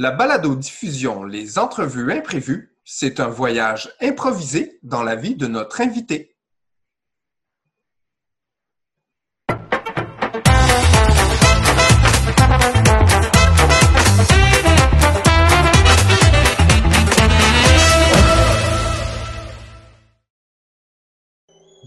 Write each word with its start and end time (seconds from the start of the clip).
La 0.00 0.12
balado-diffusion 0.12 1.24
Les 1.24 1.58
entrevues 1.58 2.12
imprévues, 2.12 2.76
c'est 2.84 3.18
un 3.18 3.26
voyage 3.26 3.92
improvisé 4.00 4.78
dans 4.84 5.02
la 5.02 5.16
vie 5.16 5.34
de 5.34 5.48
notre 5.48 5.80
invité. 5.80 6.37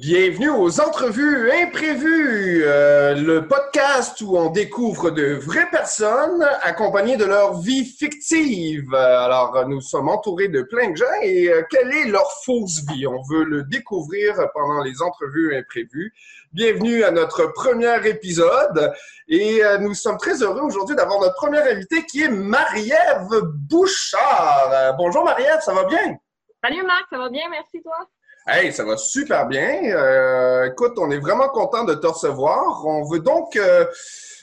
Bienvenue 0.01 0.49
aux 0.49 0.81
entrevues 0.81 1.51
imprévues, 1.51 2.63
euh, 2.65 3.13
le 3.13 3.47
podcast 3.47 4.19
où 4.21 4.35
on 4.35 4.49
découvre 4.49 5.11
de 5.11 5.33
vraies 5.33 5.69
personnes 5.69 6.43
accompagnées 6.63 7.17
de 7.17 7.25
leur 7.25 7.59
vie 7.59 7.85
fictive. 7.85 8.95
Alors, 8.95 9.63
nous 9.67 9.79
sommes 9.79 10.09
entourés 10.09 10.47
de 10.47 10.63
plein 10.63 10.89
de 10.89 10.95
gens 10.95 11.05
et 11.21 11.49
euh, 11.49 11.61
quelle 11.69 11.93
est 11.93 12.05
leur 12.05 12.31
fausse 12.43 12.81
vie? 12.89 13.05
On 13.05 13.21
veut 13.29 13.43
le 13.43 13.61
découvrir 13.61 14.33
pendant 14.55 14.81
les 14.81 15.03
entrevues 15.03 15.55
imprévues. 15.55 16.11
Bienvenue 16.51 17.03
à 17.03 17.11
notre 17.11 17.53
premier 17.53 17.95
épisode 18.07 18.91
et 19.27 19.63
euh, 19.63 19.77
nous 19.77 19.93
sommes 19.93 20.17
très 20.17 20.41
heureux 20.41 20.61
aujourd'hui 20.61 20.95
d'avoir 20.95 21.19
notre 21.21 21.35
première 21.35 21.71
invitée 21.71 22.07
qui 22.07 22.23
est 22.23 22.29
Marie-Ève 22.29 23.43
Bouchard. 23.69 24.95
bonjour 24.97 25.23
Marie-Ève, 25.23 25.61
ça 25.61 25.75
va 25.75 25.83
bien? 25.83 26.17
Salut 26.63 26.81
Marc, 26.87 27.05
ça 27.11 27.19
va 27.19 27.29
bien, 27.29 27.47
merci 27.51 27.83
toi. 27.83 28.07
Hey, 28.47 28.73
ça 28.73 28.83
va 28.83 28.97
super 28.97 29.47
bien. 29.47 29.83
Euh, 29.83 30.71
écoute, 30.71 30.93
on 30.97 31.11
est 31.11 31.19
vraiment 31.19 31.47
content 31.49 31.83
de 31.83 31.93
te 31.93 32.07
recevoir. 32.07 32.83
On 32.87 33.03
veut 33.03 33.19
donc, 33.19 33.55
euh, 33.55 33.85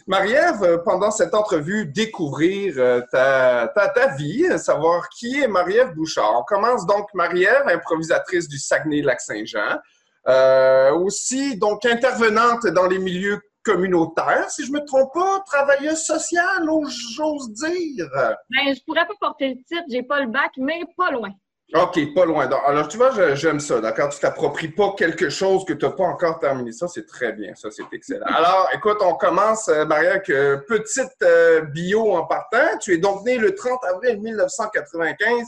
Marie-Ève, 0.07 0.83
pendant 0.85 1.11
cette 1.11 1.35
entrevue, 1.35 1.87
découvrir 1.87 2.75
euh, 2.79 3.01
ta, 3.11 3.67
ta, 3.75 4.15
vie, 4.15 4.47
savoir 4.57 5.09
qui 5.09 5.41
est 5.41 5.49
Marie-Ève 5.49 5.95
Bouchard. 5.95 6.33
On 6.39 6.45
commence 6.45 6.87
donc 6.87 7.13
Marie-Ève, 7.13 7.67
improvisatrice 7.67 8.47
du 8.49 8.57
Saguenay-Lac-Saint-Jean. 8.57 9.81
Euh, 10.29 10.93
aussi, 10.93 11.59
donc, 11.59 11.85
intervenante 11.85 12.69
dans 12.69 12.87
les 12.87 13.01
milieux 13.01 13.41
communautaires, 13.65 14.49
si 14.49 14.65
je 14.65 14.71
me 14.71 14.85
trompe 14.85 15.13
pas, 15.13 15.43
travailleuse 15.45 16.05
sociale, 16.05 16.69
j'ose 17.17 17.53
dire? 17.53 18.07
Ben, 18.15 18.75
je 18.75 18.81
pourrais 18.87 19.07
pas 19.07 19.15
porter 19.21 19.49
le 19.49 19.57
titre, 19.57 19.85
j'ai 19.91 20.05
pas 20.05 20.21
le 20.21 20.29
bac, 20.29 20.53
mais 20.57 20.85
pas 20.97 21.11
loin. 21.11 21.31
OK, 21.75 22.15
pas 22.15 22.25
loin. 22.25 22.49
alors, 22.67 22.89
tu 22.89 22.97
vois, 22.97 23.35
j'aime 23.35 23.61
ça, 23.61 23.81
d'accord? 23.81 24.09
Tu 24.09 24.19
t'appropries 24.21 24.69
pas 24.69 24.95
quelque 24.97 25.29
chose 25.29 25.67
que 25.67 25.75
tu 25.75 25.85
n'as 25.85 25.93
pas 25.93 26.05
encore 26.05 26.39
terminé. 26.39 26.73
Ça, 26.73 26.89
c'est 26.89 27.05
très 27.05 27.33
bien. 27.33 27.55
Ça, 27.55 27.71
c'est 27.71 27.83
excellent. 27.93 28.25
Alors, 28.25 28.71
écoute, 28.73 28.97
on 29.03 29.15
commence, 29.15 29.69
euh, 29.69 29.85
Maria, 29.85 30.13
avec 30.13 30.31
euh, 30.31 30.57
petite 30.67 31.23
euh, 31.23 31.61
bio 31.61 32.17
en 32.17 32.25
partant. 32.25 32.79
Tu 32.81 32.95
es 32.95 32.97
donc 32.97 33.23
né 33.27 33.37
le 33.37 33.55
30 33.55 33.85
avril 33.85 34.19
1995 34.19 35.47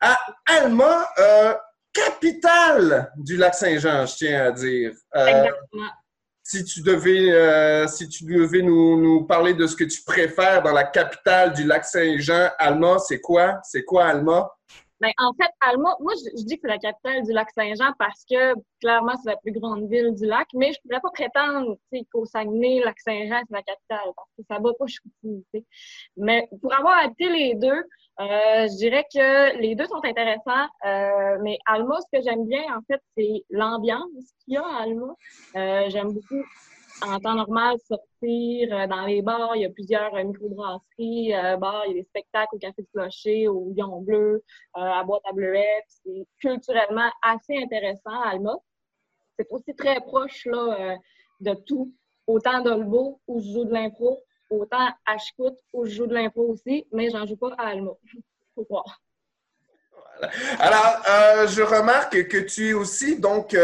à 0.00 0.18
Alma, 0.46 1.06
capitale 1.92 3.12
du 3.16 3.36
Lac-Saint-Jean, 3.36 4.04
je 4.04 4.16
tiens 4.16 4.46
à 4.46 4.50
dire. 4.50 4.92
Exactement. 5.14 5.90
Si 6.42 6.64
tu 6.64 6.82
devais, 6.82 7.86
si 7.88 8.08
tu 8.08 8.24
devais 8.24 8.62
nous, 8.62 9.00
nous 9.00 9.24
parler 9.24 9.54
de 9.54 9.66
ce 9.66 9.74
que 9.74 9.84
tu 9.84 10.02
préfères 10.02 10.62
dans 10.62 10.72
la 10.72 10.84
capitale 10.84 11.54
du 11.54 11.64
Lac-Saint-Jean, 11.64 12.50
Alma, 12.58 12.98
c'est 12.98 13.20
quoi? 13.20 13.60
C'est 13.64 13.84
quoi 13.84 14.06
Alma? 14.06 14.50
Ben, 15.00 15.12
en 15.18 15.32
fait, 15.34 15.50
Alma, 15.60 15.94
moi, 16.00 16.14
je, 16.14 16.44
dis 16.44 16.56
que 16.56 16.62
c'est 16.62 16.68
la 16.68 16.78
capitale 16.78 17.22
du 17.22 17.32
lac 17.32 17.48
Saint-Jean 17.50 17.92
parce 17.98 18.24
que, 18.30 18.54
clairement, 18.80 19.14
c'est 19.22 19.30
la 19.30 19.36
plus 19.36 19.52
grande 19.52 19.88
ville 19.90 20.14
du 20.14 20.24
lac, 20.24 20.46
mais 20.54 20.72
je 20.72 20.78
ne 20.84 20.88
pourrais 20.88 21.00
pas 21.00 21.10
prétendre 21.10 21.76
qu'au 22.12 22.24
Saguenay, 22.24 22.80
lac 22.82 22.98
Saint-Jean, 23.00 23.42
c'est 23.46 23.54
la 23.54 23.62
capitale 23.62 24.12
parce 24.16 24.28
que 24.38 24.42
ça 24.48 24.58
va 24.58 24.70
pas 24.78 24.86
sais. 25.52 25.64
Mais 26.16 26.48
pour 26.62 26.72
avoir 26.72 27.04
habité 27.04 27.28
les 27.28 27.54
deux, 27.54 27.82
euh, 28.20 28.66
je 28.68 28.76
dirais 28.76 29.04
que 29.12 29.58
les 29.60 29.74
deux 29.74 29.86
sont 29.86 30.02
intéressants, 30.02 30.66
euh, 30.86 31.38
mais 31.42 31.58
Alma, 31.66 31.98
ce 32.00 32.18
que 32.18 32.24
j'aime 32.24 32.46
bien, 32.46 32.62
en 32.74 32.80
fait, 32.90 33.00
c'est 33.16 33.44
l'ambiance 33.50 34.08
qu'il 34.44 34.54
y 34.54 34.56
a 34.56 34.64
à 34.64 34.82
Alma. 34.84 35.14
Euh, 35.56 35.90
j'aime 35.90 36.12
beaucoup 36.12 36.42
en 37.02 37.20
temps 37.20 37.34
normal, 37.34 37.76
sortir 37.86 38.68
euh, 38.72 38.86
dans 38.86 39.04
les 39.06 39.22
bars, 39.22 39.54
il 39.54 39.62
y 39.62 39.64
a 39.64 39.70
plusieurs 39.70 40.14
euh, 40.14 40.24
microbrasseries, 40.24 41.34
euh, 41.34 41.56
bars, 41.56 41.84
il 41.86 41.96
y 41.96 41.98
a 41.98 42.02
des 42.02 42.08
spectacles 42.08 42.54
au 42.54 42.58
Café 42.58 42.82
de 42.82 42.88
Clocher, 42.92 43.48
au 43.48 43.72
Lion 43.76 44.00
Bleu, 44.00 44.42
à 44.74 45.02
Boîte 45.04 45.22
à 45.28 45.32
Bleuette. 45.32 45.84
C'est 45.88 46.26
culturellement 46.40 47.10
assez 47.22 47.56
intéressant, 47.56 48.20
Alma. 48.24 48.56
C'est 49.38 49.46
aussi 49.50 49.74
très 49.74 50.00
proche 50.00 50.46
là, 50.46 50.96
de 51.40 51.54
tout. 51.66 51.92
Autant 52.26 52.60
d'Olbo, 52.60 53.20
où 53.28 53.40
je 53.40 53.52
joue 53.52 53.64
de 53.64 53.72
l'impro, 53.72 54.18
autant 54.50 54.88
Chicoute, 55.18 55.58
où 55.72 55.84
je 55.84 55.94
joue 55.94 56.06
de 56.06 56.14
l'impro 56.14 56.48
aussi, 56.48 56.86
mais 56.92 57.10
j'en 57.10 57.26
joue 57.26 57.36
pas 57.36 57.54
à 57.58 57.68
Alma. 57.68 57.92
Faut. 58.54 58.66
Alors, 60.58 61.46
je 61.46 61.62
remarque 61.62 62.26
que 62.26 62.38
tu 62.38 62.70
es 62.70 62.72
aussi, 62.72 63.20
donc, 63.20 63.54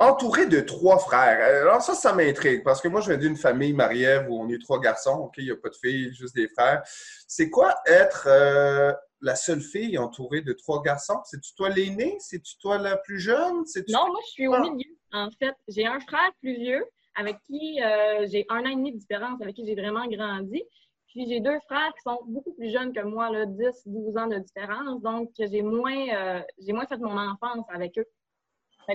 entouré 0.00 0.46
de 0.46 0.60
trois 0.60 0.98
frères. 0.98 1.62
Alors 1.62 1.82
ça, 1.82 1.94
ça 1.94 2.14
m'intrigue 2.14 2.64
parce 2.64 2.80
que 2.80 2.88
moi, 2.88 3.02
je 3.02 3.10
viens 3.10 3.18
d'une 3.18 3.36
famille 3.36 3.74
Marie-Ève 3.74 4.28
où 4.30 4.40
on 4.40 4.48
est 4.48 4.58
trois 4.58 4.80
garçons. 4.80 5.12
OK, 5.24 5.34
il 5.36 5.44
n'y 5.44 5.50
a 5.50 5.56
pas 5.56 5.68
de 5.68 5.76
filles, 5.76 6.12
juste 6.14 6.34
des 6.34 6.48
frères. 6.48 6.82
C'est 7.28 7.50
quoi 7.50 7.74
être 7.86 8.26
euh, 8.26 8.92
la 9.20 9.36
seule 9.36 9.60
fille 9.60 9.98
entourée 9.98 10.40
de 10.40 10.54
trois 10.54 10.82
garçons? 10.82 11.20
C'est-tu 11.24 11.54
toi 11.54 11.68
l'aîné? 11.68 12.16
C'est-tu 12.18 12.56
toi 12.58 12.78
la 12.78 12.96
plus 12.96 13.20
jeune? 13.20 13.62
Non, 13.88 14.06
moi, 14.08 14.20
je 14.26 14.30
suis 14.30 14.48
au 14.48 14.58
milieu. 14.58 14.90
En 15.12 15.28
fait, 15.38 15.54
j'ai 15.68 15.86
un 15.86 16.00
frère 16.00 16.30
plus 16.40 16.56
vieux 16.56 16.84
avec 17.14 17.36
qui 17.46 17.82
euh, 17.82 18.26
j'ai 18.30 18.46
un 18.48 18.60
an 18.60 18.70
et 18.70 18.76
demi 18.76 18.92
de 18.92 18.98
différence, 18.98 19.40
avec 19.42 19.54
qui 19.54 19.66
j'ai 19.66 19.74
vraiment 19.74 20.06
grandi. 20.06 20.62
Puis 21.08 21.26
j'ai 21.28 21.40
deux 21.40 21.58
frères 21.68 21.92
qui 21.94 22.02
sont 22.04 22.20
beaucoup 22.26 22.54
plus 22.54 22.70
jeunes 22.70 22.92
que 22.92 23.00
moi, 23.00 23.30
là, 23.30 23.44
10, 23.44 23.82
12 23.84 24.16
ans 24.16 24.28
de 24.28 24.38
différence. 24.38 25.02
Donc, 25.02 25.30
j'ai 25.38 25.60
moins, 25.60 26.08
euh, 26.08 26.40
j'ai 26.58 26.72
moins 26.72 26.86
fait 26.86 26.98
mon 26.98 27.18
enfance 27.18 27.66
avec 27.68 27.98
eux. 27.98 28.06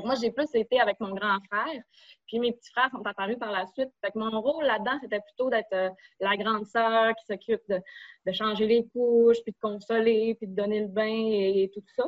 Moi, 0.04 0.16
j'ai 0.22 0.32
plus 0.32 0.54
été 0.54 0.80
avec 0.80 1.00
mon 1.00 1.14
grand 1.14 1.38
frère. 1.52 1.82
Puis 2.28 2.40
mes 2.40 2.52
petits 2.52 2.72
frères 2.72 2.90
sont 2.92 3.06
apparus 3.06 3.38
par 3.40 3.52
la 3.52 3.66
suite. 3.68 3.90
Fait 4.04 4.12
que 4.12 4.20
mon 4.20 4.42
rôle 4.42 4.66
là-dedans, 4.66 4.98
c'était 5.02 5.22
plutôt 5.22 5.50
d'être 5.50 5.74
euh, 5.74 5.90
la 6.20 6.36
grande 6.36 6.66
sœur 6.66 7.14
qui 7.16 7.26
s'occupe 7.26 7.62
de, 7.70 8.32
changer 8.32 8.66
les 8.68 8.88
couches, 8.88 9.42
puis 9.44 9.54
de 9.54 9.60
consoler, 9.62 10.36
puis 10.36 10.48
de 10.48 10.56
donner 10.56 10.82
le 10.82 10.88
bain 10.88 11.06
et, 11.06 11.72
tout 11.74 11.84
ça. 11.96 12.06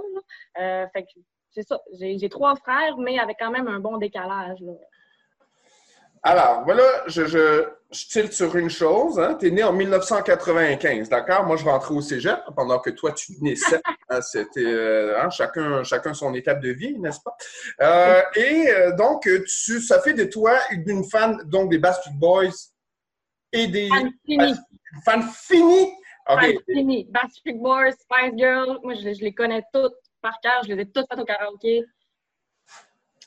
Euh, 0.60 0.88
fait 0.94 1.04
que 1.04 1.20
c'est 1.52 1.64
ça. 1.64 1.80
J'ai 2.00 2.30
trois 2.30 2.56
frères, 2.56 2.98
mais 2.98 3.20
avec 3.20 3.38
quand 3.40 3.52
même 3.52 3.68
un 3.68 3.80
bon 3.80 3.98
décalage. 3.98 4.60
Là. 4.62 4.74
Alors, 6.28 6.64
voilà, 6.66 6.84
je, 7.08 7.26
je, 7.26 8.28
sur 8.32 8.58
une 8.58 8.70
chose. 8.70 9.18
Hein. 9.18 9.38
Tu 9.40 9.48
es 9.48 9.52
né 9.52 9.64
en 9.64 9.72
1995, 9.72 11.08
d'accord? 11.08 11.46
Moi, 11.46 11.56
je 11.56 11.64
rentrais 11.64 11.96
au 11.96 12.02
cégep 12.02 12.38
pendant 12.54 12.80
que 12.80 12.90
toi, 12.90 13.14
tu 13.14 13.32
naissais. 13.40 13.80
Hein, 14.10 14.22
c'était 14.22 14.66
euh, 14.66 15.22
hein, 15.22 15.30
chacun, 15.30 15.84
chacun 15.84 16.14
son 16.14 16.34
étape 16.34 16.60
de 16.60 16.72
vie, 16.72 17.00
n'est-ce 17.00 17.22
pas? 17.22 17.38
Euh, 17.82 18.22
et 18.36 18.70
euh, 18.70 18.96
donc, 18.98 19.22
tu, 19.24 19.80
ça 19.80 20.02
fait 20.02 20.14
de 20.14 20.26
toi 20.26 20.58
une 20.72 21.06
fan 21.06 21.38
donc, 21.46 21.72
des 21.72 21.78
Basket 21.78 22.14
Boys 22.14 22.72
et 23.54 23.68
des. 23.68 23.88
Fan 23.88 24.12
fini. 24.26 24.54
Fan 25.06 25.24
fini. 25.24 25.94
Fan 26.28 26.54
fini. 26.70 27.08
Basket 27.10 27.58
Boys, 27.58 27.92
Spice 27.94 28.34
Girls, 28.36 28.80
moi, 28.84 28.96
je, 28.96 29.14
je, 29.14 29.24
les 29.24 29.34
connais 29.34 29.64
toutes 29.74 29.96
par 30.22 30.38
cœur. 30.42 30.62
Je 30.64 30.74
les 30.74 30.82
ai 30.82 30.86
toutes 30.92 31.06
faites 31.10 31.20
au 31.20 31.26
karaoké. 31.26 31.86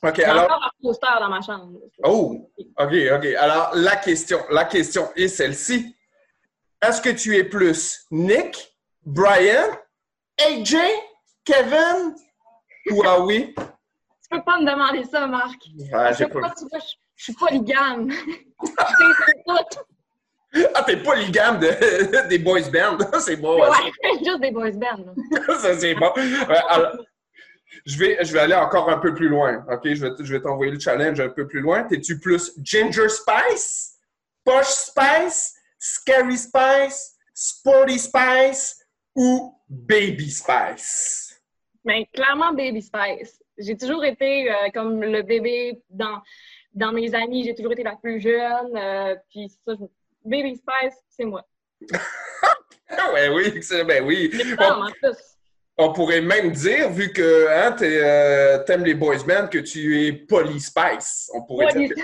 OK, 0.02 0.18
alors. 0.20 0.44
encore 0.44 0.64
un 0.64 0.82
poster 0.82 1.20
dans 1.20 1.28
ma 1.28 1.40
chambre. 1.42 1.78
Oh, 2.02 2.50
OK, 2.78 2.92
OK. 3.14 3.24
Alors, 3.38 3.70
la 3.74 3.96
question, 3.96 4.38
la 4.50 4.64
question 4.64 5.08
est 5.14 5.28
celle-ci. 5.28 5.94
Est-ce 6.82 7.02
que 7.02 7.10
tu 7.10 7.36
es 7.36 7.44
plus 7.44 8.06
Nick, 8.10 8.74
Brian, 9.04 9.68
AJ, 10.38 10.76
Kevin 11.44 12.14
ou 12.90 13.04
Howie? 13.04 13.54
tu 13.54 14.28
peux 14.30 14.42
pas 14.42 14.58
me 14.58 14.70
demander 14.70 15.04
ça, 15.04 15.26
Marc. 15.26 15.60
Ouais, 15.92 16.14
j'ai 16.16 16.26
pas... 16.26 16.52
je, 16.58 16.78
je 17.16 17.24
suis 17.24 17.34
polygame. 17.34 18.10
Ah, 20.74 20.82
t'es 20.82 20.96
polygame 20.96 21.60
de, 21.60 22.26
des 22.28 22.38
boys 22.38 22.68
band. 22.72 22.98
c'est 23.20 23.36
bon. 23.36 23.60
Ouais, 23.60 23.68
juste 24.18 24.40
des 24.40 24.50
boys 24.50 24.72
band. 24.72 25.14
ça, 25.60 25.78
c'est 25.78 25.94
bon. 25.94 26.10
alors, 26.68 26.96
je 27.86 27.98
vais, 27.98 28.18
je 28.24 28.32
vais 28.32 28.40
aller 28.40 28.54
encore 28.54 28.90
un 28.90 28.98
peu 28.98 29.14
plus 29.14 29.28
loin. 29.28 29.64
OK? 29.70 29.82
Je 29.84 30.06
vais, 30.06 30.10
je 30.18 30.32
vais 30.32 30.40
t'envoyer 30.40 30.72
le 30.72 30.78
challenge 30.78 31.20
un 31.20 31.28
peu 31.28 31.46
plus 31.46 31.60
loin. 31.60 31.84
T'es-tu 31.84 32.18
plus 32.18 32.52
Ginger 32.62 33.08
Spice, 33.08 33.98
Posh 34.44 34.66
Spice, 34.66 35.54
Scary 35.78 36.36
Spice, 36.36 37.16
Sporty 37.34 37.98
Spice 37.98 38.84
ou 39.14 39.54
Baby 39.68 40.30
Spice? 40.30 41.40
Mais 41.84 42.00
ben, 42.00 42.06
clairement 42.12 42.52
Baby 42.52 42.82
Spice. 42.82 43.42
J'ai 43.58 43.76
toujours 43.76 44.04
été 44.04 44.50
euh, 44.50 44.70
comme 44.74 45.02
le 45.02 45.22
bébé 45.22 45.80
dans, 45.88 46.20
dans 46.74 46.92
mes 46.92 47.14
amis. 47.14 47.44
J'ai 47.44 47.54
toujours 47.54 47.72
été 47.72 47.82
la 47.82 47.96
plus 47.96 48.20
jeune. 48.20 48.76
Euh, 48.76 49.16
puis 49.30 49.50
ça, 49.66 49.74
Baby 50.24 50.56
Spice, 50.56 50.96
c'est 51.08 51.24
moi. 51.24 51.46
ouais, 51.90 53.28
oui, 53.34 53.60
ben 53.86 54.04
oui. 54.04 54.30
C'est 54.32 54.62
en 54.62 54.90
plus. 54.90 55.39
On 55.82 55.94
pourrait 55.94 56.20
même 56.20 56.52
dire, 56.52 56.90
vu 56.90 57.10
que 57.10 57.48
hein, 57.48 57.72
tu 57.72 57.86
euh, 57.86 58.62
aimes 58.66 58.84
les 58.84 58.92
boys 58.92 59.24
bands, 59.26 59.48
que 59.48 59.56
tu 59.56 60.06
es 60.06 60.12
polyspice. 60.12 61.30
On 61.32 61.42
pourrait 61.46 61.72
dire 61.72 61.88
que 61.88 61.94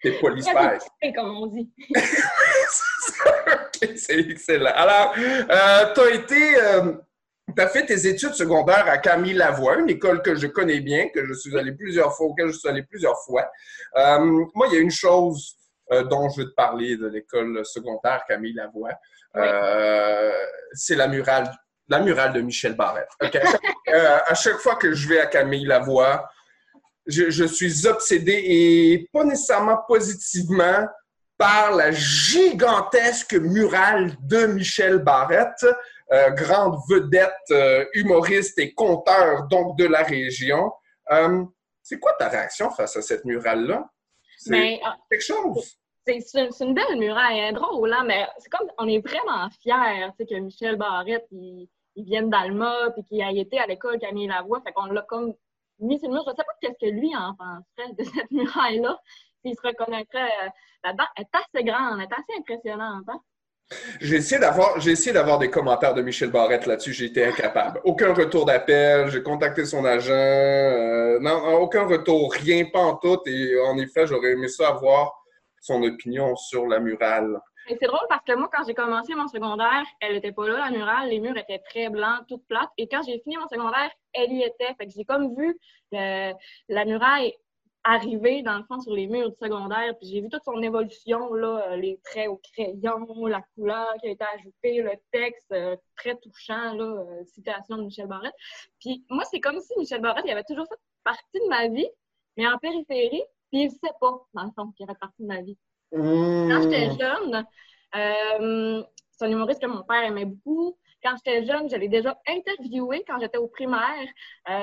tu 0.00 0.08
es 0.08 0.12
polyspice. 0.20 0.88
comme 1.14 1.36
on 1.36 1.46
dit. 1.48 1.70
C'est 3.96 4.20
excellent. 4.20 4.72
Alors, 4.74 5.14
euh, 5.18 5.92
tu 5.94 6.00
as 6.00 6.10
été... 6.14 6.54
tu 7.54 7.62
as 7.62 7.68
fait 7.68 7.84
tes 7.84 8.06
études 8.06 8.32
secondaires 8.32 8.88
à 8.88 8.96
Camille 8.96 9.34
Lavoie, 9.34 9.76
une 9.76 9.90
école 9.90 10.22
que 10.22 10.34
je 10.34 10.46
connais 10.46 10.80
bien, 10.80 11.10
que 11.10 11.26
je 11.26 11.34
suis 11.34 11.54
allé 11.58 11.72
plusieurs 11.72 12.16
fois, 12.16 12.28
auquel 12.28 12.46
je 12.46 12.58
suis 12.58 12.68
allé 12.68 12.82
plusieurs 12.82 13.18
fois. 13.26 13.46
moi, 13.94 14.68
il 14.68 14.72
y 14.72 14.76
a 14.78 14.80
une 14.80 14.90
chose 14.90 15.54
dont 15.90 16.30
je 16.30 16.40
veux 16.40 16.48
te 16.48 16.54
parler 16.54 16.96
de 16.96 17.08
l'école 17.08 17.60
secondaire 17.66 18.24
Camille 18.26 18.54
Lavoie. 18.54 18.94
c'est 20.72 20.96
la 20.96 21.08
murale 21.08 21.52
la 21.88 22.00
murale 22.00 22.32
de 22.32 22.40
Michel 22.40 22.74
Barrette. 22.74 23.10
Euh, 23.88 24.18
à 24.26 24.34
chaque 24.34 24.58
fois 24.58 24.76
que 24.76 24.92
je 24.92 25.08
vais 25.08 25.18
à 25.18 25.24
Camille 25.24 25.64
Lavoie, 25.64 26.28
je, 27.06 27.30
je 27.30 27.44
suis 27.44 27.86
obsédé 27.86 28.32
et 28.34 29.08
pas 29.10 29.24
nécessairement 29.24 29.78
positivement 29.88 30.86
par 31.38 31.74
la 31.74 31.90
gigantesque 31.90 33.32
murale 33.32 34.14
de 34.20 34.44
Michel 34.44 34.98
Barrette, 34.98 35.64
euh, 36.12 36.30
grande 36.32 36.78
vedette, 36.90 37.32
euh, 37.50 37.86
humoriste 37.94 38.58
et 38.58 38.74
conteur 38.74 39.44
donc 39.44 39.78
de 39.78 39.86
la 39.86 40.02
région. 40.02 40.70
c'est 41.82 41.98
quoi 41.98 42.12
ta 42.18 42.28
réaction 42.28 42.70
face 42.70 42.94
à 42.98 43.00
cette 43.00 43.24
murale-là? 43.24 43.88
C'est 44.36 44.50
ben, 44.50 44.78
ah, 44.84 44.96
quelque 45.10 45.24
chose. 45.24 45.78
C'est 46.04 46.60
une, 46.60 46.74
belle 46.74 46.98
muraille, 46.98 47.40
hein, 47.40 47.52
drôle, 47.52 47.90
hein, 47.90 48.04
mais 48.06 48.26
c'est 48.38 48.50
comme 48.50 48.68
on 48.76 48.86
est 48.86 49.00
vraiment 49.06 49.48
fiers 49.62 50.10
que 50.18 50.34
Michel 50.40 50.76
Barrette, 50.76 51.26
il, 51.32 51.68
ils 51.98 52.04
viennent 52.04 52.30
d'Alma, 52.30 52.90
puis 52.92 53.04
qui 53.04 53.22
a 53.22 53.30
été 53.32 53.58
à 53.58 53.66
l'école 53.66 53.98
Camille 53.98 54.28
Lavoie. 54.28 54.60
Fait 54.64 54.72
qu'on 54.72 54.86
l'a 54.86 55.02
comme 55.02 55.34
mis 55.80 55.98
sur 55.98 56.08
le 56.08 56.14
mur. 56.14 56.22
Je 56.24 56.30
ne 56.30 56.36
sais 56.36 56.44
pas 56.44 56.52
qu'est-ce 56.60 56.86
que 56.86 56.92
lui 56.92 57.10
en 57.16 57.34
penserait 57.34 57.92
de 57.98 58.04
cette 58.04 58.30
muraille-là, 58.30 58.96
s'il 59.44 59.54
se 59.56 59.66
reconnaîtrait 59.66 60.30
euh, 60.44 60.48
là-dedans. 60.84 61.04
Elle 61.16 61.24
est 61.24 61.36
assez 61.36 61.64
grande, 61.64 61.98
elle 61.98 62.04
est 62.04 62.12
assez 62.12 62.38
impressionnante. 62.38 63.04
Hein? 63.08 63.20
J'ai 64.00 64.16
essayé 64.16 64.40
d'avoir, 64.40 64.78
d'avoir 64.78 65.38
des 65.38 65.50
commentaires 65.50 65.92
de 65.92 66.02
Michel 66.02 66.30
Barrette 66.30 66.66
là-dessus. 66.66 67.04
Été 67.04 67.26
incapable. 67.26 67.80
Aucun 67.84 68.14
retour 68.14 68.46
d'appel. 68.46 69.10
J'ai 69.10 69.22
contacté 69.22 69.64
son 69.66 69.84
agent. 69.84 70.12
Euh, 70.12 71.18
non, 71.20 71.60
aucun 71.60 71.84
retour. 71.84 72.32
Rien, 72.32 72.64
pas 72.72 72.80
en 72.80 72.96
tout. 72.96 73.18
Et 73.26 73.60
en 73.60 73.76
effet, 73.76 74.06
j'aurais 74.06 74.32
aimé 74.32 74.48
ça 74.48 74.68
avoir 74.68 75.12
son 75.60 75.82
opinion 75.82 76.34
sur 76.36 76.66
la 76.66 76.78
murale 76.78 77.40
c'est 77.80 77.86
drôle 77.86 78.06
parce 78.08 78.24
que 78.24 78.34
moi, 78.34 78.48
quand 78.52 78.64
j'ai 78.66 78.74
commencé 78.74 79.14
mon 79.14 79.28
secondaire, 79.28 79.84
elle 80.00 80.14
n'était 80.14 80.32
pas 80.32 80.46
là, 80.48 80.58
la 80.58 80.70
murale. 80.70 81.08
Les 81.08 81.20
murs 81.20 81.36
étaient 81.36 81.58
très 81.58 81.88
blancs, 81.88 82.24
toutes 82.28 82.46
plates. 82.46 82.70
Et 82.78 82.88
quand 82.88 83.02
j'ai 83.04 83.18
fini 83.20 83.36
mon 83.36 83.48
secondaire, 83.48 83.90
elle 84.12 84.32
y 84.32 84.42
était. 84.42 84.74
Fait 84.74 84.86
que 84.86 84.92
j'ai 84.94 85.04
comme 85.04 85.34
vu 85.36 85.58
la 85.90 86.84
muraille 86.84 87.34
arriver, 87.84 88.42
dans 88.42 88.58
le 88.58 88.64
fond, 88.64 88.80
sur 88.80 88.92
les 88.92 89.06
murs 89.06 89.30
du 89.30 89.36
secondaire. 89.36 89.96
Puis 89.98 90.08
j'ai 90.08 90.20
vu 90.20 90.28
toute 90.28 90.44
son 90.44 90.60
évolution, 90.62 91.32
là, 91.32 91.70
euh, 91.70 91.76
les 91.76 91.98
traits 92.04 92.28
au 92.28 92.36
crayon, 92.36 93.26
la 93.26 93.42
couleur 93.54 93.94
qui 94.00 94.08
a 94.08 94.10
été 94.10 94.24
ajoutée, 94.34 94.82
le 94.82 94.92
texte 95.10 95.52
euh, 95.52 95.76
très 95.96 96.16
touchant, 96.16 96.74
là, 96.74 96.84
euh, 96.84 97.24
citation 97.24 97.78
de 97.78 97.84
Michel 97.84 98.06
Barrette. 98.06 98.34
Puis 98.80 99.04
moi, 99.10 99.24
c'est 99.30 99.40
comme 99.40 99.60
si 99.60 99.72
Michel 99.78 100.00
Barrette, 100.00 100.24
il 100.26 100.30
avait 100.32 100.44
toujours 100.44 100.66
fait 100.68 100.78
partie 101.04 101.40
de 101.40 101.48
ma 101.48 101.68
vie, 101.68 101.88
mais 102.36 102.46
en 102.46 102.58
périphérie, 102.58 103.22
il 103.52 103.66
ne 103.66 103.70
sait 103.70 103.94
pas, 104.00 104.26
dans 104.34 104.44
le 104.44 104.50
fond, 104.54 104.70
qu'il 104.72 104.88
avait 104.88 104.98
partie 104.98 105.22
de 105.22 105.28
ma 105.28 105.40
vie. 105.40 105.56
Quand 105.92 106.62
j'étais 106.62 106.90
jeune, 106.98 107.46
euh, 107.94 108.82
c'est 109.10 109.24
un 109.24 109.30
humoriste 109.30 109.60
que 109.60 109.66
mon 109.66 109.82
père 109.82 110.04
aimait 110.04 110.26
beaucoup. 110.26 110.76
Quand 111.02 111.14
j'étais 111.16 111.46
jeune, 111.46 111.68
j'avais 111.70 111.88
déjà 111.88 112.18
interviewé 112.26 113.04
quand 113.06 113.20
j'étais 113.20 113.38
au 113.38 113.46
primaire. 113.46 114.08
Euh, 114.50 114.62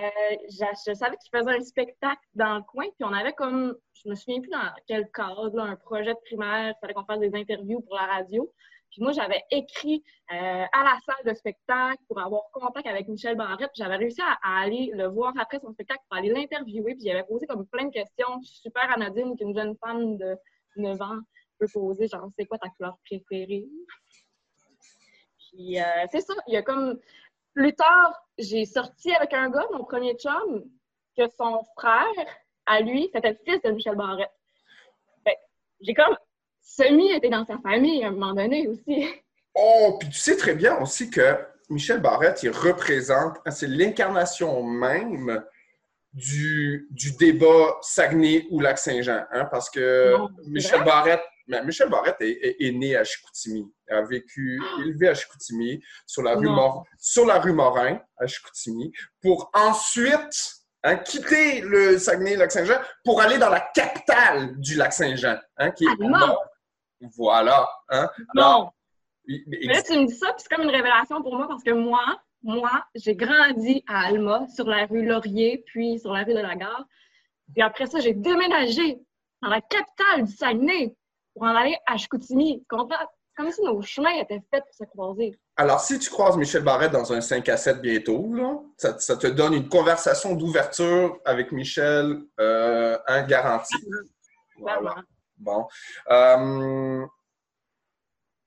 je, 0.50 0.94
savais 0.94 1.16
qu'il 1.18 1.38
faisait 1.38 1.58
un 1.58 1.62
spectacle 1.62 2.22
dans 2.34 2.56
le 2.56 2.62
coin, 2.62 2.84
puis 2.84 3.06
on 3.06 3.14
avait 3.14 3.34
comme, 3.34 3.76
je 3.94 4.10
me 4.10 4.16
souviens 4.16 4.42
plus 4.42 4.50
dans 4.50 4.70
quel 4.86 5.10
cadre, 5.12 5.60
un 5.60 5.76
projet 5.78 6.14
de 6.14 6.20
primaire, 6.26 6.74
il 6.76 6.80
fallait 6.82 6.94
qu'on 6.94 7.06
fasse 7.06 7.20
des 7.20 7.34
interviews 7.34 7.80
pour 7.82 7.96
la 7.96 8.06
radio. 8.06 8.52
Puis 8.92 9.04
moi, 9.04 9.12
j'avais 9.12 9.44
écrit 9.52 10.04
euh, 10.32 10.66
à 10.72 10.84
la 10.84 10.98
salle 11.06 11.26
de 11.26 11.34
spectacle 11.34 12.02
pour 12.08 12.20
avoir 12.20 12.44
contact 12.54 12.88
avec 12.88 13.10
Michel 13.10 13.36
Barrette. 13.36 13.72
J'avais 13.76 13.98
réussi 13.98 14.22
à, 14.22 14.62
aller 14.62 14.90
le 14.94 15.08
voir 15.08 15.34
après 15.38 15.60
son 15.60 15.74
spectacle 15.74 16.02
pour 16.08 16.18
aller 16.18 16.30
l'interviewer. 16.30 16.96
Puis 16.96 17.06
j'avais 17.06 17.24
posé 17.24 17.46
comme 17.46 17.66
plein 17.66 17.86
de 17.86 17.92
questions 17.92 18.42
super 18.42 18.90
anodines 18.94 19.36
qu'une 19.38 19.54
jeune 19.54 19.76
femme 19.84 20.16
de 20.18 20.38
9 20.78 21.02
ans 21.02 21.20
peut 21.60 21.68
poser, 21.72 22.08
genre, 22.08 22.30
c'est 22.38 22.46
quoi 22.46 22.58
ta 22.58 22.70
couleur 22.70 22.98
préférée? 23.06 23.68
Puis, 25.38 25.80
euh, 25.80 26.06
c'est 26.12 26.22
ça, 26.22 26.34
il 26.48 26.54
y 26.54 26.58
a 26.58 26.62
comme... 26.62 27.00
Plus 27.54 27.74
tard, 27.74 28.14
j'ai 28.38 28.66
sorti 28.66 29.14
avec 29.14 29.34
un 29.34 29.50
gars, 29.50 29.66
mon 29.72 29.86
premier 29.86 30.16
chum, 30.16 30.70
que 31.16 31.24
son 31.38 31.64
frère, 31.78 32.26
à 32.66 32.82
lui, 32.82 33.10
c'était 33.14 33.32
le 33.32 33.38
fils 33.46 33.62
de 33.62 33.72
Michel 33.72 33.96
Barrette. 33.96 34.34
Fait 35.24 35.38
j'ai 35.80 35.94
comme 35.94 36.18
semi 36.62 37.12
été 37.12 37.30
dans 37.30 37.46
sa 37.46 37.58
famille 37.60 38.04
à 38.04 38.08
un 38.08 38.12
moment 38.12 38.34
donné 38.34 38.68
aussi. 38.68 39.08
Oh, 39.54 39.96
puis 40.00 40.10
tu 40.10 40.18
sais 40.18 40.36
très 40.36 40.56
bien 40.56 40.78
aussi 40.82 41.10
que 41.10 41.38
Michel 41.70 42.02
Barrette, 42.02 42.44
il 42.44 42.50
représente, 42.50 43.38
c'est 43.50 43.68
l'incarnation 43.68 44.64
même 44.64 45.44
du, 46.16 46.88
du 46.92 47.12
débat 47.18 47.78
Saguenay 47.82 48.48
ou 48.50 48.62
Lac-Saint-Jean, 48.62 49.26
hein, 49.32 49.46
parce 49.52 49.70
que 49.70 50.16
Michel 50.48 50.84
Barrette, 50.84 51.24
Michel 51.48 51.90
Barrette 51.90 52.18
est, 52.22 52.72
né 52.72 52.96
à 52.96 53.04
Chicoutimi, 53.04 53.70
a 53.90 54.02
vécu, 54.02 54.62
ah! 54.64 54.82
élevé 54.82 55.10
à 55.10 55.14
Chicoutimi, 55.14 55.84
sur 56.08 56.24
la 56.24 56.36
rue, 56.36 56.48
sur 56.98 57.26
la 57.26 57.40
rue 57.40 57.52
Morin, 57.52 58.00
à 58.18 58.28
Chicoutimi, 58.28 58.94
pour 59.22 59.52
ensuite 59.54 60.56
hein, 60.84 60.96
quitter 60.98 61.60
le 61.62 62.00
Saguenay-Lac-Saint-Jean 62.00 62.80
pour 63.04 63.22
aller 63.22 63.38
dans 63.38 63.50
la 63.50 63.60
capitale 63.60 64.58
du 64.60 64.76
Lac-Saint-Jean, 64.76 65.38
hein, 65.58 65.72
qui 65.72 65.84
est 65.84 65.90
ah, 66.14 66.36
Voilà. 67.18 67.70
Hein? 67.90 68.10
non. 68.34 68.70
Mais 69.28 69.74
là, 69.74 69.82
tu 69.82 69.94
me 70.00 70.06
dis 70.06 70.16
ça, 70.16 70.28
puis 70.34 70.44
c'est 70.48 70.56
comme 70.56 70.64
une 70.64 70.74
révélation 70.74 71.22
pour 71.22 71.36
moi 71.36 71.48
parce 71.48 71.64
que 71.64 71.72
moi, 71.72 72.22
moi, 72.46 72.86
j'ai 72.94 73.16
grandi 73.16 73.84
à 73.88 74.06
Alma, 74.06 74.46
sur 74.56 74.68
la 74.68 74.86
rue 74.86 75.04
Laurier, 75.04 75.64
puis 75.66 76.00
sur 76.00 76.14
la 76.14 76.24
rue 76.24 76.36
de 76.36 76.40
la 76.40 76.56
Gare. 76.56 76.86
Puis 77.52 77.64
après 77.64 77.88
ça, 77.88 78.00
j'ai 78.00 78.14
déménagé 78.14 79.00
dans 79.42 79.50
la 79.50 79.62
capitale 79.62 80.26
du 80.26 80.32
Saguenay 80.32 80.96
pour 81.34 81.44
en 81.44 81.56
aller 81.56 81.76
à 81.88 81.98
Chicoutimi. 81.98 82.64
Comme 82.70 83.52
si 83.52 83.64
nos 83.64 83.82
chemins 83.82 84.14
étaient 84.22 84.42
faits 84.52 84.64
pour 84.64 84.74
se 84.76 84.84
croiser. 84.86 85.38
Alors, 85.58 85.80
si 85.80 85.98
tu 85.98 86.10
croises 86.10 86.38
Michel 86.38 86.64
Barrette 86.64 86.92
dans 86.92 87.12
un 87.12 87.20
5 87.20 87.50
à 87.50 87.58
7 87.58 87.82
bientôt, 87.82 88.32
ça, 88.78 88.94
te 88.94 89.28
donne 89.28 89.54
une 89.54 89.68
conversation 89.68 90.36
d'ouverture 90.36 91.20
avec 91.26 91.52
Michel 91.52 92.22
euh, 92.40 92.98
un 93.08 93.24
garanti. 93.24 93.76
Voilà. 94.60 94.96
Bon. 95.38 95.68
Euh, 96.12 97.06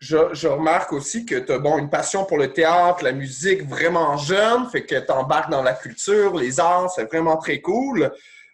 je, 0.00 0.46
remarque 0.46 0.92
aussi 0.92 1.26
que 1.26 1.34
tu 1.34 1.52
as 1.52 1.58
bon, 1.58 1.78
une 1.78 1.90
passion 1.90 2.24
pour 2.24 2.38
le 2.38 2.52
théâtre, 2.52 3.02
la 3.02 3.12
musique 3.12 3.68
vraiment 3.68 4.16
jeune, 4.16 4.68
fait 4.70 4.84
que 4.84 4.94
tu 4.94 5.10
embarques 5.10 5.50
dans 5.50 5.62
la 5.62 5.74
culture, 5.74 6.36
les 6.36 6.60
arts, 6.60 6.90
c'est 6.90 7.04
vraiment 7.04 7.36
très 7.36 7.60
cool. 7.60 8.10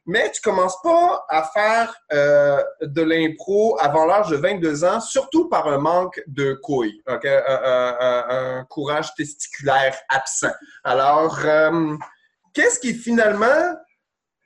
Mais 0.06 0.30
tu 0.30 0.42
commences 0.42 0.80
pas 0.82 1.24
à 1.30 1.44
faire 1.44 1.94
euh, 2.12 2.62
de 2.82 3.02
l'impro 3.02 3.78
avant 3.80 4.04
l'âge 4.04 4.28
de 4.28 4.36
22 4.36 4.84
ans, 4.84 5.00
surtout 5.00 5.48
par 5.48 5.66
un 5.66 5.78
manque 5.78 6.22
de 6.26 6.52
couilles, 6.62 7.02
un, 7.06 8.64
courage 8.68 9.14
testiculaire 9.14 9.96
absent. 10.10 10.52
Alors, 10.82 11.38
euh, 11.44 11.96
qu'est-ce 12.52 12.80
qui 12.80 12.92
finalement 12.92 13.74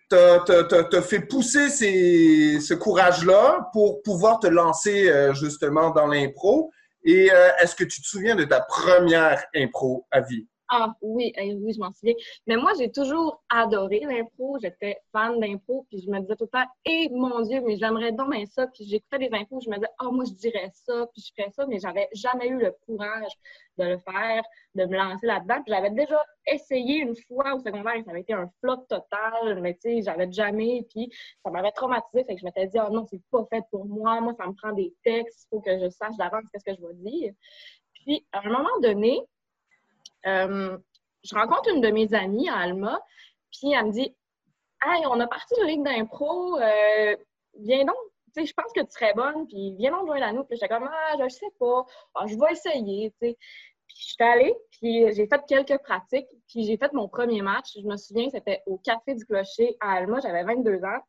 t'a 0.08 1.02
fait 1.02 1.20
pousser 1.20 1.68
ce 1.70 2.74
courage-là 2.74 3.68
pour 3.72 4.02
pouvoir 4.02 4.38
te 4.38 4.46
lancer 4.46 5.08
euh, 5.08 5.34
justement 5.34 5.90
dans 5.90 6.06
l'impro? 6.06 6.70
Et 7.10 7.32
euh, 7.32 7.50
est-ce 7.58 7.74
que 7.74 7.84
tu 7.84 8.02
te 8.02 8.06
souviens 8.06 8.36
de 8.36 8.44
ta 8.44 8.60
première 8.60 9.42
impro 9.56 10.06
à 10.10 10.20
vie? 10.20 10.46
Ah 10.70 10.94
oui, 11.00 11.32
oui, 11.38 11.72
je 11.72 11.80
m'en 11.80 11.90
souviens. 11.92 12.14
Mais 12.46 12.56
moi, 12.56 12.72
j'ai 12.78 12.90
toujours 12.92 13.42
adoré 13.48 14.00
l'impro. 14.00 14.58
J'étais 14.60 14.98
fan 15.12 15.40
d'impro, 15.40 15.86
puis 15.88 16.00
je 16.02 16.10
me 16.10 16.20
disais 16.20 16.36
tout 16.36 16.44
le 16.44 16.58
temps, 16.58 16.66
eh 16.84 17.08
mon 17.10 17.40
Dieu, 17.40 17.62
mais 17.62 17.76
j'aimerais 17.78 18.12
donc 18.12 18.30
bien 18.30 18.44
ça. 18.44 18.66
Puis 18.66 18.84
j'écoutais 18.84 19.18
des 19.18 19.30
impros, 19.32 19.60
je 19.64 19.70
me 19.70 19.76
disais, 19.76 19.88
oh, 20.02 20.10
moi, 20.12 20.24
je 20.26 20.34
dirais 20.34 20.70
ça, 20.74 21.06
puis 21.14 21.22
je 21.22 21.32
ferais 21.34 21.50
ça, 21.52 21.64
mais 21.66 21.78
j'avais 21.80 22.08
jamais 22.12 22.48
eu 22.48 22.58
le 22.58 22.72
courage 22.84 23.32
de 23.78 23.84
le 23.84 23.98
faire, 23.98 24.42
de 24.74 24.84
me 24.84 24.96
lancer 24.96 25.26
là-dedans. 25.26 25.62
Puis 25.64 25.72
j'avais 25.74 25.90
déjà 25.90 26.22
essayé 26.46 26.98
une 26.98 27.16
fois 27.16 27.54
au 27.54 27.60
secondaire 27.60 27.94
et 27.94 28.02
ça 28.02 28.10
avait 28.10 28.20
été 28.20 28.34
un 28.34 28.50
flop 28.60 28.84
total, 28.90 29.60
mais 29.62 29.72
tu 29.74 29.80
sais, 29.82 30.02
j'avais 30.02 30.30
jamais, 30.30 30.86
puis 30.90 31.10
ça 31.44 31.50
m'avait 31.50 31.72
traumatisé. 31.72 32.24
Fait 32.24 32.34
que 32.34 32.40
je 32.40 32.44
m'étais 32.44 32.66
dit, 32.66 32.78
oh 32.78 32.92
non, 32.92 33.06
c'est 33.06 33.22
pas 33.30 33.46
fait 33.50 33.62
pour 33.70 33.86
moi. 33.86 34.20
Moi, 34.20 34.34
ça 34.34 34.46
me 34.46 34.52
prend 34.52 34.72
des 34.72 34.94
textes, 35.02 35.46
il 35.46 35.56
faut 35.56 35.60
que 35.62 35.78
je 35.78 35.88
sache 35.88 36.16
d'avance 36.18 36.44
qu'est-ce 36.52 36.64
que 36.64 36.74
je 36.78 36.86
vais 36.86 36.94
dire. 36.94 37.32
Puis, 37.94 38.26
à 38.32 38.40
un 38.46 38.50
moment 38.50 38.80
donné, 38.82 39.20
euh, 40.26 40.78
je 41.24 41.34
rencontre 41.34 41.70
une 41.70 41.80
de 41.80 41.90
mes 41.90 42.12
amies 42.14 42.48
à 42.48 42.58
Alma, 42.58 43.00
puis 43.50 43.72
elle 43.72 43.86
me 43.86 43.92
dit 43.92 44.14
Hey, 44.82 45.04
on 45.06 45.18
a 45.18 45.26
parti 45.26 45.54
de 45.60 45.66
ligue 45.66 45.84
d'impro, 45.84 46.56
euh, 46.58 47.16
viens 47.58 47.84
donc, 47.84 47.96
tu 48.34 48.40
sais, 48.40 48.46
je 48.46 48.54
pense 48.54 48.72
que 48.72 48.80
tu 48.80 48.90
serais 48.90 49.12
bonne, 49.14 49.46
puis 49.48 49.74
viens 49.76 49.90
donc 49.90 50.06
joindre 50.06 50.26
à 50.26 50.32
nous. 50.32 50.44
Puis 50.44 50.56
j'étais 50.56 50.68
comme 50.68 50.88
Ah, 50.88 51.16
je 51.20 51.28
sais 51.28 51.50
pas, 51.58 51.84
ah, 52.14 52.26
je 52.26 52.36
vais 52.36 52.52
essayer. 52.52 53.12
Puis 53.20 53.36
je 53.88 54.04
suis 54.12 54.22
allée, 54.22 54.54
puis 54.70 55.12
j'ai 55.14 55.26
fait 55.26 55.40
quelques 55.48 55.82
pratiques, 55.82 56.28
puis 56.48 56.64
j'ai 56.64 56.76
fait 56.76 56.92
mon 56.92 57.08
premier 57.08 57.42
match. 57.42 57.72
Je 57.74 57.86
me 57.86 57.96
souviens, 57.96 58.28
c'était 58.30 58.62
au 58.66 58.78
Café 58.78 59.14
du 59.14 59.24
Clocher 59.24 59.76
à 59.80 59.94
Alma, 59.94 60.20
j'avais 60.20 60.44
22 60.44 60.84
ans. 60.84 61.00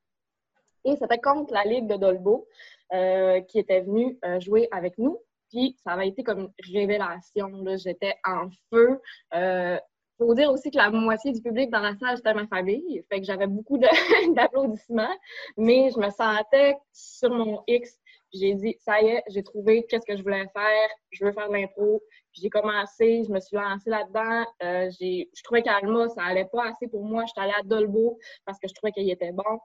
Et 0.85 0.95
c'était 0.95 1.19
contre 1.19 1.53
la 1.53 1.65
Ligue 1.65 1.87
de 1.87 1.97
Dolbeau, 1.97 2.47
euh, 2.93 3.41
qui 3.41 3.59
était 3.59 3.81
venue 3.81 4.17
jouer 4.39 4.67
avec 4.71 4.97
nous. 4.97 5.19
Puis 5.49 5.75
ça 5.83 5.93
avait 5.93 6.07
été 6.07 6.23
comme 6.23 6.39
une 6.39 6.73
révélation. 6.73 7.51
J'étais 7.77 8.15
en 8.25 8.49
feu. 8.71 8.99
Euh, 9.33 9.77
faut 10.19 10.33
dire 10.35 10.51
aussi 10.51 10.69
que 10.69 10.77
la 10.77 10.89
moitié 10.89 11.31
du 11.31 11.41
public 11.41 11.69
dans 11.69 11.79
la 11.79 11.95
salle, 11.95 12.17
c'était 12.17 12.33
ma 12.33 12.45
famille. 12.47 13.01
Fait 13.09 13.19
que 13.19 13.25
j'avais 13.25 13.47
beaucoup 13.47 13.77
d'applaudissements. 14.35 15.15
Mais 15.57 15.89
je 15.93 15.99
me 15.99 16.09
sentais 16.09 16.75
sur 16.91 17.29
mon 17.29 17.63
X. 17.67 17.97
J'ai 18.33 18.53
dit, 18.53 18.75
ça 18.79 19.01
y 19.01 19.07
est, 19.07 19.23
j'ai 19.29 19.41
trouvé 19.41 19.85
qu'est-ce 19.89 20.05
que 20.05 20.15
je 20.15 20.21
voulais 20.21 20.45
faire. 20.53 20.89
Je 21.11 21.25
veux 21.25 21.31
faire 21.31 21.47
de 21.47 21.53
l'impro. 21.53 22.01
J'ai 22.33 22.49
commencé, 22.49 23.23
je 23.25 23.31
me 23.31 23.39
suis 23.39 23.57
lancée 23.57 23.89
là-dedans. 23.89 24.45
Euh, 24.61 24.89
je 24.91 25.43
trouvais 25.43 25.63
qu'Alma, 25.63 26.09
ça 26.09 26.23
allait 26.23 26.45
pas 26.51 26.69
assez 26.69 26.87
pour 26.87 27.03
moi. 27.03 27.23
J'étais 27.25 27.41
allée 27.41 27.53
à 27.57 27.63
Dolbo 27.63 28.19
parce 28.45 28.59
que 28.59 28.67
je 28.67 28.73
trouvais 28.73 28.91
qu'il 28.91 29.09
était 29.09 29.31
bon. 29.31 29.59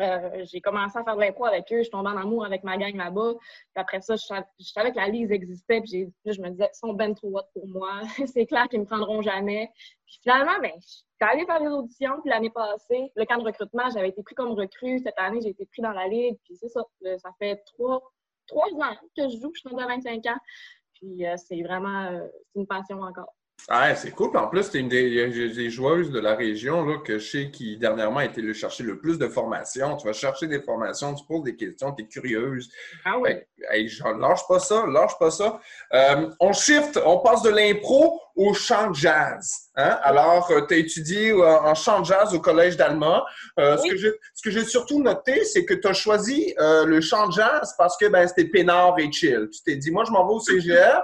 Euh, 0.00 0.44
j'ai 0.50 0.60
commencé 0.60 0.98
à 0.98 1.04
faire 1.04 1.16
de 1.16 1.20
l'impro 1.20 1.44
avec 1.44 1.70
eux, 1.70 1.82
je 1.82 1.90
tombais 1.90 2.08
en 2.08 2.16
amour 2.16 2.44
avec 2.44 2.64
ma 2.64 2.78
gang 2.78 2.94
là-bas. 2.96 3.34
Puis 3.34 3.76
après 3.76 4.00
ça, 4.00 4.16
je, 4.16 4.24
savais 4.64 4.90
que 4.90 4.96
la 4.96 5.08
lise 5.08 5.30
existait, 5.30 5.80
puis, 5.80 6.10
je 6.24 6.40
me 6.40 6.50
disais, 6.50 6.70
ils 6.72 6.78
sont 6.78 6.94
ben 6.94 7.14
trop 7.14 7.38
hot 7.38 7.42
pour 7.52 7.68
moi. 7.68 8.00
c'est 8.26 8.46
clair 8.46 8.68
qu'ils 8.68 8.80
me 8.80 8.86
prendront 8.86 9.20
jamais. 9.20 9.70
Puis 10.06 10.18
finalement, 10.22 10.58
ben, 10.60 10.72
je 10.80 10.88
suis 10.88 11.04
allée 11.20 11.44
faire 11.44 11.60
des 11.60 11.68
auditions, 11.68 12.20
puis 12.22 12.30
l'année 12.30 12.50
passée, 12.50 13.12
le 13.14 13.24
camp 13.24 13.38
de 13.38 13.44
recrutement, 13.44 13.90
j'avais 13.92 14.08
été 14.08 14.22
pris 14.22 14.34
comme 14.34 14.52
recrue. 14.52 14.98
Cette 15.00 15.18
année, 15.18 15.40
j'ai 15.42 15.50
été 15.50 15.66
pris 15.66 15.82
dans 15.82 15.92
la 15.92 16.08
ligue, 16.08 16.38
puis 16.44 16.56
c'est 16.56 16.68
ça. 16.68 16.82
Euh, 17.06 17.18
ça 17.18 17.30
fait 17.38 17.62
trois, 17.66 18.02
ans 18.56 18.96
que 19.16 19.28
je 19.28 19.38
joue, 19.40 19.52
je 19.54 19.60
suis 19.60 19.70
dans 19.70 19.86
25 19.86 20.26
ans. 20.26 20.38
Puis 20.94 21.26
euh, 21.26 21.36
c'est 21.36 21.62
vraiment 21.62 22.28
une 22.54 22.66
passion 22.66 23.00
encore. 23.00 23.34
Ah, 23.68 23.94
c'est 23.94 24.10
cool. 24.10 24.36
En 24.36 24.48
plus, 24.48 24.70
tu 24.70 24.78
es 24.78 24.80
une 24.80 24.88
des, 24.88 25.70
joueuses 25.70 26.10
de 26.10 26.18
la 26.18 26.34
région 26.34 26.84
là, 26.84 26.98
que 27.04 27.18
je 27.18 27.30
sais 27.30 27.50
qui, 27.50 27.76
dernièrement, 27.76 28.18
a 28.18 28.24
été 28.24 28.42
le 28.42 28.52
chercher 28.52 28.82
le 28.82 28.98
plus 28.98 29.18
de 29.18 29.28
formations. 29.28 29.96
Tu 29.96 30.06
vas 30.06 30.12
chercher 30.12 30.48
des 30.48 30.60
formations, 30.60 31.14
tu 31.14 31.24
poses 31.24 31.44
des 31.44 31.54
questions, 31.54 31.92
tu 31.92 32.02
es 32.02 32.06
curieuse. 32.06 32.68
Ah 33.04 33.18
oui. 33.20 33.30
Hey, 33.70 33.88
lâche 34.18 34.46
pas 34.48 34.58
ça, 34.58 34.84
lâche 34.88 35.16
pas 35.18 35.30
ça. 35.30 35.60
Euh, 35.94 36.28
on 36.40 36.52
shift, 36.52 36.98
on 37.04 37.18
passe 37.20 37.42
de 37.42 37.50
l'impro 37.50 38.20
au 38.34 38.52
chant 38.52 38.90
de 38.90 38.96
jazz. 38.96 39.68
Hein? 39.76 39.96
Alors, 40.02 40.50
euh, 40.50 40.62
tu 40.66 40.74
as 40.74 40.78
étudié 40.78 41.30
euh, 41.30 41.60
en 41.60 41.74
chant 41.76 42.00
de 42.00 42.06
jazz 42.06 42.34
au 42.34 42.40
Collège 42.40 42.76
d'Alma. 42.76 43.24
Ce 43.56 44.42
que 44.42 44.50
j'ai 44.50 44.64
surtout 44.64 45.00
noté, 45.00 45.44
c'est 45.44 45.64
que 45.64 45.74
tu 45.74 45.86
as 45.86 45.92
choisi 45.92 46.52
le 46.58 47.00
chant 47.00 47.28
de 47.28 47.32
jazz 47.32 47.74
parce 47.78 47.96
que 47.96 48.06
ben, 48.06 48.26
c'était 48.26 48.46
peinard 48.46 48.98
et 48.98 49.10
chill. 49.12 49.48
Tu 49.52 49.62
t'es 49.62 49.76
dit, 49.76 49.92
moi, 49.92 50.02
je 50.04 50.10
m'en 50.10 50.26
vais 50.26 50.34
au 50.34 50.40
CGF. 50.40 51.02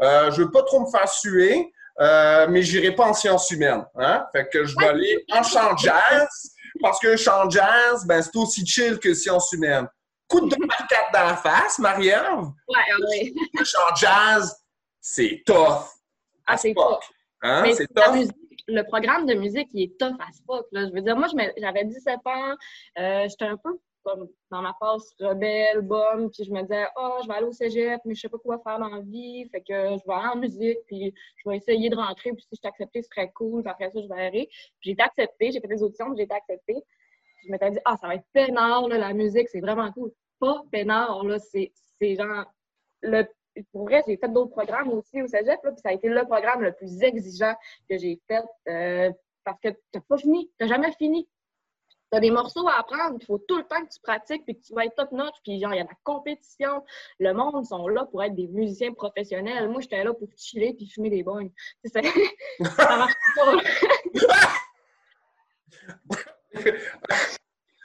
je 0.00 0.42
veux 0.42 0.50
pas 0.50 0.62
trop 0.62 0.80
me 0.80 0.90
faire 0.90 1.08
suer. 1.08 1.70
Euh, 2.00 2.46
mais 2.48 2.62
j'irai 2.62 2.94
pas 2.94 3.08
en 3.08 3.14
sciences 3.14 3.50
humaines. 3.50 3.84
Hein? 3.96 4.26
Fait 4.32 4.48
que 4.48 4.64
je 4.64 4.74
vais 4.78 4.86
aller 4.86 5.24
en 5.32 5.42
chant 5.42 5.76
jazz, 5.76 6.54
parce 6.80 6.98
que 6.98 7.16
chant 7.16 7.48
jazz, 7.50 8.06
ben, 8.06 8.22
c'est 8.22 8.36
aussi 8.36 8.66
chill 8.66 8.98
que 8.98 9.12
sciences 9.12 9.52
humaines. 9.52 9.86
Coup 10.26 10.48
de 10.48 10.56
marquette 10.64 11.12
dans 11.12 11.24
la 11.24 11.36
face, 11.36 11.78
Marie-Ève. 11.78 12.44
Ouais, 12.68 13.04
ouais. 13.08 13.32
Le 13.52 13.64
chant 13.64 13.94
jazz, 13.96 14.56
c'est 15.00 15.42
tough. 15.44 15.84
Ah, 16.46 16.56
c'est 16.56 16.72
tough. 16.72 17.00
Hein? 17.42 17.64
C'est 17.74 17.86
tough. 17.88 18.30
le 18.68 18.82
programme 18.84 19.26
de 19.26 19.34
musique, 19.34 19.68
il 19.74 19.82
est 19.82 19.98
tough 19.98 20.16
à 20.20 20.32
ce 20.32 20.40
Là. 20.72 20.86
Je 20.88 20.94
veux 20.94 21.02
dire, 21.02 21.16
moi, 21.16 21.26
j'avais 21.58 21.84
17 21.84 22.18
ans, 22.24 22.54
euh, 22.98 23.26
j'étais 23.28 23.44
un 23.44 23.56
peu 23.56 23.78
dans 24.50 24.62
ma 24.62 24.74
passe 24.78 25.14
rebelle, 25.20 25.80
bonne, 25.82 26.30
puis 26.30 26.44
je 26.44 26.50
me 26.50 26.62
disais, 26.62 26.86
oh, 26.96 27.18
je 27.22 27.28
vais 27.28 27.34
aller 27.34 27.46
au 27.46 27.52
cégep, 27.52 28.00
mais 28.04 28.14
je 28.14 28.20
sais 28.22 28.28
pas 28.28 28.38
quoi 28.38 28.58
faire 28.58 28.78
dans 28.78 28.88
la 28.88 29.00
vie, 29.00 29.48
fait 29.50 29.60
que 29.60 29.72
je 29.72 30.06
vais 30.06 30.14
aller 30.14 30.28
en 30.34 30.36
musique, 30.36 30.78
puis 30.86 31.14
je 31.36 31.48
vais 31.48 31.56
essayer 31.56 31.90
de 31.90 31.96
rentrer, 31.96 32.32
puis 32.32 32.42
si 32.42 32.56
je 32.56 32.60
t'acceptais, 32.60 33.02
ce 33.02 33.08
serait 33.08 33.30
cool, 33.32 33.62
puis 33.62 33.70
après 33.70 33.90
ça, 33.90 34.00
je 34.00 34.12
aller. 34.12 34.48
J'ai 34.80 34.92
été 34.92 35.02
acceptée, 35.02 35.52
j'ai 35.52 35.60
fait 35.60 35.68
des 35.68 35.82
auditions, 35.82 36.14
j'ai 36.16 36.24
été 36.24 36.34
acceptée. 36.34 36.76
Je 37.44 37.50
m'étais 37.50 37.70
dit, 37.70 37.78
ah, 37.84 37.96
ça 37.96 38.06
va 38.06 38.16
être 38.16 38.26
peinard, 38.32 38.88
là, 38.88 38.98
la 38.98 39.12
musique, 39.12 39.48
c'est 39.48 39.60
vraiment 39.60 39.90
cool. 39.92 40.12
Pas 40.38 40.62
peinard, 40.70 41.24
là, 41.24 41.38
c'est 41.38 41.72
genre, 42.00 42.44
le, 43.02 43.24
pour 43.72 43.84
vrai, 43.84 44.02
j'ai 44.06 44.16
fait 44.16 44.32
d'autres 44.32 44.50
programmes 44.50 44.90
aussi 44.90 45.22
au 45.22 45.26
cégep, 45.26 45.60
puis 45.62 45.72
ça 45.82 45.90
a 45.90 45.92
été 45.92 46.08
le 46.08 46.24
programme 46.24 46.62
le 46.62 46.72
plus 46.72 47.02
exigeant 47.02 47.54
que 47.88 47.98
j'ai 47.98 48.20
fait, 48.26 48.44
euh, 48.68 49.10
parce 49.44 49.60
que 49.60 49.68
t'as 49.92 50.00
pas 50.00 50.18
fini, 50.18 50.50
t'as 50.58 50.66
jamais 50.66 50.92
fini 50.92 51.28
tu 52.10 52.16
as 52.16 52.20
des 52.20 52.30
morceaux 52.30 52.66
à 52.68 52.78
apprendre, 52.80 53.16
il 53.20 53.24
faut 53.24 53.38
tout 53.38 53.58
le 53.58 53.64
temps 53.64 53.84
que 53.84 53.92
tu 53.92 54.00
pratiques 54.02 54.44
puis 54.44 54.56
que 54.56 54.66
tu 54.66 54.74
vas 54.74 54.84
être 54.84 54.96
top 54.96 55.12
notch, 55.12 55.34
puis 55.44 55.60
genre, 55.60 55.72
il 55.72 55.78
y 55.78 55.80
a 55.80 55.84
la 55.84 55.96
compétition. 56.02 56.84
Le 57.18 57.32
monde 57.32 57.64
sont 57.64 57.86
là 57.88 58.04
pour 58.06 58.22
être 58.22 58.34
des 58.34 58.48
musiciens 58.48 58.92
professionnels. 58.92 59.68
Moi, 59.68 59.80
j'étais 59.80 60.02
là 60.02 60.12
pour 60.12 60.28
chiller 60.36 60.74
puis 60.74 60.88
fumer 60.88 61.10
des 61.10 61.22
bonnes. 61.22 61.50
Ça, 61.84 62.00
ça 62.76 62.96
marche 62.96 63.14
pas. 63.36 63.52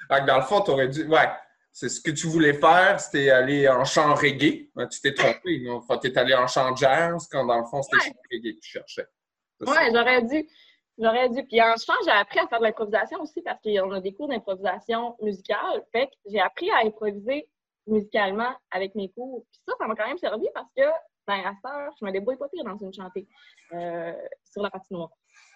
dans 0.25 0.37
le 0.37 0.43
fond, 0.43 0.61
tu 0.61 0.71
aurais 0.71 0.87
dit, 0.87 1.03
ouais, 1.03 1.29
c'est 1.71 1.89
ce 1.89 2.01
que 2.01 2.11
tu 2.11 2.27
voulais 2.27 2.53
faire, 2.53 2.99
c'était 2.99 3.29
aller 3.29 3.67
en 3.67 3.83
chant 3.85 4.15
reggae. 4.15 4.69
Tu 4.89 5.01
t'es 5.01 5.13
trompé, 5.13 5.59
non? 5.59 5.77
Enfin, 5.77 5.97
tu 5.97 6.07
es 6.07 6.17
allé 6.17 6.33
en 6.33 6.47
chant 6.47 6.75
jazz 6.75 7.27
quand 7.29 7.45
dans 7.45 7.59
le 7.59 7.65
fond, 7.65 7.81
c'était 7.83 8.05
chant 8.05 8.15
reggae 8.31 8.55
que 8.55 8.59
tu 8.61 8.71
cherchais. 8.71 9.07
Ouais, 9.61 9.89
j'aurais 9.93 10.21
dû. 10.23 10.47
J'aurais 10.97 11.29
dû. 11.29 11.43
Puis 11.45 11.61
en 11.61 11.75
change, 11.75 11.97
j'ai 12.05 12.11
appris 12.11 12.39
à 12.39 12.47
faire 12.47 12.59
de 12.59 12.63
l'improvisation 12.63 13.21
aussi 13.21 13.41
parce 13.41 13.59
qu'on 13.61 13.91
a 13.91 13.99
des 13.99 14.13
cours 14.13 14.29
d'improvisation 14.29 15.15
musicale. 15.21 15.83
Fait 15.91 16.07
que 16.07 16.13
j'ai 16.27 16.39
appris 16.39 16.69
à 16.71 16.85
improviser 16.85 17.47
musicalement 17.87 18.53
avec 18.71 18.95
mes 18.95 19.09
cours. 19.09 19.45
Puis 19.51 19.61
ça, 19.67 19.73
ça 19.77 19.87
m'a 19.87 19.95
quand 19.95 20.07
même 20.07 20.17
servi 20.17 20.47
parce 20.53 20.69
que, 20.75 20.83
ben, 21.27 21.39
à 21.45 21.53
ça, 21.61 21.89
je 21.99 22.05
me 22.05 22.11
débrouille 22.11 22.37
pas 22.37 22.47
pire 22.47 22.63
dans 22.63 22.77
une 22.77 22.93
chantée 22.93 23.27
euh, 23.73 24.13
sur 24.51 24.61
la 24.63 24.69
patinoire. 24.69 25.09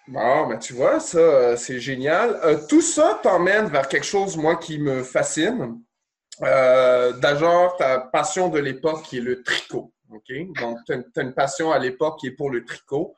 Bon, 0.08 0.46
ben 0.48 0.58
tu 0.58 0.72
vois, 0.74 0.98
ça, 1.00 1.18
euh, 1.18 1.56
c'est 1.56 1.78
génial. 1.78 2.38
Euh, 2.44 2.58
tout 2.68 2.80
ça 2.80 3.20
t'emmène 3.22 3.66
vers 3.66 3.88
quelque 3.88 4.06
chose, 4.06 4.36
moi, 4.36 4.56
qui 4.56 4.78
me 4.78 5.02
fascine. 5.02 5.80
Euh, 6.42 7.12
D'abord, 7.12 7.76
ta 7.76 8.00
passion 8.00 8.48
de 8.48 8.58
l'époque 8.58 9.02
qui 9.02 9.18
est 9.18 9.22
le 9.22 9.42
tricot. 9.42 9.92
OK? 10.10 10.32
Donc, 10.60 10.78
tu 10.86 10.92
as, 10.92 11.22
une 11.22 11.34
passion 11.34 11.70
à 11.70 11.78
l'époque 11.78 12.18
qui 12.18 12.28
est 12.28 12.32
pour 12.32 12.50
le 12.50 12.64
tricot. 12.64 13.14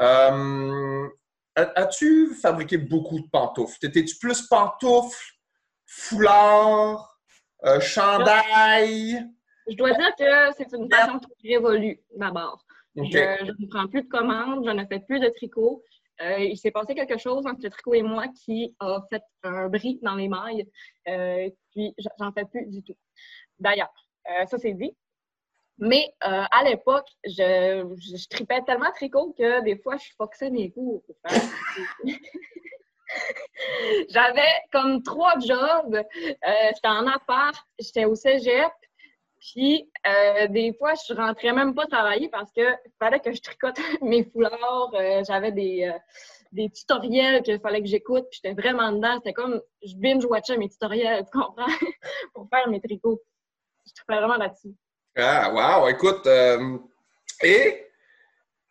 Euh, 0.00 1.08
As-tu 1.56 2.34
fabriqué 2.34 2.76
beaucoup 2.76 3.18
de 3.18 3.28
pantoufles? 3.28 3.78
T'étais-tu 3.78 4.18
plus 4.18 4.42
pantoufles, 4.42 5.38
foulard, 5.86 7.18
euh, 7.64 7.80
chandail? 7.80 9.26
Je 9.66 9.74
dois 9.74 9.92
dire 9.92 10.14
que 10.18 10.52
c'est 10.58 10.70
une 10.76 10.86
passion 10.88 11.18
qui 11.40 11.56
révolue 11.56 11.98
d'abord. 12.14 12.62
Je, 12.94 13.02
ne 13.02 13.68
prends 13.68 13.88
plus 13.88 14.02
de 14.02 14.08
commandes, 14.08 14.66
je 14.66 14.70
ne 14.70 14.84
fais 14.84 15.00
plus 15.00 15.18
de 15.18 15.28
tricot. 15.28 15.82
Euh, 16.20 16.38
il 16.40 16.56
s'est 16.58 16.70
passé 16.70 16.94
quelque 16.94 17.18
chose 17.18 17.46
entre 17.46 17.60
le 17.62 17.70
tricot 17.70 17.94
et 17.94 18.02
moi 18.02 18.26
qui 18.28 18.74
a 18.80 19.00
fait 19.10 19.22
un 19.42 19.68
bris 19.68 19.98
dans 20.02 20.14
les 20.14 20.28
mailles. 20.28 20.66
Euh, 21.08 21.48
puis 21.72 21.94
j'en 22.18 22.32
fais 22.32 22.44
plus 22.44 22.66
du 22.66 22.82
tout. 22.82 22.96
D'ailleurs, 23.58 23.92
ça 24.46 24.58
c'est 24.58 24.74
dit. 24.74 24.94
Mais 25.78 26.14
euh, 26.24 26.44
à 26.50 26.64
l'époque, 26.64 27.06
je, 27.24 28.28
tripais 28.28 28.62
tellement 28.62 28.90
tricot 28.92 29.34
que 29.36 29.62
des 29.62 29.76
fois, 29.76 29.96
je 29.98 30.08
foxais 30.16 30.48
mes 30.50 30.70
cours. 30.70 31.02
J'avais 34.08 34.40
comme 34.72 35.02
trois 35.02 35.38
jobs. 35.38 35.94
Euh, 35.94 36.02
j'étais 36.74 36.88
en 36.88 37.06
appart, 37.06 37.54
j'étais 37.78 38.06
au 38.06 38.14
cégep. 38.14 38.72
Puis, 39.38 39.90
euh, 40.06 40.46
des 40.48 40.72
fois, 40.72 40.94
je 41.06 41.12
rentrais 41.14 41.52
même 41.52 41.74
pas 41.74 41.86
travailler 41.86 42.30
parce 42.30 42.50
que 42.52 42.62
fallait 42.98 43.20
que 43.20 43.32
je 43.32 43.42
tricote 43.42 43.76
mes 44.02 44.24
foulards. 44.24 44.92
J'avais 45.26 45.52
des, 45.52 45.92
des 46.52 46.70
tutoriels 46.70 47.42
qu'il 47.42 47.60
fallait 47.60 47.82
que 47.82 47.88
j'écoute. 47.88 48.24
Puis, 48.30 48.40
j'étais 48.42 48.54
vraiment 48.60 48.90
dedans. 48.92 49.16
C'était 49.16 49.34
comme, 49.34 49.60
je 49.82 49.94
binge-watchais 49.94 50.56
mes 50.56 50.70
tutoriels, 50.70 51.24
tu 51.32 51.38
comprends? 51.38 51.66
pour 52.34 52.48
faire 52.48 52.66
mes 52.68 52.80
tricots. 52.80 53.20
Je 53.86 53.92
tripais 53.92 54.16
vraiment 54.16 54.36
là-dessus. 54.36 54.74
Ah, 55.16 55.50
wow! 55.52 55.88
Écoute, 55.88 56.26
euh, 56.26 56.78
et 57.42 57.86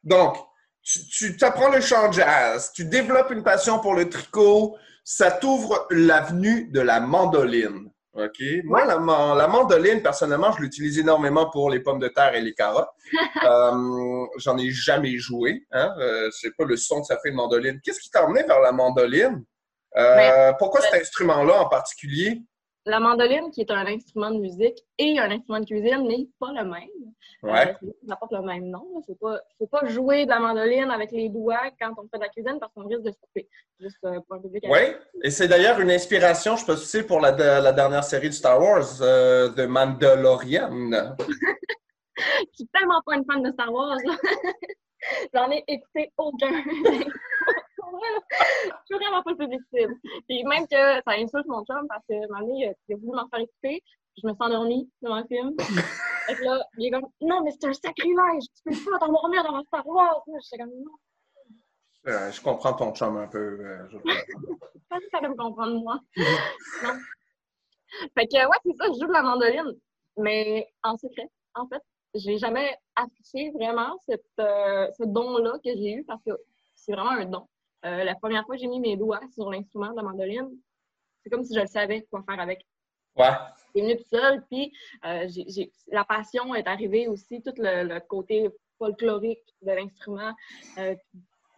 donc, 0.03 0.37
tu 0.83 1.35
t'apprends 1.35 1.69
le 1.69 1.81
chant 1.81 2.11
jazz, 2.11 2.71
tu 2.73 2.85
développes 2.85 3.31
une 3.31 3.43
passion 3.43 3.79
pour 3.79 3.95
le 3.95 4.07
tricot, 4.07 4.77
ça 5.03 5.31
t'ouvre 5.31 5.87
l'avenue 5.89 6.67
de 6.67 6.79
la 6.79 6.99
mandoline. 6.99 7.89
OK? 8.13 8.41
Moi, 8.63 8.85
la, 8.85 9.47
mandoline, 9.47 10.01
personnellement, 10.01 10.51
je 10.53 10.61
l'utilise 10.61 10.97
énormément 10.99 11.49
pour 11.49 11.69
les 11.69 11.81
pommes 11.81 11.99
de 11.99 12.07
terre 12.07 12.33
et 12.33 12.41
les 12.41 12.53
carottes. 12.53 12.87
euh, 13.43 14.25
J'en 14.37 14.57
ai 14.57 14.71
jamais 14.71 15.17
joué. 15.17 15.65
Hein? 15.71 15.93
Euh, 15.99 16.29
je 16.31 16.47
sais 16.47 16.51
pas 16.57 16.63
le 16.63 16.77
son 16.77 17.01
que 17.01 17.07
ça 17.07 17.17
fait 17.19 17.29
une 17.29 17.35
mandoline. 17.35 17.81
Qu'est-ce 17.83 17.99
qui 17.99 18.09
t'a 18.09 18.25
emmené 18.25 18.43
vers 18.43 18.61
la 18.61 18.71
mandoline? 18.71 19.43
Euh, 19.97 20.15
ben, 20.15 20.55
pourquoi 20.59 20.81
cet 20.81 20.93
instrument-là 21.01 21.61
en 21.61 21.67
particulier? 21.67 22.41
La 22.85 22.99
mandoline, 22.99 23.49
qui 23.51 23.61
est 23.61 23.71
un 23.71 23.85
instrument 23.87 24.31
de 24.31 24.39
musique 24.39 24.77
et 24.99 25.17
un 25.17 25.31
instrument 25.31 25.59
de 25.59 25.65
cuisine, 25.65 26.07
n'est 26.07 26.27
pas 26.39 26.51
le 26.51 26.63
même. 26.69 26.89
Ouais. 27.41 27.75
Euh, 27.83 27.91
ça 28.07 28.15
porte 28.15 28.31
le 28.31 28.41
même 28.41 28.69
nom. 28.69 28.85
Il 29.07 29.11
ne 29.11 29.37
faut 29.57 29.67
pas, 29.67 29.85
jouer 29.87 30.25
de 30.25 30.29
la 30.29 30.39
mandoline 30.39 30.91
avec 30.91 31.11
les 31.11 31.29
doigts 31.29 31.71
quand 31.79 31.93
on 31.97 32.07
fait 32.07 32.17
de 32.17 32.23
la 32.23 32.29
cuisine 32.29 32.57
parce 32.59 32.71
qu'on 32.73 32.87
risque 32.87 33.01
de 33.01 33.11
se 33.11 33.17
couper. 33.17 33.49
Juste 33.79 33.97
euh, 34.05 34.19
pour 34.21 34.37
un 34.37 34.39
public. 34.39 34.63
Oui, 34.69 34.79
et 35.23 35.31
c'est 35.31 35.47
d'ailleurs 35.47 35.79
une 35.79 35.91
inspiration, 35.91 36.55
je 36.55 36.65
peux 36.65 36.75
sais, 36.75 37.03
pour 37.03 37.19
la, 37.19 37.31
la, 37.31 37.71
dernière 37.71 38.03
série 38.03 38.29
de 38.29 38.33
Star 38.33 38.61
Wars, 38.61 39.01
euh, 39.01 39.49
de 39.49 39.65
Mandalorian. 39.65 40.71
je 42.17 42.53
suis 42.53 42.67
tellement 42.67 43.01
pas 43.05 43.15
une 43.15 43.25
fan 43.25 43.41
de 43.41 43.51
Star 43.51 43.73
Wars. 43.73 43.97
J'en 45.33 45.51
ai 45.51 45.63
écouté 45.67 46.11
aucun. 46.17 46.51
je 47.99 48.71
suis 48.85 48.95
vraiment 48.95 49.23
pas 49.23 49.31
susceptible. 49.31 49.95
Puis 50.27 50.43
même 50.43 50.67
que 50.67 51.01
ça 51.03 51.11
insulte 51.11 51.47
mon 51.47 51.63
chum 51.65 51.87
parce 51.87 52.03
que 52.09 52.27
ma 52.29 52.41
il 52.43 52.65
a 52.67 52.97
voulu 52.97 53.15
m'en 53.15 53.27
faire 53.29 53.39
écouter. 53.39 53.83
Je 54.17 54.27
me 54.27 54.33
suis 54.33 54.43
endormie 54.43 54.89
devant 55.01 55.19
le 55.19 55.25
film. 55.27 55.55
Et 56.29 56.43
là, 56.43 56.65
il 56.77 56.87
est 56.87 56.91
comme 56.91 57.07
Non, 57.21 57.43
mais 57.43 57.51
c'est 57.51 57.67
un 57.67 57.73
sacrilège, 57.73 58.45
tu 58.55 58.63
peux 58.63 58.91
pas 58.91 58.99
t'endormir 58.99 59.43
dans 59.43 59.63
Star 59.63 59.85
Wars. 59.85 60.23
suis 60.41 60.57
comme 60.57 60.69
non. 60.69 60.91
Euh, 62.07 62.31
je 62.31 62.41
comprends 62.41 62.73
ton 62.73 62.93
chum 62.93 63.17
un 63.17 63.27
peu. 63.27 63.37
Euh, 63.37 63.87
je 63.89 63.97
pense 63.97 64.99
que 64.99 65.09
ça 65.11 65.19
va 65.21 65.29
me 65.29 65.35
comprendre, 65.35 65.81
moi. 65.81 65.99
non. 66.83 66.93
Fait 68.13 68.27
que, 68.27 68.47
ouais, 68.47 68.57
c'est 68.63 68.75
ça, 68.77 68.85
je 68.93 68.99
joue 68.99 69.07
de 69.07 69.13
la 69.13 69.23
mandoline, 69.23 69.73
mais 70.17 70.67
en 70.83 70.97
secret, 70.97 71.29
en 71.55 71.67
fait. 71.67 71.81
J'ai 72.13 72.37
jamais 72.37 72.77
affiché 72.95 73.51
vraiment 73.51 73.97
cette, 74.07 74.23
euh, 74.39 74.87
ce 74.97 75.03
don-là 75.03 75.53
que 75.63 75.71
j'ai 75.75 75.95
eu 75.95 76.05
parce 76.05 76.23
que 76.23 76.31
c'est 76.75 76.93
vraiment 76.93 77.11
un 77.11 77.25
don. 77.25 77.47
Euh, 77.85 78.03
la 78.03 78.15
première 78.15 78.45
fois 78.45 78.55
que 78.55 78.61
j'ai 78.61 78.67
mis 78.67 78.79
mes 78.79 78.97
doigts 78.97 79.21
sur 79.33 79.49
l'instrument 79.51 79.91
de 79.91 79.95
la 79.97 80.03
mandoline, 80.03 80.49
c'est 81.23 81.29
comme 81.29 81.43
si 81.43 81.53
je 81.55 81.61
le 81.61 81.67
savais 81.67 82.05
quoi 82.09 82.23
faire 82.27 82.39
avec. 82.39 82.65
Ouais. 83.15 83.31
C'est 83.73 83.81
venu 83.81 83.97
tout 83.97 84.03
seul, 84.09 84.43
puis 84.49 84.73
euh, 85.05 85.27
la 85.87 86.03
passion 86.03 86.53
est 86.55 86.67
arrivée 86.67 87.07
aussi, 87.07 87.41
tout 87.41 87.53
le, 87.57 87.99
côté 87.99 88.49
folklorique 88.77 89.55
de 89.61 89.71
l'instrument 89.71 90.33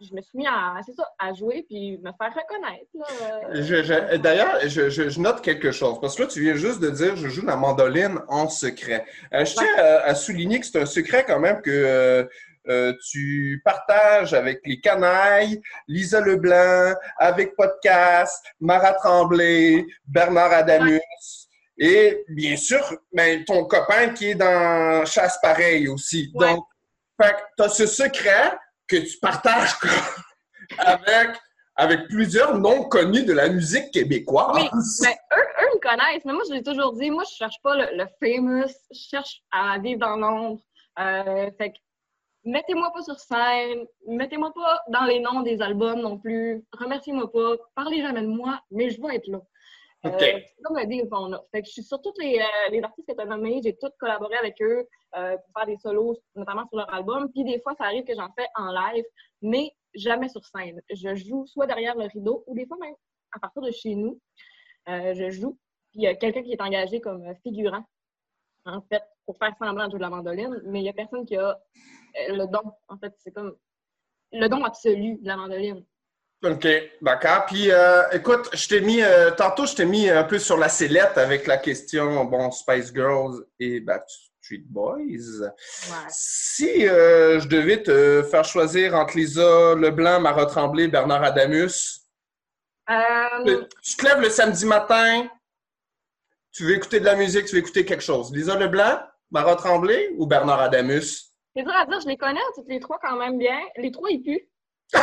je 0.00 0.14
me 0.14 0.20
suis 0.20 0.38
mis 0.38 0.46
à, 0.46 0.80
ça, 0.96 1.04
à 1.18 1.32
jouer 1.34 1.64
puis 1.68 1.98
me 1.98 2.10
faire 2.12 2.34
reconnaître. 2.34 2.86
D'ailleurs, 4.22 4.60
je, 4.66 5.20
note 5.20 5.42
quelque 5.42 5.72
chose 5.72 5.98
parce 6.00 6.14
que 6.16 6.22
là, 6.22 6.28
tu 6.28 6.40
viens 6.40 6.54
juste 6.54 6.80
de 6.80 6.90
dire 6.90 7.16
je 7.16 7.28
joue 7.28 7.44
la 7.44 7.56
mandoline 7.56 8.18
en 8.28 8.48
secret. 8.48 9.04
Euh, 9.32 9.44
je 9.44 9.54
tiens 9.54 9.76
à, 10.04 10.14
souligner 10.14 10.60
que 10.60 10.66
c'est 10.66 10.80
un 10.80 10.86
secret 10.86 11.24
quand 11.26 11.40
même 11.40 11.60
que 11.62 12.28
euh, 12.68 12.92
tu 13.10 13.60
partages 13.64 14.34
avec 14.34 14.60
les 14.64 14.80
canailles, 14.80 15.60
Lisa 15.86 16.20
Leblanc, 16.20 16.94
avec 17.18 17.56
Podcast, 17.56 18.44
Mara 18.60 18.92
Tremblay, 18.94 19.86
Bernard 20.06 20.52
Adamus. 20.52 21.00
Et 21.78 22.24
bien 22.28 22.56
sûr, 22.56 22.80
ben, 23.12 23.44
ton 23.44 23.64
copain 23.64 24.10
qui 24.10 24.30
est 24.30 24.34
dans 24.34 25.04
Chasse 25.06 25.38
Pareil 25.40 25.88
aussi. 25.88 26.30
Donc, 26.34 26.64
tu 27.20 27.62
as 27.62 27.68
ce 27.68 27.86
secret 27.86 28.52
que 28.88 28.96
tu 28.96 29.18
partages 29.18 29.74
avec, 30.78 31.36
avec 31.76 32.08
plusieurs 32.08 32.58
noms 32.58 32.84
connus 32.84 33.24
de 33.24 33.32
la 33.32 33.48
musique 33.48 33.92
québécoise. 33.92 34.56
Oui, 34.56 34.68
mais 35.02 35.16
eux, 35.36 35.46
eux 35.62 35.74
me 35.74 35.80
connaissent. 35.80 36.24
Mais 36.24 36.32
moi, 36.32 36.42
je 36.48 36.54
l'ai 36.54 36.62
toujours 36.62 36.94
dit, 36.94 37.10
moi, 37.10 37.24
je 37.30 37.36
cherche 37.36 37.56
pas 37.62 37.76
le, 37.76 38.06
famous, 38.20 38.72
je 38.90 38.98
cherche 39.10 39.42
à 39.52 39.78
vivre 39.78 40.00
dans 40.00 40.16
l'ombre. 40.16 40.60
Euh, 40.98 41.50
fait 41.56 41.70
que, 41.70 41.78
mettez-moi 42.48 42.90
pas 42.92 43.02
sur 43.02 43.18
scène, 43.18 43.86
mettez-moi 44.06 44.52
pas 44.54 44.80
dans 44.88 45.04
les 45.04 45.20
noms 45.20 45.42
des 45.42 45.60
albums 45.60 46.00
non 46.00 46.18
plus, 46.18 46.64
remerciez-moi 46.72 47.30
pas, 47.30 47.56
parlez 47.74 48.00
jamais 48.00 48.22
de 48.22 48.26
moi, 48.26 48.60
mais 48.70 48.90
je 48.90 49.00
vais 49.00 49.16
être 49.16 49.28
là. 49.28 49.40
Euh, 50.06 50.10
c'est 50.18 50.62
comme 50.62 50.78
le 50.78 50.86
deal 50.86 51.08
qu'on 51.08 51.32
a. 51.32 51.42
Fait 51.50 51.60
que 51.60 51.66
je 51.66 51.72
suis 51.72 51.82
sur 51.82 52.00
tous 52.00 52.14
les, 52.20 52.38
euh, 52.38 52.70
les 52.70 52.82
artistes 52.82 53.08
que 53.08 53.14
tu 53.14 53.20
as 53.20 53.26
nommés, 53.26 53.60
j'ai 53.62 53.76
tous 53.76 53.90
collaboré 53.98 54.36
avec 54.36 54.60
eux 54.62 54.88
euh, 55.16 55.36
pour 55.36 55.52
faire 55.56 55.66
des 55.66 55.76
solos, 55.76 56.16
notamment 56.36 56.66
sur 56.68 56.78
leur 56.78 56.92
album. 56.94 57.30
Puis 57.32 57.44
des 57.44 57.60
fois, 57.60 57.74
ça 57.76 57.84
arrive 57.84 58.04
que 58.04 58.14
j'en 58.14 58.32
fais 58.38 58.46
en 58.54 58.70
live, 58.72 59.04
mais 59.42 59.72
jamais 59.94 60.28
sur 60.28 60.44
scène. 60.44 60.80
Je 60.88 61.14
joue 61.16 61.46
soit 61.46 61.66
derrière 61.66 61.96
le 61.96 62.06
rideau 62.06 62.44
ou 62.46 62.54
des 62.54 62.66
fois 62.66 62.76
même 62.80 62.94
à 63.32 63.40
partir 63.40 63.60
de 63.60 63.72
chez 63.72 63.94
nous. 63.96 64.20
je 64.86 65.30
joue. 65.30 65.58
Puis 65.90 66.00
il 66.00 66.02
y 66.02 66.06
a 66.06 66.14
quelqu'un 66.14 66.42
qui 66.42 66.52
est 66.52 66.62
engagé 66.62 67.00
comme 67.00 67.24
figurant, 67.42 67.84
en 68.66 68.80
fait, 68.82 69.02
pour 69.28 69.36
faire 69.36 69.52
semblant 69.58 69.84
de 69.84 69.90
jouer 69.90 69.98
de 69.98 70.04
la 70.04 70.08
mandoline, 70.08 70.62
mais 70.64 70.80
il 70.80 70.84
n'y 70.84 70.88
a 70.88 70.94
personne 70.94 71.26
qui 71.26 71.36
a 71.36 71.54
le 72.30 72.46
don. 72.46 72.62
En 72.88 72.96
fait, 72.96 73.12
c'est 73.18 73.30
comme 73.30 73.54
le 74.32 74.48
don 74.48 74.64
absolu 74.64 75.18
de 75.20 75.28
la 75.28 75.36
mandoline. 75.36 75.84
OK, 76.42 76.66
d'accord. 77.02 77.44
Puis, 77.46 77.70
euh, 77.70 78.08
écoute, 78.12 78.48
je 78.54 78.68
t'ai 78.68 78.80
mis, 78.80 79.02
euh, 79.02 79.30
tantôt, 79.32 79.66
je 79.66 79.74
t'ai 79.74 79.84
mis 79.84 80.08
un 80.08 80.24
peu 80.24 80.38
sur 80.38 80.56
la 80.56 80.70
sellette 80.70 81.18
avec 81.18 81.46
la 81.46 81.58
question, 81.58 82.24
bon, 82.24 82.50
Spice 82.50 82.90
Girls 82.94 83.44
et 83.60 83.84
Street 84.40 84.64
Boys. 84.64 85.52
Si 86.08 86.88
euh, 86.88 87.38
je 87.38 87.48
devais 87.48 87.82
te 87.82 88.22
faire 88.30 88.46
choisir 88.46 88.94
entre 88.94 89.14
Lisa 89.14 89.74
Leblanc, 89.74 90.20
Mara 90.20 90.46
Tremblay, 90.46 90.88
Bernard 90.88 91.22
Adamus, 91.22 92.08
tu 93.84 93.96
te 93.98 94.06
lèves 94.06 94.22
le 94.22 94.30
samedi 94.30 94.64
matin, 94.64 95.28
tu 96.52 96.64
veux 96.64 96.74
écouter 96.74 96.98
de 97.00 97.04
la 97.04 97.14
musique, 97.14 97.44
tu 97.44 97.56
veux 97.56 97.60
écouter 97.60 97.84
quelque 97.84 98.02
chose. 98.02 98.32
Lisa 98.32 98.56
Leblanc, 98.56 98.98
Mara 99.30 99.56
Tremblay 99.56 100.14
ou 100.16 100.26
Bernard 100.26 100.60
Adamus? 100.60 101.34
C'est 101.54 101.62
dur 101.62 101.74
à 101.74 101.84
dire, 101.86 102.00
je 102.00 102.08
les 102.08 102.16
connais, 102.16 102.40
toutes 102.54 102.68
les 102.68 102.80
trois 102.80 102.98
quand 102.98 103.16
même 103.16 103.38
bien. 103.38 103.60
Les 103.76 103.90
trois, 103.90 104.10
ils 104.10 104.22
puent. 104.22 104.48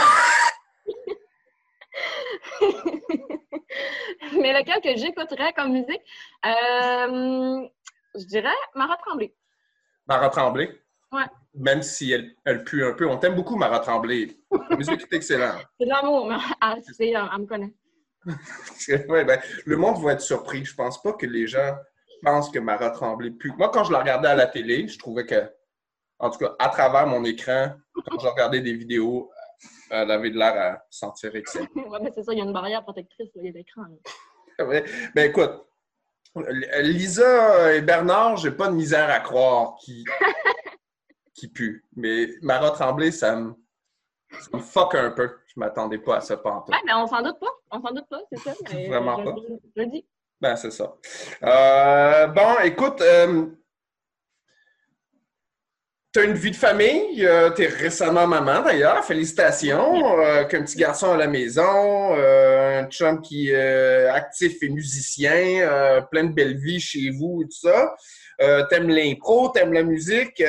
Mais 4.33 4.53
lequel 4.53 4.81
que 4.81 4.99
j'écouterais 4.99 5.53
comme 5.53 5.71
musique? 5.73 6.01
Euh, 6.45 7.67
je 8.15 8.25
dirais 8.25 8.49
Mara 8.73 8.97
Tremblay. 8.97 9.33
Mara 10.07 10.29
Tremblay? 10.29 10.81
Ouais. 11.11 11.25
Même 11.53 11.83
si 11.83 12.11
elle, 12.11 12.35
elle 12.45 12.63
pue 12.63 12.83
un 12.83 12.93
peu. 12.93 13.07
On 13.07 13.17
t'aime 13.17 13.35
beaucoup, 13.35 13.55
Mara 13.55 13.79
Tremblay. 13.79 14.35
La 14.69 14.75
musique 14.75 15.01
est 15.01 15.13
excellente. 15.13 15.65
C'est 15.79 15.85
de 15.85 15.89
l'amour, 15.89 16.27
mais 16.27 16.35
elle, 16.61 16.83
elle, 16.99 17.39
me 17.39 17.45
connaît. 17.45 17.73
ouais, 19.07 19.23
ben, 19.23 19.39
le 19.65 19.77
monde 19.77 20.01
va 20.03 20.13
être 20.13 20.21
surpris. 20.21 20.65
Je 20.65 20.73
pense 20.75 21.01
pas 21.01 21.13
que 21.13 21.25
les 21.25 21.47
gens 21.47 21.75
pensent 22.25 22.49
que 22.49 22.59
Mara 22.59 22.89
Tremblay 22.89 23.31
pue. 23.31 23.53
Moi, 23.57 23.69
quand 23.69 23.85
je 23.85 23.93
la 23.93 23.99
regardais 23.99 24.27
à 24.27 24.35
la 24.35 24.47
télé, 24.47 24.87
je 24.87 24.99
trouvais 24.99 25.25
que, 25.25 25.49
en 26.19 26.29
tout 26.29 26.39
cas, 26.39 26.55
à 26.59 26.69
travers 26.69 27.07
mon 27.07 27.23
écran, 27.23 27.71
quand 27.93 28.19
je 28.19 28.27
regardais 28.27 28.59
des 28.59 28.73
vidéos, 28.73 29.31
elle 29.89 30.11
avait 30.11 30.31
de 30.31 30.37
l'air 30.37 30.55
à 30.59 30.85
sentir 30.89 31.35
excellent. 31.35 31.67
oui, 31.75 31.97
mais 32.01 32.11
c'est 32.13 32.23
ça, 32.23 32.33
il 32.33 32.39
y 32.39 32.41
a 32.41 32.43
une 32.43 32.53
barrière 32.53 32.83
protectrice, 32.83 33.29
il 33.35 33.45
y 33.45 33.49
a 33.49 33.51
l'écran. 33.51 33.83
oui. 34.59 34.77
Ben 35.13 35.29
écoute, 35.29 35.65
Lisa 36.81 37.73
et 37.73 37.81
Bernard, 37.81 38.37
j'ai 38.37 38.51
pas 38.51 38.67
de 38.67 38.75
misère 38.75 39.09
à 39.09 39.19
croire 39.19 39.75
qui, 39.79 40.03
qui 41.33 41.47
pue. 41.47 41.85
Mais 41.95 42.27
Mara 42.41 42.71
Tremblay, 42.71 43.11
ça 43.11 43.35
me, 43.35 43.53
ça 44.31 44.49
me 44.53 44.59
fuck 44.59 44.95
un 44.95 45.11
peu. 45.11 45.37
Je 45.47 45.59
m'attendais 45.59 45.99
pas 45.99 46.17
à 46.17 46.21
ça 46.21 46.35
pantoute. 46.35 46.73
Ouais, 46.73 46.81
mais 46.85 46.93
on 46.93 47.07
s'en 47.07 47.21
doute 47.21 47.39
pas. 47.39 47.53
On 47.71 47.81
s'en 47.81 47.93
doute 47.93 48.07
pas, 48.09 48.21
c'est 48.31 48.39
ça. 48.39 48.53
Vraiment 48.87 49.23
pas. 49.23 49.35
Je, 49.75 49.81
le 49.81 49.87
dis. 49.87 50.05
Ben, 50.45 50.55
c'est 50.55 50.69
ça. 50.69 50.95
Euh, 51.43 52.27
bon, 52.27 52.59
écoute, 52.63 53.01
euh, 53.01 53.47
tu 56.13 56.19
as 56.19 56.23
une 56.25 56.35
vie 56.35 56.51
de 56.51 56.55
famille, 56.55 57.25
euh, 57.25 57.49
tu 57.49 57.63
es 57.63 57.67
récemment 57.67 58.27
maman 58.27 58.61
d'ailleurs, 58.61 59.03
félicitations, 59.03 60.19
euh, 60.19 60.43
qu'un 60.43 60.61
petit 60.61 60.77
garçon 60.77 61.13
à 61.13 61.17
la 61.17 61.25
maison, 61.25 62.13
euh, 62.15 62.81
un 62.83 62.87
chum 62.91 63.21
qui 63.21 63.49
est 63.49 64.05
actif 64.05 64.61
et 64.61 64.69
musicien, 64.69 66.03
plein 66.11 66.25
de 66.25 66.33
belles 66.33 66.57
vies 66.57 66.79
chez 66.79 67.09
vous 67.09 67.41
et 67.41 67.45
tout 67.45 67.67
ça. 67.67 67.95
t'aimes 68.69 68.89
l'impro, 68.89 69.49
t'aimes 69.49 69.73
la 69.73 69.81
musique, 69.81 70.43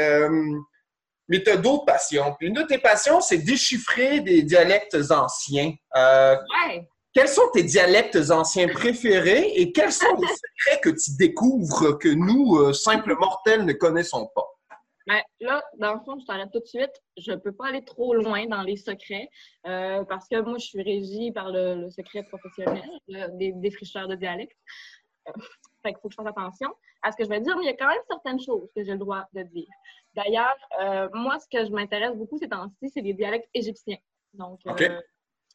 mais 1.26 1.42
tu 1.42 1.48
as 1.48 1.56
d'autres 1.56 1.86
passions. 1.86 2.36
Puis 2.38 2.48
une 2.48 2.54
de 2.54 2.64
tes 2.64 2.76
passions, 2.76 3.22
c'est 3.22 3.38
déchiffrer 3.38 4.20
des 4.20 4.42
dialectes 4.42 4.98
anciens. 5.10 5.72
Ouais. 5.94 6.86
Quels 7.16 7.28
sont 7.28 7.48
tes 7.54 7.62
dialectes 7.62 8.30
anciens 8.30 8.68
préférés 8.68 9.50
et 9.54 9.72
quels 9.72 9.90
sont 9.90 10.14
les 10.20 10.26
secrets 10.28 10.80
que 10.82 10.90
tu 10.90 11.16
découvres 11.16 11.96
que 11.96 12.08
nous, 12.08 12.74
simples 12.74 13.16
mortels, 13.18 13.64
ne 13.64 13.72
connaissons 13.72 14.30
pas? 14.34 14.46
Ben, 15.06 15.22
là, 15.40 15.64
dans 15.78 15.94
le 15.94 16.00
fond, 16.00 16.18
je 16.20 16.26
t'arrête 16.26 16.50
tout 16.52 16.60
de 16.60 16.66
suite. 16.66 16.92
Je 17.16 17.32
ne 17.32 17.36
peux 17.36 17.52
pas 17.52 17.68
aller 17.68 17.82
trop 17.86 18.12
loin 18.12 18.44
dans 18.44 18.60
les 18.60 18.76
secrets 18.76 19.30
euh, 19.66 20.04
parce 20.04 20.28
que 20.28 20.42
moi, 20.42 20.58
je 20.58 20.66
suis 20.66 20.82
régie 20.82 21.32
par 21.32 21.50
le, 21.50 21.88
secret 21.88 22.22
professionnel 22.24 22.84
des 23.08 23.52
défricheurs 23.52 24.08
de 24.08 24.14
dialecte. 24.14 24.58
Euh, 25.28 25.32
fait 25.82 25.94
qu'il 25.94 26.00
faut 26.02 26.08
que 26.08 26.14
je 26.18 26.22
fasse 26.22 26.26
attention 26.26 26.68
à 27.00 27.12
ce 27.12 27.16
que 27.16 27.24
je 27.24 27.30
vais 27.30 27.40
dire, 27.40 27.56
mais 27.56 27.64
il 27.64 27.68
y 27.68 27.70
a 27.70 27.76
quand 27.76 27.88
même 27.88 28.02
certaines 28.10 28.40
choses 28.40 28.68
que 28.76 28.84
j'ai 28.84 28.92
le 28.92 28.98
droit 28.98 29.24
de 29.32 29.42
dire. 29.42 29.68
D'ailleurs, 30.14 30.56
euh, 30.82 31.08
moi, 31.14 31.38
ce 31.38 31.46
que 31.50 31.64
je 31.64 31.70
m'intéresse 31.70 32.14
beaucoup 32.14 32.36
ces 32.36 32.50
temps-ci, 32.50 32.90
c'est 32.92 33.00
les 33.00 33.14
dialectes 33.14 33.48
égyptiens. 33.54 33.96
Donc, 34.34 34.60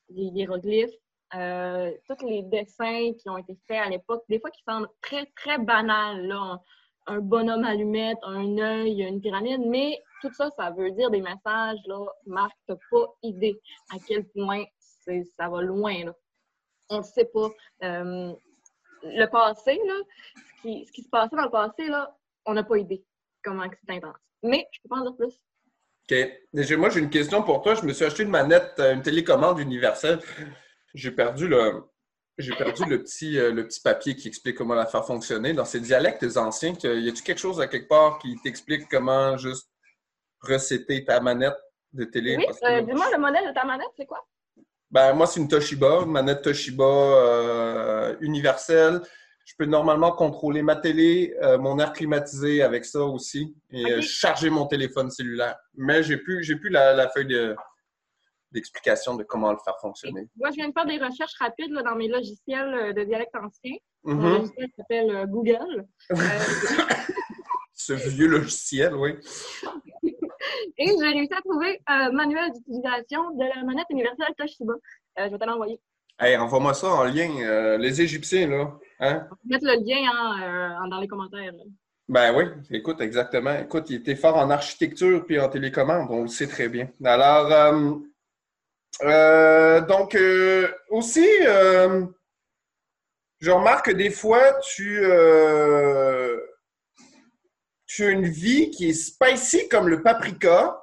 les 0.09 0.25
hiéroglyphes, 0.25 0.97
tous 1.31 2.25
les 2.25 2.43
dessins 2.43 3.13
qui 3.19 3.29
ont 3.29 3.37
été 3.37 3.57
faits 3.67 3.79
à 3.79 3.89
l'époque, 3.89 4.23
des 4.29 4.39
fois 4.39 4.51
qui 4.51 4.61
semblent 4.67 4.89
très, 5.01 5.25
très 5.35 5.57
banals. 5.57 6.27
Là 6.27 6.59
un 7.07 7.19
bonhomme 7.19 7.63
allumette, 7.63 8.17
un 8.23 8.57
œil, 8.57 9.01
une 9.01 9.21
pyramide, 9.21 9.61
mais 9.65 10.01
tout 10.21 10.31
ça, 10.33 10.49
ça 10.51 10.71
veut 10.71 10.91
dire 10.91 11.09
des 11.09 11.21
messages, 11.21 11.79
là. 11.85 12.05
Marc, 12.25 12.55
t'as 12.67 12.75
pas 12.91 13.05
idée 13.23 13.59
à 13.91 13.97
quel 14.07 14.25
point 14.29 14.63
ça 14.85 15.49
va 15.49 15.61
loin, 15.61 16.05
là. 16.05 16.13
On 16.89 16.99
ne 16.99 17.03
sait 17.03 17.25
pas. 17.25 17.49
Euh, 17.83 18.33
le 19.03 19.25
passé, 19.25 19.79
là, 19.87 19.95
ce 20.63 20.91
qui, 20.91 21.01
se 21.01 21.09
passait 21.09 21.35
dans 21.35 21.45
le 21.45 21.49
passé, 21.49 21.87
là, 21.87 22.15
on 22.45 22.53
n'a 22.53 22.63
pas 22.63 22.77
idée 22.77 23.03
comment 23.43 23.65
c'est 23.69 23.95
intense. 23.95 24.17
Mais 24.43 24.67
je 24.71 24.79
peux 24.81 24.89
pas 24.89 24.97
en 24.97 25.09
dire 25.09 25.15
plus. 25.15 25.39
OK. 26.11 26.77
Moi, 26.77 26.89
j'ai 26.89 26.99
une 26.99 27.09
question 27.09 27.41
pour 27.41 27.63
toi. 27.63 27.73
Je 27.73 27.83
me 27.83 27.93
suis 27.93 28.05
acheté 28.05 28.23
une 28.23 28.29
manette, 28.29 28.73
euh, 28.79 28.93
une 28.93 29.01
télécommande 29.01 29.59
universelle. 29.59 30.19
J'ai 30.93 31.11
perdu 31.11 31.47
le, 31.47 31.83
j'ai 32.37 32.53
perdu 32.55 32.85
le 32.85 33.01
petit, 33.01 33.37
euh, 33.37 33.51
le 33.51 33.65
petit 33.67 33.81
papier 33.81 34.15
qui 34.15 34.27
explique 34.27 34.57
comment 34.57 34.75
la 34.75 34.85
faire 34.85 35.05
fonctionner. 35.05 35.53
Dans 35.53 35.65
ces 35.65 35.79
dialectes 35.79 36.25
anciens, 36.37 36.73
y 36.83 37.09
a-tu 37.09 37.23
quelque 37.23 37.39
chose 37.39 37.61
à 37.61 37.67
quelque 37.67 37.87
part 37.87 38.19
qui 38.19 38.37
t'explique 38.43 38.87
comment 38.89 39.37
juste 39.37 39.69
recéter 40.41 41.05
ta 41.05 41.19
manette 41.19 41.57
de 41.93 42.03
télé? 42.03 42.37
Oui, 42.37 42.45
euh, 42.63 42.81
dis-moi, 42.81 43.07
le 43.11 43.19
modèle 43.19 43.47
de 43.47 43.53
ta 43.53 43.65
manette, 43.65 43.91
c'est 43.97 44.05
quoi? 44.05 44.25
Ben, 44.89 45.13
moi, 45.13 45.25
c'est 45.27 45.39
une 45.39 45.47
Toshiba, 45.47 46.01
une 46.03 46.11
manette 46.11 46.41
Toshiba 46.41 46.83
euh, 46.83 48.15
universelle. 48.19 49.01
Je 49.45 49.53
peux 49.57 49.65
normalement 49.65 50.11
contrôler 50.11 50.61
ma 50.61 50.75
télé, 50.75 51.35
mon 51.59 51.77
air 51.79 51.93
climatisé 51.93 52.61
avec 52.61 52.85
ça 52.85 53.03
aussi 53.03 53.53
et 53.71 54.01
charger 54.01 54.49
mon 54.49 54.65
téléphone 54.65 55.09
cellulaire. 55.09 55.57
Mais 55.75 56.03
j'ai 56.03 56.17
plus, 56.17 56.43
j'ai 56.43 56.55
plus 56.55 56.69
la, 56.69 56.93
la 56.93 57.09
feuille 57.09 57.27
de- 57.27 57.55
d'explication 58.51 59.15
de 59.15 59.23
comment 59.23 59.51
le 59.51 59.57
faire 59.63 59.77
fonctionner. 59.79 60.27
Moi, 60.35 60.49
je 60.51 60.55
viens 60.55 60.67
de 60.69 60.73
faire 60.73 60.85
des 60.85 60.97
recherches 60.97 61.35
rapides 61.39 61.71
là, 61.71 61.83
dans 61.83 61.95
mes 61.95 62.07
logiciels 62.07 62.73
euh, 62.73 62.93
de 62.93 63.03
dialecte 63.03 63.35
ancien. 63.35 63.75
Mon 64.03 64.15
Mhm. 64.15 64.33
logiciel 64.37 64.67
s'appelle 64.77 65.09
euh, 65.15 65.25
Google. 65.25 65.85
Euh, 66.11 66.15
Ce 67.73 67.93
vieux 67.93 68.27
logiciel, 68.27 68.93
oui. 68.95 69.15
et 70.77 70.85
j'ai 70.87 71.07
réussi 71.07 71.33
à 71.33 71.41
trouver 71.41 71.79
un 71.87 72.11
manuel 72.11 72.51
d'utilisation 72.51 73.31
de 73.31 73.43
la 73.43 73.63
manette 73.63 73.87
universelle 73.89 74.33
Toshiba. 74.37 74.73
Euh, 75.19 75.25
je 75.25 75.31
vais 75.31 75.37
te 75.37 75.45
l'envoyer. 75.45 75.79
Hey, 76.19 76.37
envoie-moi 76.37 76.73
ça 76.75 76.87
en 76.89 77.03
lien. 77.05 77.29
euh, 77.41 77.77
les 77.77 78.01
Égyptiens, 78.01 78.47
là. 78.47 78.73
Hein? 78.99 79.27
Vais 79.45 79.55
mettre 79.55 79.65
le 79.65 79.83
lien 79.83 80.09
hein, 80.13 80.83
euh, 80.85 80.89
dans 80.89 80.99
les 80.99 81.07
commentaires. 81.07 81.51
là. 81.53 81.63
Ben 82.07 82.35
oui, 82.35 82.43
écoute, 82.71 82.99
exactement. 83.01 83.53
Écoute, 83.57 83.89
il 83.89 83.97
était 83.97 84.15
fort 84.15 84.35
en 84.37 84.49
architecture 84.49 85.25
puis 85.25 85.39
en 85.39 85.47
télécommande, 85.49 86.07
on 86.09 86.23
le 86.23 86.27
sait 86.27 86.47
très 86.47 86.67
bien. 86.67 86.89
Alors, 87.05 87.51
euh, 87.51 87.71
euh, 87.71 87.99
donc, 88.99 90.15
euh, 90.15 90.71
aussi, 90.89 91.27
euh, 91.45 92.05
je 93.39 93.51
remarque 93.51 93.87
que 93.87 93.91
des 93.91 94.11
fois, 94.11 94.59
tu, 94.59 94.99
euh, 95.03 96.37
tu 97.87 98.05
as 98.05 98.09
une 98.09 98.27
vie 98.27 98.69
qui 98.69 98.89
est 98.89 98.93
spicy 98.93 99.67
comme 99.69 99.87
le 99.87 100.03
paprika, 100.03 100.77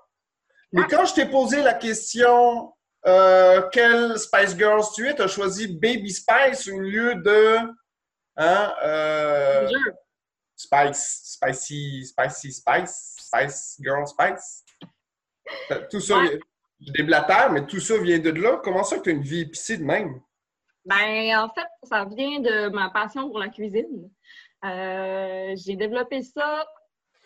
mais 0.73 0.83
quand 0.91 1.05
je 1.07 1.15
t'ai 1.15 1.27
posé 1.27 1.63
la 1.63 1.75
question 1.75 2.73
euh, 3.07 3.69
quelle 3.71 4.19
Spice 4.19 4.57
Girls 4.57 4.85
tu 4.95 5.09
es, 5.09 5.15
tu 5.15 5.23
as 5.23 5.29
choisi 5.29 5.69
Baby 5.69 6.13
Spice 6.13 6.69
au 6.69 6.79
lieu 6.81 7.15
de... 7.15 7.59
Hein, 8.37 8.75
euh. 8.83 9.69
Spice, 10.57 11.21
spicy, 11.25 12.05
spicy, 12.05 12.53
spice, 12.53 13.17
spice, 13.19 13.77
girl, 13.81 14.07
spice. 14.07 14.65
Euh, 15.71 15.87
Tout 15.91 16.01
ça, 16.01 16.19
Ouais. 16.19 16.41
Je 16.81 16.93
déblatère, 16.93 17.51
mais 17.53 17.67
tout 17.67 17.81
ça 17.81 17.99
vient 17.99 18.19
de 18.19 18.31
là. 18.31 18.61
Comment 18.63 18.85
ça 18.85 18.99
que 18.99 19.05
tu 19.05 19.11
as 19.11 19.13
une 19.13 19.23
vie 19.23 19.41
épicée 19.41 19.79
de 19.79 19.85
même? 19.85 20.21
Ben, 20.85 21.39
en 21.39 21.49
fait, 21.51 21.67
ça 21.83 22.05
vient 22.05 22.41
de 22.41 22.69
ma 22.71 22.91
passion 22.91 23.29
pour 23.29 23.39
la 23.39 23.49
cuisine. 23.49 24.11
Euh, 24.65 25.55
j'ai 25.57 25.77
développé 25.77 26.23
ça. 26.23 26.67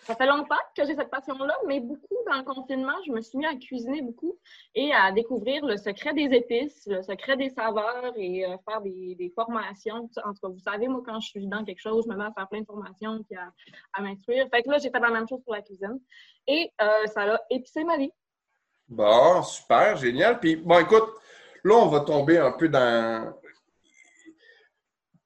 Ça 0.04 0.16
fait 0.16 0.26
longtemps 0.26 0.56
que 0.76 0.84
j'ai 0.84 0.96
cette 0.96 1.10
passion-là, 1.10 1.56
mais 1.68 1.78
beaucoup 1.78 2.16
dans 2.28 2.36
le 2.36 2.42
confinement, 2.42 2.96
je 3.06 3.12
me 3.12 3.20
suis 3.20 3.38
mis 3.38 3.46
à 3.46 3.54
cuisiner 3.54 4.02
beaucoup 4.02 4.36
et 4.74 4.92
à 4.92 5.12
découvrir 5.12 5.64
le 5.64 5.76
secret 5.76 6.12
des 6.12 6.34
épices, 6.34 6.82
le 6.88 7.02
secret 7.02 7.36
des 7.36 7.50
saveurs 7.50 8.12
et 8.16 8.44
euh, 8.44 8.56
faire 8.68 8.80
des, 8.80 9.14
des 9.14 9.30
formations. 9.32 10.08
En 10.24 10.32
tout 10.32 10.40
cas, 10.42 10.48
vous 10.48 10.58
savez, 10.58 10.88
moi, 10.88 11.02
quand 11.06 11.20
je 11.20 11.28
suis 11.28 11.46
dans 11.46 11.64
quelque 11.64 11.80
chose, 11.80 12.04
je 12.04 12.12
me 12.12 12.16
mets 12.16 12.24
à 12.24 12.32
faire 12.32 12.48
plein 12.48 12.62
de 12.62 12.66
formations 12.66 13.22
puis 13.22 13.36
à, 13.36 13.52
à 13.92 14.02
m'instruire. 14.02 14.48
Fait 14.52 14.64
que 14.64 14.70
là, 14.70 14.78
j'ai 14.78 14.90
fait 14.90 14.98
la 14.98 15.10
même 15.10 15.28
chose 15.28 15.40
pour 15.44 15.54
la 15.54 15.62
cuisine 15.62 16.00
et 16.48 16.68
euh, 16.80 17.06
ça 17.06 17.34
a 17.34 17.40
épicé 17.50 17.84
ma 17.84 17.96
vie. 17.96 18.10
Bon, 18.88 19.42
super, 19.42 19.96
génial. 19.96 20.38
Puis, 20.40 20.56
bon, 20.56 20.78
écoute, 20.80 21.08
là, 21.64 21.74
on 21.76 21.86
va 21.86 22.00
tomber 22.00 22.38
un 22.38 22.52
peu 22.52 22.68
dans. 22.68 23.32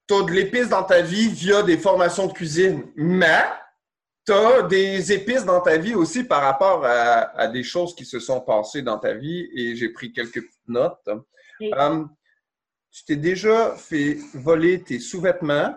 Tu 0.07 0.13
as 0.13 0.23
de 0.23 0.31
l'épice 0.31 0.69
dans 0.69 0.83
ta 0.83 1.01
vie 1.01 1.27
via 1.29 1.63
des 1.63 1.77
formations 1.77 2.27
de 2.27 2.33
cuisine, 2.33 2.91
mais 2.95 3.43
tu 4.25 4.31
as 4.31 4.61
des 4.63 5.11
épices 5.11 5.43
dans 5.43 5.59
ta 5.59 5.77
vie 5.77 5.95
aussi 5.95 6.23
par 6.23 6.41
rapport 6.41 6.85
à, 6.85 7.37
à 7.37 7.47
des 7.47 7.63
choses 7.63 7.93
qui 7.93 8.05
se 8.05 8.19
sont 8.19 8.39
passées 8.41 8.81
dans 8.81 8.99
ta 8.99 9.13
vie 9.13 9.49
et 9.53 9.75
j'ai 9.75 9.89
pris 9.89 10.13
quelques 10.13 10.41
petites 10.45 10.67
notes. 10.67 11.09
Euh, 11.61 12.05
tu 12.91 13.03
t'es 13.03 13.15
déjà 13.17 13.75
fait 13.75 14.17
voler 14.33 14.81
tes 14.81 14.99
sous-vêtements? 14.99 15.75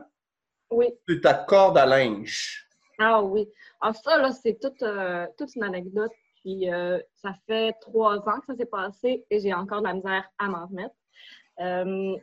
Oui. 0.71 0.87
de 1.09 1.15
ta 1.15 1.35
corde 1.35 1.77
à 1.79 1.85
linge. 1.85 2.69
Ah 2.99 3.21
oui. 3.23 3.49
Ah, 3.81 3.93
ça, 3.93 4.19
là, 4.19 4.31
c'est 4.31 4.59
toute, 4.61 4.81
euh, 4.83 5.27
toute 5.37 5.55
une 5.57 5.65
anecdote. 5.65 6.13
Puis, 6.41 6.73
euh, 6.73 6.99
ça 7.17 7.35
fait 7.47 7.75
trois 7.81 8.19
ans 8.29 8.41
que 8.41 8.47
ça 8.47 8.55
s'est 8.55 8.67
passé 8.67 9.25
et 9.31 9.41
j'ai 9.41 9.53
encore 9.53 9.81
de 9.81 9.87
la 9.87 9.95
misère 9.95 10.29
à 10.39 10.49
m'en 10.49 10.67
remettre. 10.67 10.95
Euh, 11.61 12.17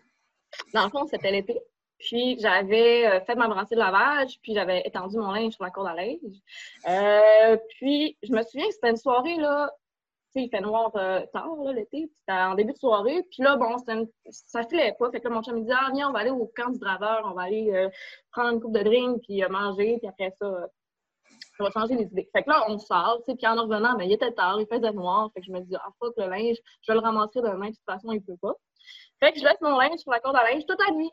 dans 0.73 0.83
le 0.83 0.89
fond, 0.89 1.05
c'était 1.07 1.31
l'été. 1.31 1.59
Puis, 1.99 2.37
j'avais 2.39 3.07
euh, 3.07 3.21
fait 3.21 3.35
ma 3.35 3.47
brassée 3.47 3.75
de 3.75 3.79
lavage, 3.79 4.39
puis 4.41 4.53
j'avais 4.53 4.81
étendu 4.85 5.17
mon 5.17 5.31
linge 5.31 5.53
sur 5.53 5.63
la 5.63 5.71
corde 5.71 5.87
à 5.87 5.95
linge. 5.95 6.17
Euh, 6.87 7.57
puis, 7.69 8.17
je 8.23 8.31
me 8.33 8.41
souviens 8.43 8.67
que 8.67 8.73
c'était 8.73 8.89
une 8.89 8.97
soirée, 8.97 9.37
là, 9.37 9.71
tu 10.33 10.41
sais, 10.41 10.45
il 10.45 10.49
fait 10.49 10.61
noir 10.61 10.91
tard, 10.91 11.55
l'été. 11.73 12.09
C'était 12.19 12.39
en 12.39 12.55
début 12.55 12.73
de 12.73 12.77
soirée. 12.77 13.23
Puis 13.31 13.43
là, 13.43 13.55
bon, 13.55 13.77
ça 14.29 14.63
filait 14.63 14.95
pas. 14.99 15.09
Fait 15.09 15.21
que 15.21 15.27
là, 15.27 15.33
mon 15.33 15.41
chum 15.41 15.55
me 15.55 15.63
dit, 15.63 15.71
ah, 15.71 15.89
viens, 15.93 16.09
on 16.09 16.11
va 16.11 16.19
aller 16.19 16.29
au 16.29 16.51
camp 16.55 16.69
du 16.69 16.79
draveur, 16.79 17.23
on 17.25 17.33
va 17.33 17.43
aller 17.43 17.89
prendre 18.31 18.53
une 18.53 18.61
coupe 18.61 18.73
de 18.73 18.83
drink, 18.83 19.21
puis 19.23 19.41
manger, 19.49 19.97
puis 19.99 20.07
après 20.07 20.31
ça, 20.37 20.67
ça 21.57 21.63
va 21.63 21.71
changer 21.71 21.95
les 21.95 22.05
idées. 22.05 22.29
Fait 22.33 22.43
que 22.43 22.49
là, 22.49 22.65
on 22.67 22.77
sort, 22.77 23.21
tu 23.25 23.31
sais, 23.31 23.37
puis 23.37 23.47
en 23.47 23.55
revenant, 23.55 23.95
ben, 23.95 24.03
il 24.03 24.13
était 24.13 24.31
tard, 24.31 24.59
il 24.59 24.67
faisait 24.67 24.91
noir. 24.91 25.29
Fait 25.33 25.41
que 25.41 25.47
je 25.47 25.51
me 25.51 25.59
dis, 25.61 25.75
ah, 25.75 25.89
fuck, 25.99 26.13
le 26.17 26.27
linge, 26.27 26.57
je 26.81 26.91
vais 26.91 26.95
le 26.95 27.03
ramasser 27.03 27.41
demain, 27.41 27.69
de 27.69 27.75
toute 27.75 27.85
façon, 27.85 28.11
il 28.11 28.21
peut 28.21 28.37
pas. 28.41 28.53
Fait 29.19 29.31
que 29.33 29.39
je 29.39 29.43
laisse 29.43 29.59
mon 29.61 29.77
linge 29.77 29.99
sur 29.99 30.11
la 30.11 30.19
corde 30.19 30.35
à 30.35 30.43
linge 30.49 30.65
toute 30.67 30.79
la 30.85 30.93
nuit. 30.93 31.11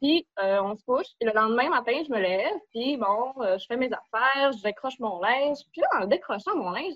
Puis, 0.00 0.26
euh, 0.40 0.60
on 0.62 0.76
se 0.76 0.84
couche. 0.84 1.06
Et 1.20 1.24
le 1.24 1.32
lendemain 1.32 1.68
matin, 1.68 1.92
je 2.04 2.10
me 2.10 2.18
lève. 2.18 2.58
Puis, 2.70 2.96
bon, 2.96 3.32
euh, 3.42 3.56
je 3.58 3.66
fais 3.66 3.76
mes 3.76 3.90
affaires, 3.92 4.52
je 4.52 4.62
décroche 4.62 4.98
mon 4.98 5.20
linge. 5.20 5.58
Puis 5.70 5.80
là, 5.80 6.02
en 6.02 6.06
décrochant 6.06 6.56
mon 6.56 6.70
linge, 6.70 6.94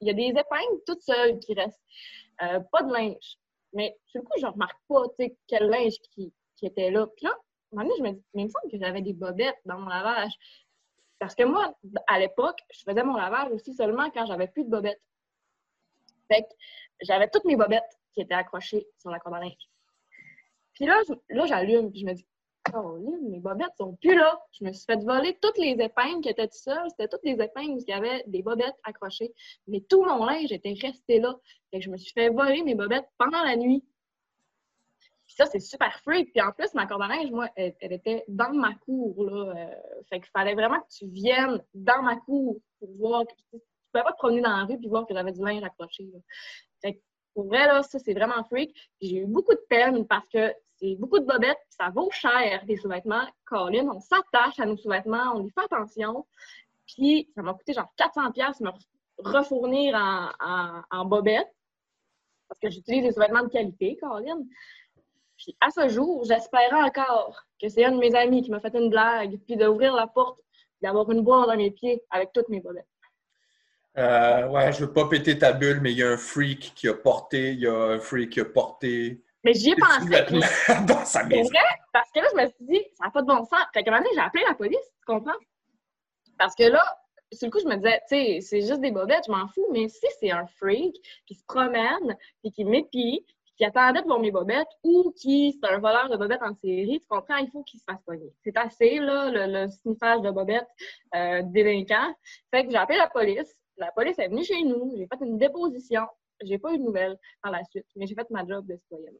il 0.00 0.08
y 0.08 0.10
a 0.10 0.14
des 0.14 0.28
épingles 0.28 0.80
toutes 0.86 1.02
seules 1.02 1.38
qui 1.40 1.54
restent. 1.54 1.82
Euh, 2.42 2.60
pas 2.72 2.82
de 2.82 2.92
linge. 2.92 3.38
Mais, 3.72 3.94
sur 4.06 4.22
le 4.22 4.26
coup, 4.26 4.38
je 4.40 4.46
remarque 4.46 4.78
pas, 4.88 5.02
tu 5.18 5.26
sais, 5.26 5.36
quel 5.46 5.68
linge 5.68 5.96
qui, 6.14 6.32
qui 6.56 6.66
était 6.66 6.90
là. 6.90 7.06
Puis 7.16 7.26
là, 7.26 7.32
à 7.32 7.34
un 7.80 7.84
moment 7.84 7.88
donné, 7.88 7.94
je 7.98 8.02
me 8.02 8.16
dis, 8.16 8.24
mais 8.34 8.42
il 8.42 8.46
me 8.46 8.50
semble 8.50 8.70
que 8.70 8.78
j'avais 8.78 9.02
des 9.02 9.12
bobettes 9.12 9.58
dans 9.66 9.78
mon 9.78 9.88
lavage. 9.88 10.32
Parce 11.18 11.34
que 11.34 11.44
moi, 11.44 11.74
à 12.06 12.18
l'époque, 12.18 12.58
je 12.70 12.82
faisais 12.82 13.02
mon 13.02 13.16
lavage 13.16 13.50
aussi 13.52 13.74
seulement 13.74 14.10
quand 14.10 14.26
j'avais 14.26 14.48
plus 14.48 14.64
de 14.64 14.70
bobettes. 14.70 15.00
Fait 16.28 16.42
que 16.42 16.48
j'avais 17.02 17.28
toutes 17.28 17.44
mes 17.44 17.56
bobettes 17.56 17.98
qui 18.12 18.20
étaient 18.20 18.34
accrochées 18.34 18.86
sur 18.98 19.10
la 19.10 19.18
corde 19.18 19.36
à 19.36 19.40
linge. 19.40 19.70
Puis 20.74 20.86
là, 20.86 21.00
là 21.30 21.46
j'allume, 21.46 21.90
puis 21.90 22.00
je 22.00 22.06
me 22.06 22.12
dis, 22.12 22.26
oh, 22.74 22.98
mes 23.22 23.40
bobettes 23.40 23.76
sont 23.78 23.94
plus 23.96 24.14
là. 24.14 24.38
Je 24.52 24.64
me 24.64 24.72
suis 24.72 24.84
fait 24.84 25.02
voler 25.02 25.38
toutes 25.40 25.58
les 25.58 25.72
épingles 25.72 26.20
qui 26.20 26.28
étaient 26.28 26.48
tout 26.48 26.58
seules. 26.58 26.90
C'était 26.90 27.08
toutes 27.08 27.24
les 27.24 27.40
épingles 27.42 27.78
où 27.78 27.78
il 27.78 27.88
y 27.88 27.92
avait 27.92 28.24
des 28.26 28.42
bobettes 28.42 28.76
accrochées. 28.84 29.32
Mais 29.66 29.80
tout 29.80 30.04
mon 30.04 30.24
linge 30.24 30.52
était 30.52 30.74
resté 30.80 31.20
là. 31.20 31.34
Fait 31.70 31.78
que 31.78 31.84
je 31.84 31.90
me 31.90 31.96
suis 31.96 32.12
fait 32.12 32.28
voler 32.28 32.62
mes 32.62 32.74
bobettes 32.74 33.08
pendant 33.18 33.42
la 33.42 33.56
nuit. 33.56 33.84
Ça, 35.36 35.44
c'est 35.44 35.60
super 35.60 36.00
freak. 36.00 36.32
Puis 36.32 36.40
en 36.40 36.50
plus, 36.50 36.72
ma 36.72 36.86
corde 36.86 37.02
à 37.02 37.08
linge, 37.08 37.30
moi, 37.30 37.50
elle, 37.56 37.74
était 37.80 38.24
dans 38.26 38.54
ma 38.54 38.74
cour. 38.74 39.22
Là. 39.22 39.54
Euh, 39.54 39.74
fait 40.08 40.20
qu'il 40.20 40.30
fallait 40.30 40.54
vraiment 40.54 40.80
que 40.80 40.88
tu 40.88 41.06
viennes 41.08 41.62
dans 41.74 42.02
ma 42.02 42.16
cour 42.16 42.56
pour 42.78 42.88
voir 42.96 43.26
que 43.26 43.34
tu 43.34 43.56
ne 43.56 43.58
pouvais 43.92 44.04
pas 44.04 44.12
te 44.12 44.16
promener 44.16 44.40
dans 44.40 44.56
la 44.56 44.64
rue 44.64 44.78
puis 44.78 44.88
voir 44.88 45.06
que 45.06 45.12
j'avais 45.12 45.32
du 45.32 45.42
linge 45.42 45.62
accroché. 45.62 46.10
Fait 46.80 46.94
que 46.94 47.00
pour 47.34 47.48
vrai, 47.48 47.66
là, 47.66 47.82
ça, 47.82 47.98
c'est 47.98 48.14
vraiment 48.14 48.42
freak. 48.44 48.74
J'ai 49.02 49.18
eu 49.18 49.26
beaucoup 49.26 49.52
de 49.52 49.64
peine 49.68 50.06
parce 50.06 50.26
que 50.28 50.54
c'est 50.76 50.96
beaucoup 50.96 51.18
de 51.18 51.26
bobettes, 51.26 51.58
puis 51.68 51.76
ça 51.78 51.90
vaut 51.90 52.10
cher, 52.10 52.64
des 52.64 52.76
sous-vêtements. 52.76 53.26
Colin, 53.44 53.88
on 53.88 54.00
s'attache 54.00 54.58
à 54.58 54.64
nos 54.64 54.76
sous-vêtements, 54.78 55.34
on 55.34 55.44
y 55.44 55.50
fait 55.50 55.60
attention. 55.60 56.26
Puis 56.86 57.30
ça 57.34 57.42
m'a 57.42 57.52
coûté 57.52 57.74
genre 57.74 57.92
400$ 57.98 58.32
piastres 58.32 58.62
me 58.62 58.70
refournir 59.18 59.94
en, 59.94 60.30
en, 60.40 60.82
en 60.90 61.04
bobettes 61.04 61.52
parce 62.48 62.60
que 62.60 62.70
j'utilise 62.70 63.02
des 63.02 63.12
sous-vêtements 63.12 63.42
de 63.42 63.48
qualité, 63.48 63.98
Colin. 64.00 64.38
Puis 65.36 65.56
à 65.60 65.70
ce 65.70 65.88
jour, 65.88 66.24
j'espérais 66.24 66.82
encore 66.82 67.44
que 67.60 67.68
c'est 67.68 67.84
un 67.84 67.92
de 67.92 67.98
mes 67.98 68.14
amis 68.14 68.42
qui 68.42 68.50
m'a 68.50 68.60
fait 68.60 68.74
une 68.74 68.90
blague, 68.90 69.38
puis 69.46 69.56
d'ouvrir 69.56 69.94
la 69.94 70.06
porte, 70.06 70.40
d'avoir 70.82 71.10
une 71.10 71.22
boîte 71.22 71.48
dans 71.48 71.56
mes 71.56 71.70
pieds 71.70 72.02
avec 72.10 72.32
toutes 72.32 72.48
mes 72.48 72.60
bobettes. 72.60 72.86
Euh, 73.98 74.46
ouais, 74.48 74.72
je 74.72 74.84
veux 74.84 74.92
pas 74.92 75.08
péter 75.08 75.38
ta 75.38 75.52
bulle, 75.52 75.80
mais 75.80 75.92
il 75.92 75.98
y 75.98 76.02
a 76.02 76.10
un 76.10 76.16
freak 76.18 76.72
qui 76.74 76.86
a 76.88 76.94
porté, 76.94 77.52
il 77.52 77.60
y 77.60 77.66
a 77.66 77.74
un 77.74 77.98
freak 77.98 78.30
qui 78.30 78.40
a 78.40 78.44
porté 78.44 79.22
Mais 79.42 79.54
j'y 79.54 79.70
ai 79.70 79.76
pensé. 79.76 80.10
dans 80.86 81.04
sa 81.04 81.22
C'est 81.22 81.26
maison. 81.28 81.48
vrai, 81.48 81.64
parce 81.92 82.10
que 82.10 82.20
là, 82.20 82.26
je 82.32 82.42
me 82.42 82.46
suis 82.46 82.56
dit, 82.66 82.84
ça 82.98 83.06
n'a 83.06 83.10
pas 83.10 83.22
de 83.22 83.26
bon 83.26 83.38
sens. 83.44 83.58
Fait 83.72 83.82
qu'à 83.82 83.90
un 83.90 83.94
moment 83.94 84.04
donné, 84.04 84.14
j'ai 84.14 84.20
appelé 84.20 84.44
la 84.46 84.54
police, 84.54 84.76
tu 84.98 85.04
comprends? 85.06 85.38
Parce 86.38 86.54
que 86.54 86.64
là, 86.64 86.84
sur 87.32 87.46
le 87.46 87.50
coup, 87.50 87.60
je 87.60 87.66
me 87.68 87.76
disais, 87.76 87.98
tu 88.08 88.16
sais, 88.16 88.40
c'est 88.42 88.60
juste 88.60 88.80
des 88.82 88.90
bobettes, 88.90 89.24
je 89.26 89.32
m'en 89.32 89.48
fous, 89.48 89.66
mais 89.72 89.88
si 89.88 90.06
c'est 90.20 90.30
un 90.30 90.46
freak 90.46 90.94
qui 91.26 91.34
se 91.34 91.44
promène, 91.46 92.16
puis 92.42 92.52
qui 92.52 92.66
m'épie, 92.66 93.24
qui 93.56 93.64
attendait 93.64 94.02
de 94.02 94.20
mes 94.20 94.30
bobettes, 94.30 94.68
ou 94.82 95.12
qui 95.16 95.58
c'est 95.58 95.68
un 95.70 95.78
voleur 95.78 96.08
de 96.10 96.16
bobettes 96.16 96.42
en 96.42 96.54
série, 96.54 97.00
tu 97.00 97.06
comprends, 97.08 97.36
il 97.36 97.50
faut 97.50 97.62
qu'il 97.62 97.80
se 97.80 97.84
fasse 97.84 98.02
pogner. 98.04 98.32
C'est 98.44 98.56
assez, 98.56 98.98
là, 98.98 99.30
le, 99.30 99.68
sniffage 99.70 100.20
de 100.20 100.30
bobettes 100.30 100.68
euh, 101.14 101.42
délinquant. 101.44 102.14
Fait 102.50 102.64
que 102.64 102.70
j'ai 102.70 102.76
appelé 102.76 102.98
la 102.98 103.08
police. 103.08 103.54
La 103.78 103.90
police 103.92 104.18
est 104.18 104.28
venue 104.28 104.44
chez 104.44 104.62
nous, 104.62 104.94
j'ai 104.96 105.06
fait 105.06 105.24
une 105.24 105.38
déposition. 105.38 106.02
J'ai 106.42 106.58
pas 106.58 106.72
eu 106.72 106.78
de 106.78 106.82
nouvelles 106.82 107.16
par 107.42 107.52
la 107.52 107.64
suite, 107.64 107.86
mais 107.96 108.06
j'ai 108.06 108.14
fait 108.14 108.28
ma 108.30 108.46
job 108.46 108.66
de 108.66 108.76
citoyenne. 108.76 109.16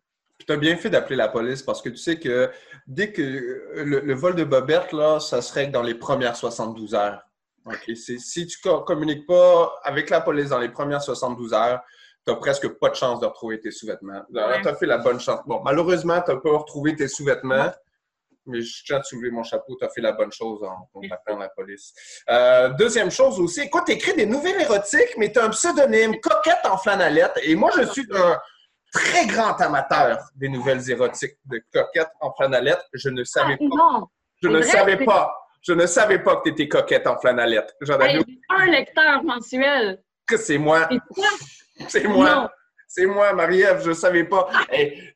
Tu 0.46 0.53
as 0.53 0.57
bien 0.59 0.77
fait 0.77 0.90
d'appeler 0.90 1.16
la 1.16 1.29
police 1.29 1.62
parce 1.62 1.81
que 1.81 1.88
tu 1.88 1.96
sais 1.96 2.18
que 2.18 2.51
dès 2.87 3.11
que 3.11 3.22
le, 3.22 4.14
vol 4.14 4.35
de 4.35 4.44
bobette, 4.44 4.92
là, 4.92 5.18
ça 5.18 5.40
se 5.40 5.53
règle 5.53 5.72
dans 5.72 5.83
les 5.83 5.94
premières 5.94 6.37
72 6.37 6.94
heures. 6.94 7.22
OK? 7.64 7.96
C'est- 7.96 8.18
Si 8.18 8.46
tu 8.46 8.59
ne 8.68 8.85
communiques 8.85 9.27
pas 9.27 9.81
avec 9.83 10.11
la 10.11 10.20
police 10.20 10.51
dans 10.51 10.59
les 10.59 10.68
premières 10.68 11.03
72 11.03 11.55
heures, 11.55 11.81
tu 12.26 12.32
n'as 12.32 12.38
presque 12.38 12.68
pas 12.68 12.88
de 12.88 12.94
chance 12.94 13.20
de 13.20 13.26
retrouver 13.26 13.60
tes 13.60 13.70
sous-vêtements. 13.70 14.22
Tu 14.32 14.68
as 14.68 14.74
fait 14.74 14.86
la 14.86 14.98
bonne 14.98 15.20
chance. 15.20 15.40
Bon, 15.46 15.60
malheureusement, 15.64 16.20
tu 16.22 16.32
n'as 16.32 16.40
pas 16.40 16.58
retrouvé 16.58 16.96
tes 16.96 17.08
sous-vêtements. 17.08 17.70
Mais 18.48 18.60
je 18.60 18.84
tiens 18.84 18.98
à 18.98 19.00
te 19.00 19.08
soulever 19.08 19.32
mon 19.32 19.42
chapeau, 19.42 19.76
tu 19.76 19.84
as 19.84 19.88
fait 19.88 20.00
la 20.00 20.12
bonne 20.12 20.30
chose 20.30 20.62
en 20.62 20.88
contactant 20.92 21.36
la 21.36 21.48
police. 21.48 21.92
Euh, 22.30 22.68
deuxième 22.78 23.10
chose 23.10 23.40
aussi, 23.40 23.62
écoute, 23.62 23.82
tu 23.86 23.92
écris 23.92 24.14
des 24.14 24.26
nouvelles 24.26 24.60
érotiques, 24.60 25.16
mais 25.18 25.32
tu 25.32 25.40
as 25.40 25.46
un 25.46 25.50
pseudonyme, 25.50 26.20
Coquette 26.20 26.64
en 26.64 26.78
flanellette. 26.78 27.40
Et 27.42 27.56
moi, 27.56 27.72
je 27.76 27.82
suis 27.90 28.06
un 28.14 28.38
très 28.92 29.26
grand 29.26 29.60
amateur 29.60 30.18
des 30.36 30.48
nouvelles 30.48 30.88
érotiques 30.88 31.36
de 31.46 31.60
Coquette 31.72 32.10
en 32.20 32.32
flanellette. 32.34 32.84
Je 32.92 33.08
ne 33.08 33.24
savais 33.24 33.58
ah, 33.60 33.76
pas. 33.76 34.04
Je 34.40 34.48
ne 34.48 34.62
savais 34.62 35.04
pas. 35.04 35.34
Je 35.62 35.72
ne 35.72 35.86
savais 35.86 36.20
pas 36.20 36.36
que 36.36 36.42
tu 36.44 36.50
étais 36.50 36.68
coquette 36.68 37.08
en 37.08 37.18
flanellette. 37.18 37.74
J'en 37.80 37.94
avais 37.94 38.20
un 38.50 38.66
lecteur 38.66 39.24
mensuel. 39.24 40.00
Que 40.26 40.36
c'est 40.36 40.58
moi. 40.58 40.88
C'est 41.88 42.04
moi. 42.04 42.50
C'est 42.88 43.06
moi, 43.06 43.32
Marie-Ève, 43.32 43.82
je 43.82 43.90
ne 43.90 43.94
savais 43.94 44.24
pas. 44.24 44.48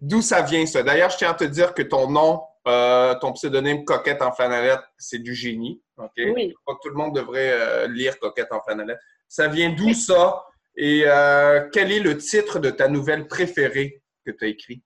D'où 0.01 0.23
ça 0.23 0.43
vient, 0.43 0.67
ça? 0.67 0.83
D'ailleurs, 0.83 1.11
je 1.11 1.17
tiens 1.17 1.31
à 1.31 1.35
te 1.35 1.45
dire 1.45 1.73
que 1.73 1.83
ton 1.83 2.11
nom, 2.11 2.43
euh, 2.69 3.15
ton 3.21 3.33
pseudonyme 3.33 3.85
Coquette 3.85 4.23
en 4.23 4.33
flanellette, 4.33 4.83
c'est 4.99 5.21
du 5.21 5.35
génie. 5.35 5.81
OK? 5.97 6.11
Oui. 6.17 6.55
tout 6.67 6.89
le 6.89 6.95
monde 6.95 7.15
devrait 7.15 7.53
euh, 7.53 7.87
lire 7.89 8.19
Coquette 8.19 8.53
en 8.53 8.61
flanellette. 8.61 8.99
Ça 9.29 9.49
vient 9.49 9.71
d'où 9.71 9.95
ça? 9.95 10.45
Et 10.77 11.05
euh, 11.07 11.69
quel 11.73 11.93
est 11.93 12.01
le 12.01 12.17
titre 12.19 12.59
de 12.59 12.71
ta 12.71 12.89
nouvelle 12.89 13.29
préférée 13.29 14.03
que 14.27 14.31
tu 14.31 14.45
as 14.45 14.49
écrit? 14.49 14.83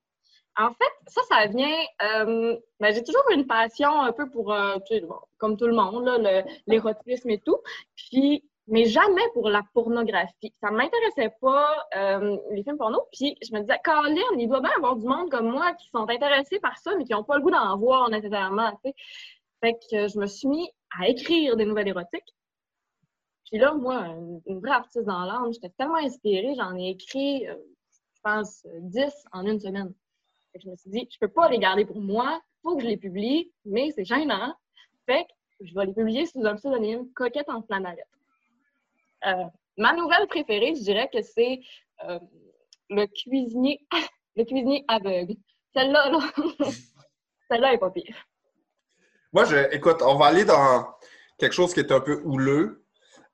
En 0.57 0.69
fait, 0.69 1.09
ça, 1.09 1.21
ça 1.29 1.47
vient. 1.47 1.81
Ben, 2.79 2.95
j'ai 2.95 3.03
toujours 3.03 3.25
une 3.33 3.47
passion 3.47 4.03
un 4.03 4.13
peu 4.13 4.31
pour, 4.31 4.55
comme 5.39 5.57
tout 5.57 5.67
le 5.67 5.75
monde, 5.75 6.09
l'érotisme 6.69 7.31
et 7.31 7.41
tout. 7.41 7.59
Puis 7.97 8.45
mais 8.67 8.87
jamais 8.87 9.23
pour 9.35 9.49
la 9.51 9.63
pornographie. 9.75 10.53
Ça 10.61 10.71
m'intéressait 10.71 11.35
pas, 11.41 11.87
euh, 11.97 12.39
les 12.51 12.63
films 12.63 12.79
porno. 12.79 13.01
Puis 13.13 13.37
je 13.43 13.53
me 13.53 13.61
disais, 13.61 13.79
Colin, 13.85 14.23
il 14.39 14.49
doit 14.49 14.61
bien 14.61 14.73
avoir 14.77 14.97
du 14.97 15.07
monde 15.07 15.31
comme 15.31 15.51
moi 15.51 15.75
qui 15.75 15.89
sont 15.91 16.09
intéressés 16.09 16.61
par 16.61 16.79
ça, 16.79 16.95
mais 16.97 17.05
qui 17.05 17.13
n'ont 17.13 17.25
pas 17.25 17.37
le 17.37 17.43
goût 17.43 17.51
d'en 17.51 17.77
voir 17.77 18.09
nécessairement. 18.11 18.73
Fait 19.61 19.75
que 19.75 20.09
je 20.09 20.19
me 20.19 20.27
suis 20.27 20.49
mis 20.49 20.71
à 20.99 21.09
écrire 21.09 21.57
des 21.57 21.65
nouvelles 21.67 21.89
érotiques. 21.89 22.35
Puis 23.51 23.59
là, 23.59 23.75
moi, 23.75 24.07
une, 24.47 24.61
vraie 24.61 24.71
artiste 24.71 25.05
dans 25.05 25.25
l'âme, 25.25 25.53
j'étais 25.53 25.71
tellement 25.77 25.97
inspirée, 25.97 26.55
j'en 26.57 26.75
ai 26.77 26.91
écrit, 26.91 27.47
euh, 27.47 27.55
je 28.15 28.21
pense, 28.23 28.67
10 28.81 29.13
en 29.33 29.47
une 29.47 29.61
semaine. 29.61 29.93
Fait 30.53 30.59
que 30.59 30.65
je 30.65 30.71
me 30.71 30.77
suis 30.77 30.91
dit, 30.91 31.09
je 31.11 31.19
peux 31.19 31.29
pas 31.29 31.51
les 31.51 31.59
garder 31.59 31.85
pour 31.85 32.01
moi, 32.01 32.41
faut 32.63 32.77
que 32.77 32.83
je 32.83 32.89
les 32.89 32.97
publie, 32.97 33.53
mais 33.67 33.91
c'est 33.95 34.05
gênant. 34.05 34.55
Fait 35.07 35.25
que 35.25 35.67
je 35.67 35.75
vais 35.75 35.87
les 35.87 35.93
publier 35.93 36.27
sous 36.27 36.45
un 36.45 36.57
pseudonyme 36.57 37.11
Coquette 37.13 37.51
en 37.51 37.63
flanellette. 37.63 38.09
Euh, 39.27 39.45
ma 39.79 39.95
nouvelle 39.95 40.27
préférée, 40.27 40.75
je 40.75 40.83
dirais 40.83 41.09
que 41.13 41.23
c'est 41.23 41.61
euh, 42.09 42.19
le 42.91 43.07
cuisinier, 43.07 43.81
le 44.37 44.45
cuisinier 44.45 44.85
aveugle. 44.89 45.35
Celle-là, 45.75 46.11
là, 46.11 46.19
celle-là 47.51 47.75
est 47.75 47.79
pas 47.79 47.91
pire. 47.91 48.17
Moi, 49.33 49.45
je, 49.45 49.57
écoute, 49.75 50.03
on 50.03 50.17
va 50.17 50.27
aller 50.27 50.45
dans 50.45 50.87
quelque 51.39 51.53
chose 51.55 51.75
qui 51.75 51.81
est 51.81 51.91
un 51.91 52.01
peu 52.01 52.21
houleux, 52.25 52.85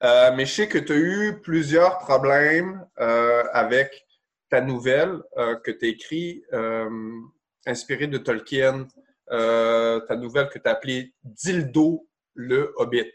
euh, 0.03 0.33
mais 0.35 0.47
je 0.47 0.55
sais 0.55 0.69
que 0.69 0.79
tu 0.79 0.93
as 0.93 0.97
eu 0.97 1.41
plusieurs 1.43 1.99
problèmes 1.99 2.87
avec 3.53 4.07
ta 4.49 4.63
nouvelle 4.63 5.21
que 5.37 5.71
tu 5.71 5.85
as 5.85 5.89
écrite, 5.89 6.45
inspirée 7.67 8.07
de 8.07 8.17
Tolkien, 8.17 8.89
ta 9.29 10.17
nouvelle 10.17 10.49
que 10.49 10.59
tu 10.59 10.67
as 10.67 10.73
appelée 10.73 11.13
Dildo 11.23 12.09
le 12.35 12.73
Hobbit. 12.77 13.13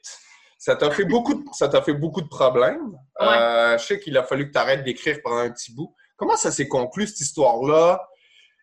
Ça 0.65 0.75
t'a 0.75 0.89
fait 0.89 1.06
beaucoup 1.06 1.36
de, 1.36 1.43
ça 1.54 1.69
t'a 1.69 1.84
fait 1.84 1.93
beaucoup 1.93 2.23
de 2.23 2.28
problèmes. 2.28 2.97
Euh, 3.21 3.78
je 3.78 3.86
sais 3.86 3.99
qu'il 3.99 4.17
a 4.17 4.23
fallu 4.23 4.47
que 4.47 4.51
tu 4.51 4.58
arrêtes 4.58 4.84
d'écrire 4.84 5.19
pendant 5.23 5.38
un 5.38 5.51
petit 5.51 5.71
bout. 5.71 5.93
Comment 6.17 6.38
ça 6.38 6.49
s'est 6.49 6.67
conclu, 6.67 7.06
cette 7.06 7.19
histoire-là? 7.19 8.01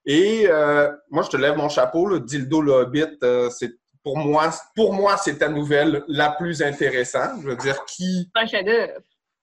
Et 0.05 0.49
euh, 0.49 0.91
moi, 1.13 1.23
je 1.23 1.29
te 1.29 1.37
lève 1.37 1.57
mon 1.57 1.69
chapeau, 1.69 2.07
le 2.07 2.19
Dildo 2.19 2.61
le 2.61 2.73
Hobbit, 2.73 3.19
euh, 3.23 3.51
c'est 3.51 3.71
pour 4.03 4.19
moi, 4.19 4.51
pour 4.75 4.95
moi, 4.95 5.17
c'est 5.17 5.39
ta 5.39 5.49
nouvelle 5.49 6.03
la 6.09 6.31
plus 6.31 6.61
intéressante. 6.61 7.41
Je 7.41 7.51
veux 7.51 7.57
dire, 7.57 7.85
qui, 7.85 8.29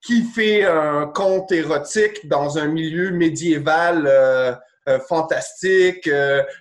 qui 0.05 0.23
fait 0.23 0.65
un 0.65 1.07
conte 1.07 1.53
érotique 1.53 2.27
dans 2.27 2.57
un 2.57 2.67
milieu 2.67 3.11
médiéval 3.11 4.59
fantastique, 5.07 6.09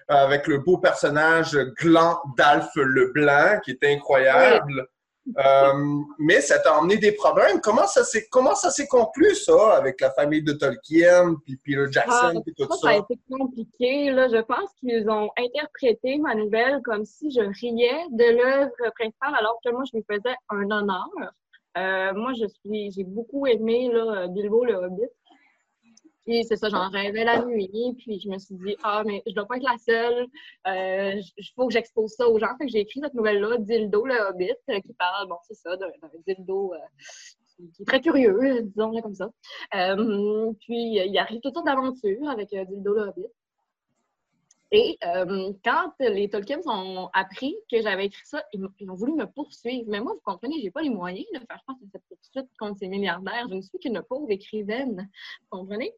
avec 0.06 0.46
le 0.46 0.58
beau 0.58 0.78
personnage 0.78 1.58
Gland 1.76 2.20
d'Alf 2.36 2.68
Leblanc, 2.76 3.58
qui 3.64 3.72
est 3.72 3.84
incroyable. 3.84 4.86
Euh, 5.36 6.00
mais 6.18 6.40
ça 6.40 6.58
t'a 6.58 6.78
emmené 6.78 6.96
des 6.96 7.12
problèmes. 7.12 7.60
Comment 7.60 7.86
ça 7.86 8.04
s'est 8.04 8.26
comment 8.30 8.54
ça 8.54 8.70
s'est 8.70 8.86
conclu 8.86 9.34
ça 9.34 9.76
avec 9.76 10.00
la 10.00 10.10
famille 10.10 10.42
de 10.42 10.52
Tolkien 10.52 11.34
puis 11.44 11.56
Peter 11.56 11.86
Jackson 11.90 12.42
ah, 12.46 12.52
tout 12.56 12.66
ça, 12.70 12.76
ça? 12.76 12.88
a 12.88 12.96
été 12.96 13.18
compliqué 13.30 14.10
là. 14.10 14.28
Je 14.28 14.40
pense 14.42 14.72
qu'ils 14.80 15.08
ont 15.10 15.30
interprété 15.36 16.18
ma 16.18 16.34
nouvelle 16.34 16.80
comme 16.82 17.04
si 17.04 17.30
je 17.30 17.40
riais 17.40 18.04
de 18.10 18.36
l'œuvre 18.36 18.92
principale 18.94 19.34
alors 19.34 19.58
que 19.64 19.70
moi 19.70 19.82
je 19.90 19.98
lui 19.98 20.04
faisais 20.10 20.34
un 20.50 20.70
honneur. 20.70 21.08
Euh, 21.76 22.14
moi 22.14 22.32
je 22.40 22.46
suis 22.46 22.90
j'ai 22.92 23.04
beaucoup 23.04 23.46
aimé 23.46 23.90
là, 23.92 24.26
Bilbo 24.28 24.64
le 24.64 24.74
Hobbit. 24.74 25.10
Puis 26.28 26.44
c'est 26.44 26.56
ça, 26.56 26.68
j'en 26.68 26.90
rêvais 26.90 27.24
la 27.24 27.42
nuit. 27.42 27.70
Puis 27.96 28.20
je 28.20 28.28
me 28.28 28.36
suis 28.38 28.54
dit, 28.56 28.76
ah, 28.82 29.02
mais 29.06 29.22
je 29.26 29.32
dois 29.32 29.46
pas 29.46 29.56
être 29.56 29.62
la 29.62 29.78
seule. 29.78 30.26
Il 30.66 30.70
euh, 30.70 31.22
faut 31.56 31.68
que 31.68 31.72
j'expose 31.72 32.10
ça 32.10 32.28
aux 32.28 32.38
gens. 32.38 32.54
Fait 32.58 32.66
que 32.66 32.70
j'ai 32.70 32.80
écrit 32.80 33.00
cette 33.02 33.14
nouvelle-là, 33.14 33.56
Dildo 33.56 34.04
le 34.04 34.14
Hobbit, 34.28 34.52
euh, 34.68 34.78
qui 34.80 34.92
parle, 34.92 35.26
bon, 35.26 35.36
c'est 35.44 35.54
ça, 35.54 35.74
d'un 35.78 35.88
dildo 36.26 36.74
euh, 36.74 36.76
qui 37.56 37.82
est 37.82 37.86
très 37.86 38.02
curieux, 38.02 38.60
disons-le 38.60 39.00
comme 39.00 39.14
ça. 39.14 39.30
puis 40.60 40.96
il 40.98 41.18
arrive 41.18 41.40
toutes 41.40 41.54
sortes 41.54 41.64
d'aventures 41.64 42.28
avec 42.28 42.50
Dildo 42.50 42.92
le 42.92 43.00
Hobbit. 43.08 43.26
Et 44.70 44.98
quand 45.64 45.92
les 45.98 46.28
Tolkien 46.28 46.60
ont 46.66 47.08
appris 47.14 47.56
que 47.72 47.80
j'avais 47.80 48.04
écrit 48.04 48.26
ça, 48.26 48.44
ils, 48.52 48.90
ont 48.90 48.94
voulu 48.94 49.14
me 49.14 49.24
poursuivre. 49.24 49.86
Mais 49.88 50.02
moi, 50.02 50.12
vous 50.12 50.20
comprenez, 50.22 50.60
j'ai 50.60 50.70
pas 50.70 50.82
les 50.82 50.90
moyens 50.90 51.24
de 51.32 51.38
faire 51.38 51.62
face 51.66 51.76
à 51.76 51.86
cette 51.90 52.04
poursuite 52.06 52.50
contre 52.58 52.80
ces 52.80 52.88
milliardaires. 52.88 53.46
Je 53.48 53.54
ne 53.54 53.62
suis 53.62 53.78
qu'une 53.78 54.02
pauvre 54.02 54.30
écrivaine. 54.30 55.08
Vous 55.50 55.60
comprenez? 55.60 55.94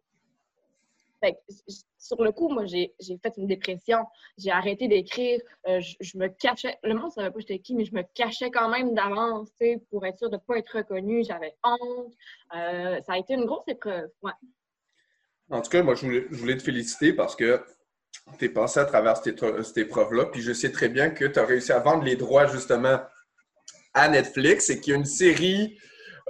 Sur 1.98 2.22
le 2.22 2.33
coup, 2.33 2.48
moi, 2.48 2.64
j'ai 2.66 2.92
fait 3.00 3.33
une 3.37 3.46
dépression. 3.46 3.98
J'ai 4.38 4.50
arrêté 4.50 4.88
d'écrire. 4.88 5.40
Euh, 5.68 5.80
je, 5.80 6.18
me 6.18 6.28
cachais. 6.28 6.78
Le 6.83 6.94
monde 6.94 7.06
ne 7.06 7.11
savait 7.11 7.30
pas 7.30 7.38
j'étais 7.40 7.59
qui, 7.59 7.74
mais 7.74 7.85
je 7.85 7.94
me 7.94 8.02
cachais 8.14 8.50
quand 8.50 8.68
même 8.68 8.94
d'avance 8.94 9.50
pour 9.90 10.06
être 10.06 10.18
sûre 10.18 10.30
de 10.30 10.37
ne 10.37 10.40
pas 10.40 10.59
être 10.59 10.76
reconnue. 10.76 11.24
J'avais 11.24 11.54
honte. 11.64 12.14
Euh, 12.56 13.00
ça 13.06 13.12
a 13.14 13.18
été 13.18 13.35
une 13.35 13.44
grosse 13.44 13.68
épreuve. 13.68 14.09
En 15.50 15.61
tout 15.61 15.70
cas, 15.70 15.83
moi, 15.83 15.94
je 15.94 16.28
voulais, 16.30 16.56
te 16.56 16.62
féliciter 16.62 17.12
parce 17.12 17.37
que 17.37 17.62
tu 18.38 18.46
es 18.46 18.48
passé 18.48 18.80
à 18.80 18.85
travers 18.85 19.16
cette, 19.16 19.62
cette 19.62 19.78
épreuve-là. 19.78 20.26
Puis 20.26 20.40
je 20.40 20.52
sais 20.52 20.72
très 20.72 20.88
bien 20.88 21.11
que 21.11 21.24
tu 21.24 21.38
as 21.38 21.44
réussi 21.44 21.72
à 21.72 21.80
vendre 21.80 22.04
les 22.04 22.16
droits, 22.16 22.46
justement, 22.46 23.00
à 23.94 24.09
Netflix 24.09 24.70
et 24.70 24.80
qu'il 24.80 24.92
y 24.92 24.96
a 24.96 24.98
une 24.98 25.04
série 25.04 25.78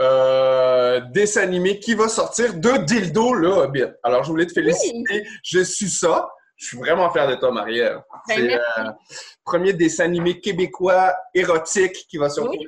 euh, 0.01 1.01
dessin 1.13 1.43
animé 1.43 1.79
qui 1.79 1.95
va 1.95 2.09
sortir 2.09 2.55
de 2.55 2.85
Dildo 2.85 3.35
le 3.35 3.49
Hobbit. 3.49 3.85
Alors, 4.03 4.25
je 4.25 4.31
voulais 4.31 4.47
te 4.47 4.53
féliciter. 4.53 5.27
Je 5.43 5.61
suis 5.61 5.91
ça. 5.91 6.29
Je 6.57 6.67
suis 6.67 6.79
vraiment 6.79 7.11
fier 7.11 7.27
de 7.27 7.37
toi, 7.37 7.53
Marie-Ève. 7.53 8.01
Ben, 8.29 8.35
C'est 8.35 8.43
le 8.43 8.55
euh, 8.55 8.91
premier 9.45 9.73
dessin 9.73 10.05
animé 10.05 10.41
québécois 10.41 11.15
érotique 11.35 12.07
qui 12.09 12.19
va 12.19 12.29
sortir 12.29 12.61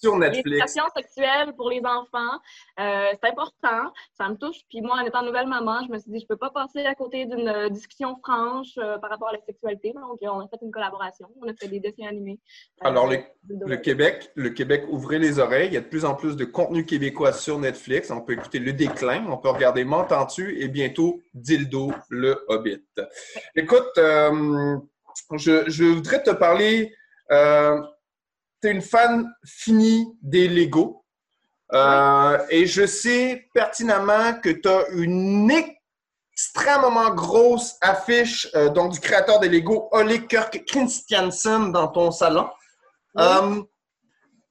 sur 0.00 0.16
Netflix. 0.16 0.44
L'éducation 0.46 0.84
sexuelle 0.96 1.52
pour 1.56 1.70
les 1.70 1.80
enfants, 1.84 2.38
euh, 2.78 3.12
c'est 3.20 3.30
important, 3.30 3.92
ça 4.16 4.28
me 4.28 4.36
touche. 4.36 4.56
Puis 4.68 4.80
moi, 4.80 4.96
en 4.96 5.06
étant 5.06 5.22
nouvelle 5.22 5.46
maman, 5.46 5.80
je 5.86 5.92
me 5.92 5.98
suis 5.98 6.10
dit, 6.10 6.20
je 6.20 6.26
peux 6.26 6.36
pas 6.36 6.50
passer 6.50 6.84
à 6.86 6.94
côté 6.94 7.26
d'une 7.26 7.48
euh, 7.48 7.68
discussion 7.68 8.16
franche 8.22 8.78
euh, 8.78 8.98
par 8.98 9.10
rapport 9.10 9.28
à 9.28 9.32
la 9.32 9.40
sexualité. 9.46 9.92
Donc, 9.92 10.18
on 10.22 10.40
a 10.40 10.48
fait 10.48 10.58
une 10.62 10.70
collaboration, 10.70 11.28
on 11.40 11.48
a 11.48 11.54
fait 11.54 11.68
des 11.68 11.80
dessins 11.80 12.06
animés. 12.08 12.38
Alors, 12.80 13.08
le, 13.08 13.76
Québec, 13.76 14.30
le 14.34 14.50
Québec, 14.50 14.84
ouvrez 14.88 15.18
les 15.18 15.38
oreilles. 15.38 15.68
Il 15.68 15.74
y 15.74 15.78
a 15.78 15.80
de 15.80 15.86
plus 15.86 16.04
en 16.04 16.14
plus 16.14 16.36
de 16.36 16.44
contenu 16.44 16.84
québécois 16.84 17.32
sur 17.32 17.58
Netflix. 17.58 18.10
On 18.10 18.20
peut 18.20 18.32
écouter 18.32 18.58
Le 18.58 18.72
Déclin, 18.72 19.26
on 19.28 19.36
peut 19.36 19.50
regarder 19.50 19.84
M'entends-tu 19.84 20.60
et 20.60 20.68
bientôt 20.68 21.20
Dildo, 21.34 21.92
le 22.08 22.44
Hobbit. 22.48 22.84
Écoute, 23.54 23.90
je, 23.96 25.64
je, 25.68 25.84
voudrais 25.84 26.22
te 26.22 26.30
parler 26.30 26.94
tu 28.60 28.68
es 28.68 28.72
une 28.72 28.82
fan 28.82 29.32
finie 29.44 30.06
des 30.22 30.48
Lego. 30.48 31.04
Euh, 31.72 32.38
et 32.50 32.66
je 32.66 32.84
sais 32.84 33.48
pertinemment 33.54 34.34
que 34.42 34.50
tu 34.50 34.68
as 34.68 34.88
une 34.90 35.50
extrêmement 36.32 37.14
grosse 37.14 37.76
affiche 37.80 38.48
euh, 38.54 38.70
donc, 38.70 38.92
du 38.92 39.00
créateur 39.00 39.38
des 39.38 39.48
Lego, 39.48 39.88
Ole 39.92 40.26
Kirk 40.26 40.64
Christiansen, 40.66 41.70
dans 41.70 41.88
ton 41.88 42.10
salon. 42.10 42.48
Euh, 43.18 43.62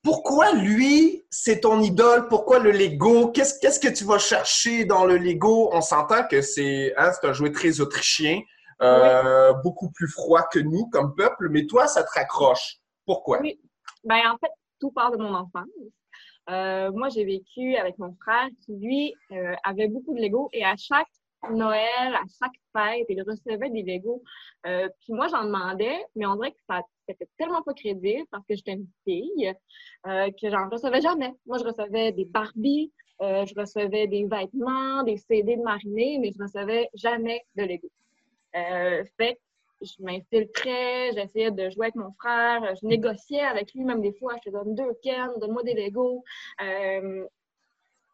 pourquoi 0.02 0.54
lui, 0.54 1.26
c'est 1.30 1.62
ton 1.62 1.82
idole? 1.82 2.30
Pourquoi 2.30 2.60
le 2.60 2.72
Lego? 2.72 3.32
Qu'est-ce, 3.32 3.80
que 3.80 3.90
tu 3.90 4.06
vas 4.06 4.18
chercher 4.18 4.86
dans 4.86 5.04
le 5.04 5.18
Lego? 5.18 5.70
On 5.74 5.82
s'entend 5.82 6.26
que 6.26 6.42
c'est, 6.42 6.94
hein, 6.98 7.12
un 7.22 7.34
jouet 7.34 7.52
très 7.52 7.82
autrichien, 7.82 8.42
beaucoup 9.62 9.92
plus 9.92 10.08
froid 10.08 10.44
que 10.44 10.60
nous 10.60 10.88
comme 10.90 11.16
peuple, 11.16 11.50
mais 11.50 11.66
toi, 11.66 11.88
ça 11.88 12.04
te 12.04 12.12
raccroche. 12.14 12.78
Pourquoi? 13.06 13.42
Ben, 14.04 14.22
en 14.32 14.38
fait, 14.38 14.52
tout 14.80 14.92
part 14.92 15.12
de 15.12 15.18
mon 15.18 15.34
enfance. 15.34 15.68
Euh, 16.50 16.92
moi, 16.92 17.10
j'ai 17.10 17.26
vécu 17.26 17.76
avec 17.76 17.98
mon 18.00 18.14
frère 18.16 18.48
qui, 18.66 18.74
lui, 18.76 19.14
euh, 19.32 19.54
avait 19.64 19.88
beaucoup 19.88 20.16
de 20.16 20.22
Lego 20.22 20.50
et 20.54 20.66
à 20.66 20.76
chaque 20.78 21.08
Noël, 21.52 22.16
à 22.16 22.24
chaque 22.38 22.52
fête, 22.76 23.06
il 23.08 23.22
recevait 23.22 23.70
des 23.70 23.84
Legos. 23.84 24.22
Euh, 24.66 24.90
puis 25.00 25.14
moi, 25.14 25.28
j'en 25.30 25.46
demandais, 25.46 25.98
mais 26.16 26.26
on 26.26 26.36
dirait 26.36 26.52
que 26.52 26.60
ça 26.68 26.82
c'était 27.08 27.30
tellement 27.38 27.64
pas 27.64 27.74
crédible 27.74 28.26
parce 28.30 28.46
que 28.46 28.56
j'étais 28.56 28.74
une 28.74 28.88
fille 29.04 29.54
euh, 30.06 30.30
que 30.32 30.50
j'en 30.50 30.70
recevais 30.70 31.02
jamais. 31.02 31.34
Moi, 31.46 31.58
je 31.58 31.64
recevais 31.64 32.12
des 32.12 32.26
Barbies, 32.26 32.92
je 33.22 33.60
recevais 33.60 34.08
des 34.08 34.26
vêtements, 34.26 35.04
des 35.04 35.18
CD 35.18 35.56
de 35.56 35.62
marinée, 35.62 36.20
mais 36.20 36.32
je 36.32 36.44
recevais 36.44 36.90
jamais 36.94 37.42
de 37.56 37.64
Lego. 37.64 37.90
Fait 39.18 39.40
je 39.82 40.04
m'infiltrais, 40.04 41.12
j'essayais 41.14 41.52
de 41.52 41.70
jouer 41.70 41.88
avec 41.88 41.96
mon 41.96 42.12
frère, 42.14 42.76
je 42.76 42.86
négociais 42.86 43.42
avec 43.42 43.74
lui 43.74 43.84
même 43.84 44.02
des 44.02 44.14
fois, 44.14 44.36
je 44.44 44.50
te 44.50 44.54
donne 44.56 44.76
deux 44.76 44.94
Ken, 45.02 45.30
donne-moi 45.40 45.64
des 45.64 45.74
Legos. 45.74 46.24
Euh, 46.62 47.26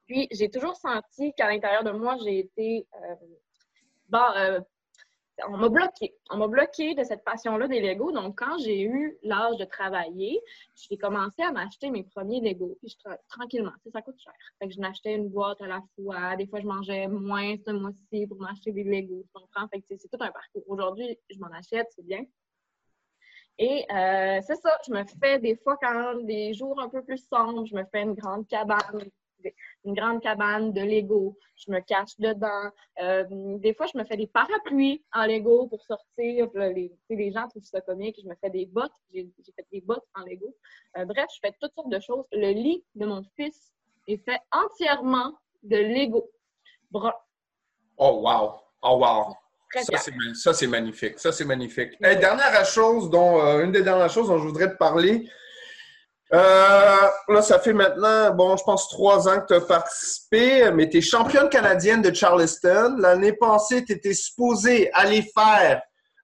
puis 0.05 0.27
j'ai 0.31 0.49
toujours 0.49 0.75
senti 0.75 1.33
qu'à 1.33 1.49
l'intérieur 1.49 1.83
de 1.83 1.91
moi, 1.91 2.17
j'ai 2.23 2.39
été 2.39 2.87
euh, 2.93 3.15
bon, 4.09 4.19
euh, 4.35 4.59
on 5.47 5.57
m'a 5.57 5.69
bloqué. 5.69 6.15
On 6.29 6.37
m'a 6.37 6.47
bloqué 6.47 6.95
de 6.95 7.03
cette 7.03 7.23
passion-là 7.23 7.67
des 7.67 7.81
Legos. 7.81 8.11
Donc, 8.11 8.37
quand 8.37 8.57
j'ai 8.59 8.81
eu 8.81 9.17
l'âge 9.23 9.57
de 9.57 9.65
travailler, 9.65 10.39
j'ai 10.75 10.97
commencé 10.97 11.41
à 11.41 11.51
m'acheter 11.51 11.89
mes 11.89 12.03
premiers 12.03 12.39
Legos. 12.41 12.77
Puis, 12.79 12.89
je, 12.89 13.15
tranquillement, 13.29 13.73
ça 13.91 14.01
coûte 14.01 14.19
cher. 14.19 14.33
Fait 14.59 14.67
que 14.67 14.73
je 14.73 14.79
m'achetais 14.79 15.15
une 15.15 15.29
boîte 15.29 15.61
à 15.61 15.67
la 15.67 15.81
fois. 15.95 16.35
Des 16.35 16.47
fois, 16.47 16.59
je 16.59 16.67
mangeais 16.67 17.07
moins 17.07 17.55
ce 17.65 17.71
mois-ci 17.71 18.27
pour 18.27 18.37
m'acheter 18.39 18.71
des 18.71 18.83
Legos. 18.83 19.25
Tu? 19.35 19.69
Fait 19.71 19.81
que 19.81 19.85
c'est 19.97 20.09
tout 20.09 20.23
un 20.23 20.31
parcours. 20.31 20.63
Aujourd'hui, 20.67 21.17
je 21.29 21.39
m'en 21.39 21.51
achète, 21.51 21.87
c'est 21.95 22.05
bien. 22.05 22.23
Et 23.57 23.85
euh, 23.89 24.41
c'est 24.45 24.55
ça, 24.55 24.77
je 24.85 24.91
me 24.91 25.03
fais 25.21 25.39
des 25.39 25.55
fois 25.55 25.77
quand 25.81 26.15
des 26.25 26.53
jours 26.53 26.79
un 26.81 26.89
peu 26.89 27.01
plus 27.03 27.25
sombres, 27.29 27.65
je 27.65 27.73
me 27.73 27.85
fais 27.85 28.01
une 28.01 28.13
grande 28.13 28.45
cabane 28.47 29.09
une 29.83 29.93
grande 29.93 30.21
cabane 30.21 30.73
de 30.73 30.81
Lego. 30.81 31.37
Je 31.55 31.71
me 31.71 31.79
cache 31.79 32.17
dedans. 32.19 32.69
Euh, 33.01 33.23
des 33.59 33.73
fois, 33.73 33.85
je 33.91 33.97
me 33.97 34.03
fais 34.03 34.17
des 34.17 34.27
parapluies 34.27 35.03
en 35.13 35.25
Lego 35.25 35.67
pour 35.67 35.81
sortir. 35.83 36.47
Les, 36.55 36.91
les 37.09 37.31
gens 37.31 37.47
trouvent 37.47 37.63
ça 37.63 37.81
comique. 37.81 38.19
Je 38.21 38.27
me 38.27 38.35
fais 38.35 38.49
des 38.49 38.65
bottes. 38.65 38.91
J'ai 39.13 39.27
fait 39.55 39.65
des 39.71 39.81
bottes 39.81 40.05
en 40.15 40.23
Lego. 40.23 40.55
Euh, 40.97 41.05
bref, 41.05 41.25
je 41.33 41.39
fais 41.41 41.55
toutes 41.61 41.73
sortes 41.73 41.89
de 41.89 41.99
choses. 41.99 42.25
Le 42.31 42.51
lit 42.51 42.83
de 42.95 43.05
mon 43.05 43.23
fils 43.35 43.71
est 44.07 44.23
fait 44.23 44.39
entièrement 44.51 45.33
de 45.63 45.77
Lego. 45.77 46.29
Oh, 47.97 48.21
wow! 48.23 48.59
Oh, 48.81 48.97
wow! 48.97 49.35
Ça, 49.81 50.53
c'est 50.53 50.67
magnifique. 50.67 51.19
Ça, 51.19 51.31
c'est 51.31 51.45
magnifique. 51.45 51.99
dernière 51.99 52.65
chose 52.65 53.09
dont, 53.09 53.41
euh, 53.41 53.63
une 53.63 53.71
des 53.71 53.81
dernières 53.81 54.09
choses 54.09 54.27
dont 54.27 54.37
je 54.37 54.47
voudrais 54.47 54.69
te 54.69 54.77
parler, 54.77 55.29
euh, 56.35 57.07
là, 57.29 57.41
ça 57.41 57.59
fait 57.59 57.73
maintenant, 57.73 58.33
bon, 58.33 58.57
je 58.57 58.63
pense 58.63 58.89
trois 58.89 59.27
ans 59.29 59.39
que 59.39 59.47
tu 59.47 59.53
as 59.53 59.61
participé, 59.61 60.71
mais 60.71 60.89
tu 60.89 60.97
es 60.97 61.01
championne 61.01 61.47
canadienne 61.47 62.01
de 62.01 62.13
Charleston. 62.13 62.97
L'année 62.99 63.33
passée, 63.33 63.85
tu 63.85 63.93
étais 63.93 64.13
supposée 64.13 64.91
aller 64.93 65.25
faire 65.33 65.81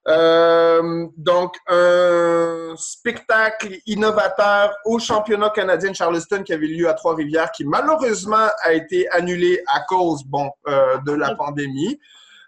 euh, 0.08 1.08
donc 1.16 1.56
un 1.68 2.74
spectacle 2.76 3.78
innovateur 3.86 4.76
au 4.86 5.00
championnat 5.00 5.52
canadien 5.52 5.92
de 5.92 5.96
Charleston 5.96 6.44
qui 6.44 6.52
avait 6.52 6.68
lieu 6.68 6.90
à 6.90 6.94
Trois-Rivières, 6.94 7.52
qui 7.52 7.64
malheureusement 7.64 8.50
a 8.64 8.74
été 8.74 9.10
annulé 9.12 9.64
à 9.68 9.82
cause, 9.82 10.24
bon, 10.26 10.52
euh, 10.68 10.98
de 11.06 11.14
la 11.14 11.36
pandémie. 11.36 12.00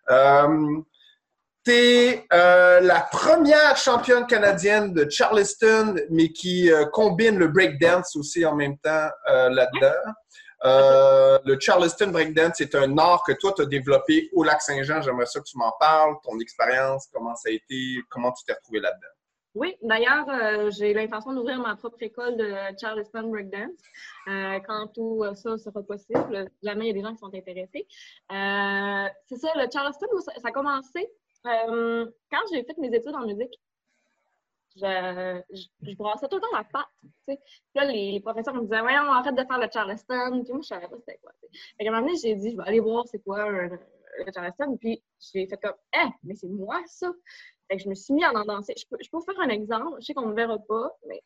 Euh, 0.10 0.82
T'es 1.63 2.28
euh, 2.34 2.82
la 2.82 2.99
première 2.99 3.78
championne 3.78 4.28
canadienne 4.28 4.93
de 4.93 5.10
Charleston, 5.10 5.95
mais 6.10 6.28
qui 6.34 6.69
euh, 6.69 6.84
combine 6.88 7.38
le 7.38 7.47
breakdance 7.47 8.17
aussi 8.17 8.45
en 8.45 8.54
même 8.54 8.78
temps 8.80 9.08
euh, 9.30 9.47
là-dedans. 9.47 10.12
Euh, 10.65 11.39
le 11.45 11.58
Charleston 11.58 12.10
breakdance 12.10 12.60
est 12.60 12.76
un 12.76 12.97
art 12.97 13.23
que 13.26 13.32
toi, 13.32 13.54
tu 13.56 13.62
as 13.62 13.65
développé 13.65 14.30
au 14.34 14.43
Lac-Saint-Jean. 14.43 15.02
J'aimerais 15.02 15.26
ça 15.26 15.39
que 15.39 15.45
tu 15.45 15.58
m'en 15.58 15.71
parles, 15.80 16.15
ton 16.23 16.38
expérience, 16.39 17.08
comment 17.13 17.34
ça 17.36 17.47
a 17.47 17.54
été, 17.54 18.02
comment 18.10 18.34
tu 18.34 18.43
t'es 18.43 18.54
retrouvé 18.54 18.82
là-dedans. 18.82 19.08
Oui, 19.56 19.78
d'ailleurs, 19.84 20.71
j'ai 20.71 20.93
l'intention 20.93 21.32
d'ouvrir 21.32 21.60
ma 21.60 21.76
propre 21.76 22.02
école 22.02 22.36
de 22.38 22.56
Charleston 22.82 23.30
Breakdance 23.30 23.80
quand 24.26 24.88
tout 24.95 25.23
ça 25.36 25.58
sera 25.58 25.84
possible. 25.84 26.49
Jamais 26.63 26.86
il 26.86 26.88
y 26.88 26.89
a 26.89 26.93
des 26.93 27.02
gens 27.02 27.13
qui 27.13 27.19
sont 27.19 27.34
intéressés. 27.34 27.86
c'est 28.30 29.38
ça, 29.38 29.52
le 29.56 29.67
Charleston, 29.71 30.08
ça 30.21 30.32
a 30.43 30.52
commencé 30.52 31.08
euh, 31.45 32.06
quand 32.32 32.39
j'ai 32.51 32.63
fait 32.63 32.77
mes 32.77 32.95
études 32.95 33.15
en 33.15 33.25
musique, 33.25 33.60
je, 34.75 35.41
je, 35.51 35.95
brassais 35.95 36.27
tout 36.27 36.38
le 36.38 36.41
temps 36.41 36.58
la 36.58 36.63
pâte. 36.63 36.88
Tu 37.03 37.34
sais. 37.34 37.39
là, 37.75 37.86
les, 37.86 38.19
professeurs 38.21 38.56
me 38.56 38.62
disaient 38.62 38.82
Voyons, 38.82 39.12
arrête 39.12 39.36
de 39.36 39.43
faire 39.43 39.60
le 39.60 39.67
Charleston. 39.71 40.43
Puis 40.43 40.53
moi, 40.53 40.62
je 40.62 40.67
savais 40.67 40.88
pas 40.88 40.95
c'était 40.97 41.19
quoi. 41.21 41.32
Et 41.79 41.88
à 41.88 41.91
un 41.91 41.93
moment 41.93 42.08
donné, 42.08 42.19
j'ai 42.19 42.36
dit 42.36 42.51
Je 42.51 42.58
vais 42.58 42.63
aller 42.63 42.79
voir 42.79 43.06
c'est 43.08 43.19
quoi 43.19 43.49
le 43.49 43.79
Charleston. 44.34 44.77
Puis 44.77 45.03
j'ai 45.19 45.47
fait 45.47 45.58
comme 45.58 45.75
Eh, 45.95 46.10
mais 46.23 46.36
c'est 46.36 46.47
moi 46.47 46.82
ça. 46.88 47.12
Fait 47.67 47.77
que 47.77 47.84
je 47.84 47.89
me 47.89 47.95
suis 47.95 48.13
mis 48.13 48.23
à 48.23 48.32
en 48.32 48.45
danser. 48.45 48.73
Je 48.77 48.86
peux, 48.89 48.97
je 49.03 49.10
peux 49.10 49.17
vous 49.17 49.23
faire 49.23 49.39
un 49.39 49.49
exemple. 49.49 49.97
Je 49.99 50.06
sais 50.06 50.13
qu'on 50.13 50.27
ne 50.27 50.36
verra 50.36 50.58
pas, 50.58 50.89
mais 51.08 51.21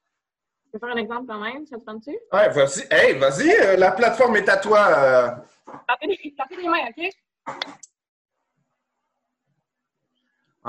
je 0.66 0.72
peux 0.72 0.80
faire 0.80 0.96
un 0.96 1.00
exemple 1.00 1.28
quand 1.28 1.40
même. 1.40 1.66
Ça 1.68 1.78
te 1.78 1.86
tente-tu? 1.86 2.12
Ouais, 2.34 2.50
vas-y. 2.50 2.86
Hey, 2.92 3.18
vas-y. 3.18 3.50
Euh, 3.50 3.78
la 3.78 3.92
plateforme 3.92 4.36
est 4.36 4.50
à 4.50 4.58
toi. 4.58 4.88
Euh... 4.90 5.30
Tapez 5.88 6.58
les 6.58 6.68
mains, 6.68 6.90
OK? 6.90 7.10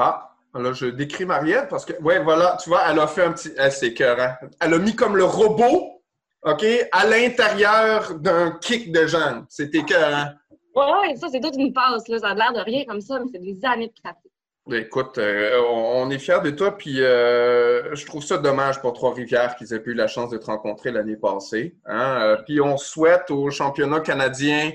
Ah, 0.01 0.31
là, 0.55 0.73
je 0.73 0.87
décris 0.87 1.25
Marielle 1.25 1.67
parce 1.69 1.85
que, 1.85 2.01
ouais, 2.01 2.23
voilà, 2.23 2.57
tu 2.63 2.71
vois, 2.71 2.83
elle 2.89 3.01
a 3.01 3.07
fait 3.09 3.25
un 3.25 3.33
petit. 3.33 3.51
Elle, 3.59 3.73
c'est 3.73 3.89
écœurant. 3.89 4.35
Elle 4.61 4.75
a 4.75 4.79
mis 4.79 4.95
comme 4.95 5.17
le 5.17 5.25
robot, 5.25 6.03
OK, 6.43 6.65
à 6.93 7.07
l'intérieur 7.07 8.15
d'un 8.15 8.53
kick 8.53 8.93
de 8.93 9.07
jambe. 9.07 9.45
C'est 9.49 9.75
écœurant. 9.75 10.29
Ouais, 10.75 11.17
ça, 11.17 11.27
c'est 11.33 11.41
toute 11.41 11.57
une 11.57 11.73
passe, 11.73 12.07
là. 12.07 12.21
Ça 12.21 12.29
a 12.29 12.35
l'air 12.35 12.53
de 12.53 12.61
rien 12.61 12.85
comme 12.85 13.01
ça, 13.01 13.19
mais 13.19 13.27
c'est 13.33 13.41
des 13.41 13.59
années 13.65 13.89
de 13.89 14.01
pratique. 14.01 14.31
Ben, 14.69 14.83
écoute, 14.83 15.19
euh, 15.19 15.61
on 15.73 16.11
est 16.11 16.19
fiers 16.19 16.43
de 16.45 16.51
toi, 16.51 16.77
puis 16.77 17.03
euh, 17.03 17.95
je 17.95 18.07
trouve 18.07 18.23
ça 18.23 18.37
dommage 18.37 18.81
pour 18.81 18.93
Trois-Rivières 18.93 19.57
qu'ils 19.57 19.73
aient 19.73 19.83
eu 19.85 19.95
la 19.95 20.07
chance 20.07 20.31
de 20.31 20.37
te 20.37 20.47
rencontrer 20.47 20.93
l'année 20.93 21.17
passée. 21.17 21.75
Hein? 21.87 22.21
Euh, 22.21 22.37
puis 22.45 22.61
on 22.61 22.77
souhaite 22.77 23.31
au 23.31 23.51
championnat 23.51 24.01
canadien 24.01 24.71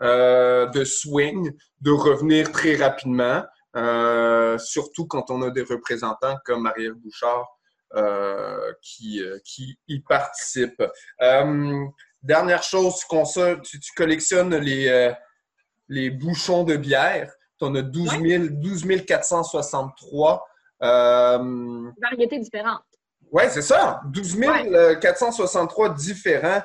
de 0.00 0.84
swing 0.84 1.52
de 1.80 1.90
revenir 1.90 2.52
très 2.52 2.76
rapidement. 2.76 3.44
Euh, 3.76 4.56
surtout 4.58 5.06
quand 5.06 5.30
on 5.30 5.42
a 5.42 5.50
des 5.50 5.62
représentants 5.62 6.36
comme 6.44 6.62
Marie-Ève 6.62 6.94
Bouchard 6.94 7.46
euh, 7.94 8.72
qui, 8.80 9.22
euh, 9.22 9.38
qui 9.44 9.78
y 9.86 10.00
participent. 10.00 10.82
dernière 12.22 12.62
chose, 12.62 13.04
tu, 13.64 13.80
tu, 13.80 13.92
collectionnes 13.94 14.56
les, 14.56 15.12
les 15.88 16.10
bouchons 16.10 16.64
de 16.64 16.76
bière. 16.76 17.30
Tu 17.58 17.64
en 17.66 17.74
as 17.74 17.82
12, 17.82 18.22
000, 18.22 18.44
12 18.50 19.04
463. 19.06 20.46
Variétés 20.80 22.38
différentes. 22.38 22.82
Oui, 23.30 23.44
c'est 23.50 23.62
ça. 23.62 24.00
12 24.06 24.40
463 25.00 25.90
différents. 25.90 26.62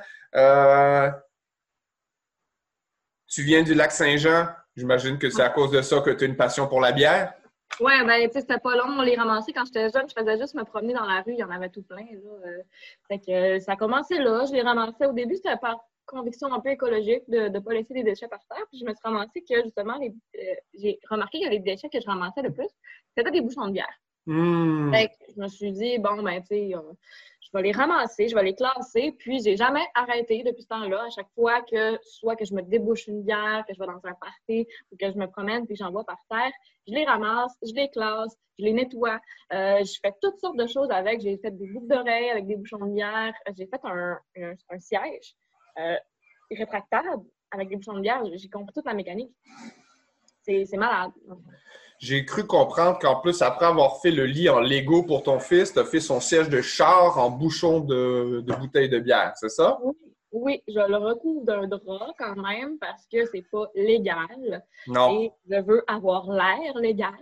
tu 3.27 3.43
viens 3.43 3.63
du 3.63 3.73
lac 3.73 3.91
Saint-Jean. 3.91 4.47
J'imagine 4.75 5.17
que 5.17 5.29
c'est 5.29 5.41
à 5.41 5.49
cause 5.49 5.71
de 5.71 5.81
ça 5.81 5.99
que 6.01 6.11
tu 6.11 6.23
as 6.23 6.27
une 6.27 6.35
passion 6.35 6.67
pour 6.67 6.81
la 6.81 6.91
bière? 6.91 7.33
Oui, 7.79 7.93
ben, 8.05 8.27
tu 8.27 8.33
sais, 8.33 8.41
c'était 8.41 8.59
pas 8.59 8.75
long. 8.75 8.99
On 8.99 9.01
les 9.01 9.15
ramassait 9.15 9.53
quand 9.53 9.65
j'étais 9.65 9.89
jeune. 9.89 10.07
Je 10.07 10.13
faisais 10.19 10.37
juste 10.37 10.55
me 10.55 10.63
promener 10.63 10.93
dans 10.93 11.05
la 11.05 11.21
rue. 11.21 11.33
Il 11.33 11.39
y 11.39 11.43
en 11.43 11.51
avait 11.51 11.69
tout 11.69 11.83
plein, 11.83 12.03
là. 12.03 12.47
Euh. 12.47 12.63
fait 13.07 13.19
que 13.19 13.31
euh, 13.31 13.59
ça 13.59 13.73
a 13.73 13.75
commencé 13.75 14.17
là. 14.17 14.45
Je 14.45 14.53
les 14.53 14.61
ramassais. 14.61 15.05
Au 15.05 15.13
début, 15.13 15.35
c'était 15.35 15.57
par 15.57 15.79
conviction 16.05 16.53
un 16.53 16.59
peu 16.59 16.69
écologique 16.69 17.23
de 17.29 17.47
ne 17.47 17.59
pas 17.59 17.73
laisser 17.73 17.93
des 17.93 18.03
déchets 18.03 18.27
par 18.27 18.39
terre. 18.49 18.65
Puis 18.69 18.79
je 18.79 18.85
me 18.85 18.93
suis 18.93 19.01
ramassée 19.03 19.43
que, 19.47 19.63
justement, 19.63 19.97
les, 19.97 20.09
euh, 20.09 20.55
j'ai 20.73 20.99
remarqué 21.09 21.41
que 21.41 21.49
les 21.49 21.59
déchets 21.59 21.89
que 21.89 21.99
je 22.01 22.05
ramassais 22.05 22.41
le 22.41 22.51
plus, 22.51 22.69
c'était 23.15 23.31
des 23.31 23.41
bouchons 23.41 23.67
de 23.67 23.73
bière. 23.73 23.99
Mmh. 24.25 24.93
Fait 24.93 25.07
que 25.07 25.13
je 25.35 25.41
me 25.41 25.47
suis 25.47 25.71
dit, 25.71 25.97
bon, 25.97 26.21
ben, 26.21 26.41
tu 26.41 26.47
sais, 26.47 26.73
vais 27.53 27.63
les 27.63 27.71
ramasser, 27.71 28.27
je 28.27 28.35
vais 28.35 28.43
les 28.43 28.55
classer, 28.55 29.13
puis 29.17 29.41
j'ai 29.41 29.57
jamais 29.57 29.85
arrêté 29.93 30.43
depuis 30.43 30.63
ce 30.63 30.67
temps-là. 30.69 31.03
À 31.05 31.09
chaque 31.09 31.29
fois 31.35 31.61
que, 31.61 31.97
soit 32.03 32.35
que 32.35 32.45
je 32.45 32.53
me 32.53 32.61
débouche 32.61 33.07
une 33.07 33.23
bière, 33.23 33.63
que 33.67 33.73
je 33.73 33.79
vais 33.79 33.85
dans 33.85 34.01
un 34.05 34.13
party 34.13 34.67
ou 34.91 34.97
que 34.97 35.11
je 35.11 35.17
me 35.17 35.27
promène 35.27 35.65
puis 35.65 35.75
j'en 35.75 35.91
vois 35.91 36.05
par 36.05 36.17
terre, 36.29 36.51
je 36.87 36.93
les 36.93 37.05
ramasse, 37.05 37.53
je 37.61 37.73
les 37.73 37.89
classe, 37.89 38.35
je 38.57 38.65
les 38.65 38.73
nettoie. 38.73 39.19
Euh, 39.53 39.83
je 39.83 39.99
fais 40.01 40.13
toutes 40.21 40.39
sortes 40.39 40.57
de 40.57 40.67
choses 40.67 40.89
avec. 40.91 41.21
J'ai 41.21 41.37
fait 41.37 41.51
des 41.51 41.67
boucles 41.67 41.87
d'oreilles 41.87 42.29
avec 42.29 42.47
des 42.47 42.55
bouchons 42.55 42.85
de 42.85 42.93
bière. 42.93 43.33
J'ai 43.57 43.67
fait 43.67 43.81
un, 43.83 44.19
un, 44.37 44.79
siège 44.79 45.35
euh, 45.79 45.97
rétractable 46.51 47.23
avec 47.51 47.69
des 47.69 47.75
bouchons 47.75 47.93
de 47.93 48.01
bière. 48.01 48.23
J'ai 48.33 48.49
compris 48.49 48.73
toute 48.73 48.85
la 48.85 48.93
mécanique. 48.93 49.31
C'est 50.43 50.77
malade. 50.77 51.11
J'ai 52.01 52.25
cru 52.25 52.47
comprendre 52.47 52.97
qu'en 52.97 53.17
plus, 53.17 53.43
après 53.43 53.67
avoir 53.67 54.01
fait 54.01 54.09
le 54.09 54.25
lit 54.25 54.49
en 54.49 54.59
Lego 54.59 55.03
pour 55.03 55.21
ton 55.21 55.39
fils, 55.39 55.71
tu 55.71 55.77
as 55.77 55.85
fait 55.85 55.99
son 55.99 56.19
siège 56.19 56.49
de 56.49 56.59
char 56.59 57.19
en 57.19 57.29
bouchon 57.29 57.79
de, 57.79 58.43
bouteille 58.59 58.89
de 58.89 58.97
bière, 58.97 59.33
c'est 59.35 59.49
ça? 59.49 59.77
Oui, 59.83 59.93
Oui, 60.31 60.63
je 60.67 60.79
le 60.79 60.97
recouvre 60.97 61.45
d'un 61.45 61.67
drap 61.67 62.11
quand 62.17 62.35
même 62.37 62.79
parce 62.79 63.05
que 63.05 63.23
c'est 63.31 63.45
pas 63.51 63.67
légal. 63.75 64.63
Non. 64.87 65.21
Et 65.21 65.31
je 65.47 65.61
veux 65.61 65.83
avoir 65.87 66.31
l'air 66.31 66.75
légal. 66.77 67.13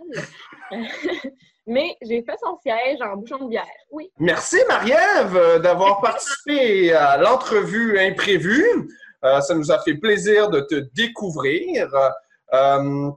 Mais 1.66 1.94
j'ai 2.00 2.22
fait 2.22 2.38
son 2.42 2.56
siège 2.62 3.02
en 3.02 3.18
bouchon 3.18 3.44
de 3.44 3.50
bière. 3.50 3.66
Oui. 3.90 4.10
Merci, 4.18 4.56
Marie-Ève, 4.66 5.36
euh, 5.36 5.58
d'avoir 5.58 6.00
participé 6.00 6.94
à 6.94 7.18
l'entrevue 7.18 7.98
imprévue. 7.98 8.88
Euh, 9.24 9.42
ça 9.42 9.54
nous 9.54 9.70
a 9.70 9.78
fait 9.80 9.96
plaisir 9.96 10.48
de 10.48 10.60
te 10.60 10.76
découvrir. 10.94 11.86
Euh, 12.54 13.10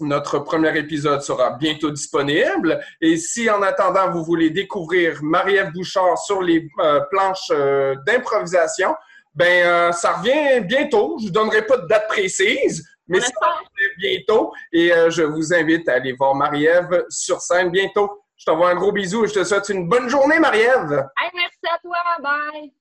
notre 0.00 0.38
premier 0.40 0.76
épisode 0.78 1.22
sera 1.22 1.50
bientôt 1.50 1.90
disponible. 1.90 2.80
Et 3.00 3.16
si 3.16 3.48
en 3.50 3.62
attendant, 3.62 4.10
vous 4.10 4.24
voulez 4.24 4.50
découvrir 4.50 5.18
Marie-Ève 5.22 5.72
Bouchard 5.72 6.18
sur 6.18 6.42
les 6.42 6.68
euh, 6.80 7.00
planches 7.10 7.50
euh, 7.50 7.94
d'improvisation, 8.06 8.94
ben 9.34 9.66
euh, 9.66 9.92
ça 9.92 10.14
revient 10.14 10.60
bientôt. 10.66 11.16
Je 11.18 11.24
ne 11.24 11.28
vous 11.28 11.32
donnerai 11.32 11.64
pas 11.64 11.78
de 11.78 11.86
date 11.86 12.08
précise, 12.08 12.84
mais 13.06 13.20
ça 13.20 13.30
revient 13.40 13.94
bientôt. 13.98 14.52
Et 14.72 14.92
euh, 14.92 15.10
je 15.10 15.22
vous 15.22 15.54
invite 15.54 15.88
à 15.88 15.94
aller 15.94 16.12
voir 16.12 16.34
Marie-Ève 16.34 17.04
sur 17.08 17.40
scène 17.40 17.70
bientôt. 17.70 18.24
Je 18.36 18.44
t'envoie 18.44 18.70
un 18.70 18.74
gros 18.74 18.92
bisou 18.92 19.24
et 19.24 19.28
je 19.28 19.34
te 19.34 19.44
souhaite 19.44 19.68
une 19.68 19.88
bonne 19.88 20.08
journée, 20.08 20.38
Marie-Ève. 20.38 21.08
Hey, 21.18 21.30
merci 21.34 21.74
à 21.74 21.78
toi. 21.78 21.96
Bye. 22.22 22.72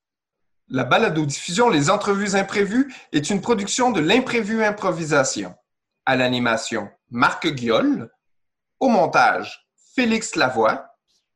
La 0.69 0.83
balado-diffusion 0.83 1.69
Les 1.69 1.89
Entrevues 1.89 2.35
Imprévues 2.35 2.93
est 3.13 3.29
une 3.29 3.39
production 3.39 3.91
de 3.91 4.01
l'Imprévu 4.01 4.63
Improvisation. 4.63 5.55
À 6.05 6.15
l'animation, 6.15 6.89
Marc 7.09 7.47
Guiol. 7.47 8.09
Au 8.79 8.89
montage, 8.89 9.67
Félix 9.95 10.35
Lavoie. 10.35 10.85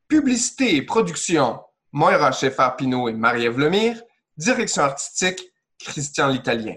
Publicité 0.08 0.76
et 0.76 0.82
production, 0.82 1.62
Moira 1.94 2.32
Scheffer-Pinot 2.32 3.10
et 3.10 3.14
Marie-Ève 3.14 3.58
Lemire. 3.58 4.02
Direction 4.36 4.84
artistique, 4.84 5.42
Christian 5.80 6.28
l'Italien. 6.28 6.76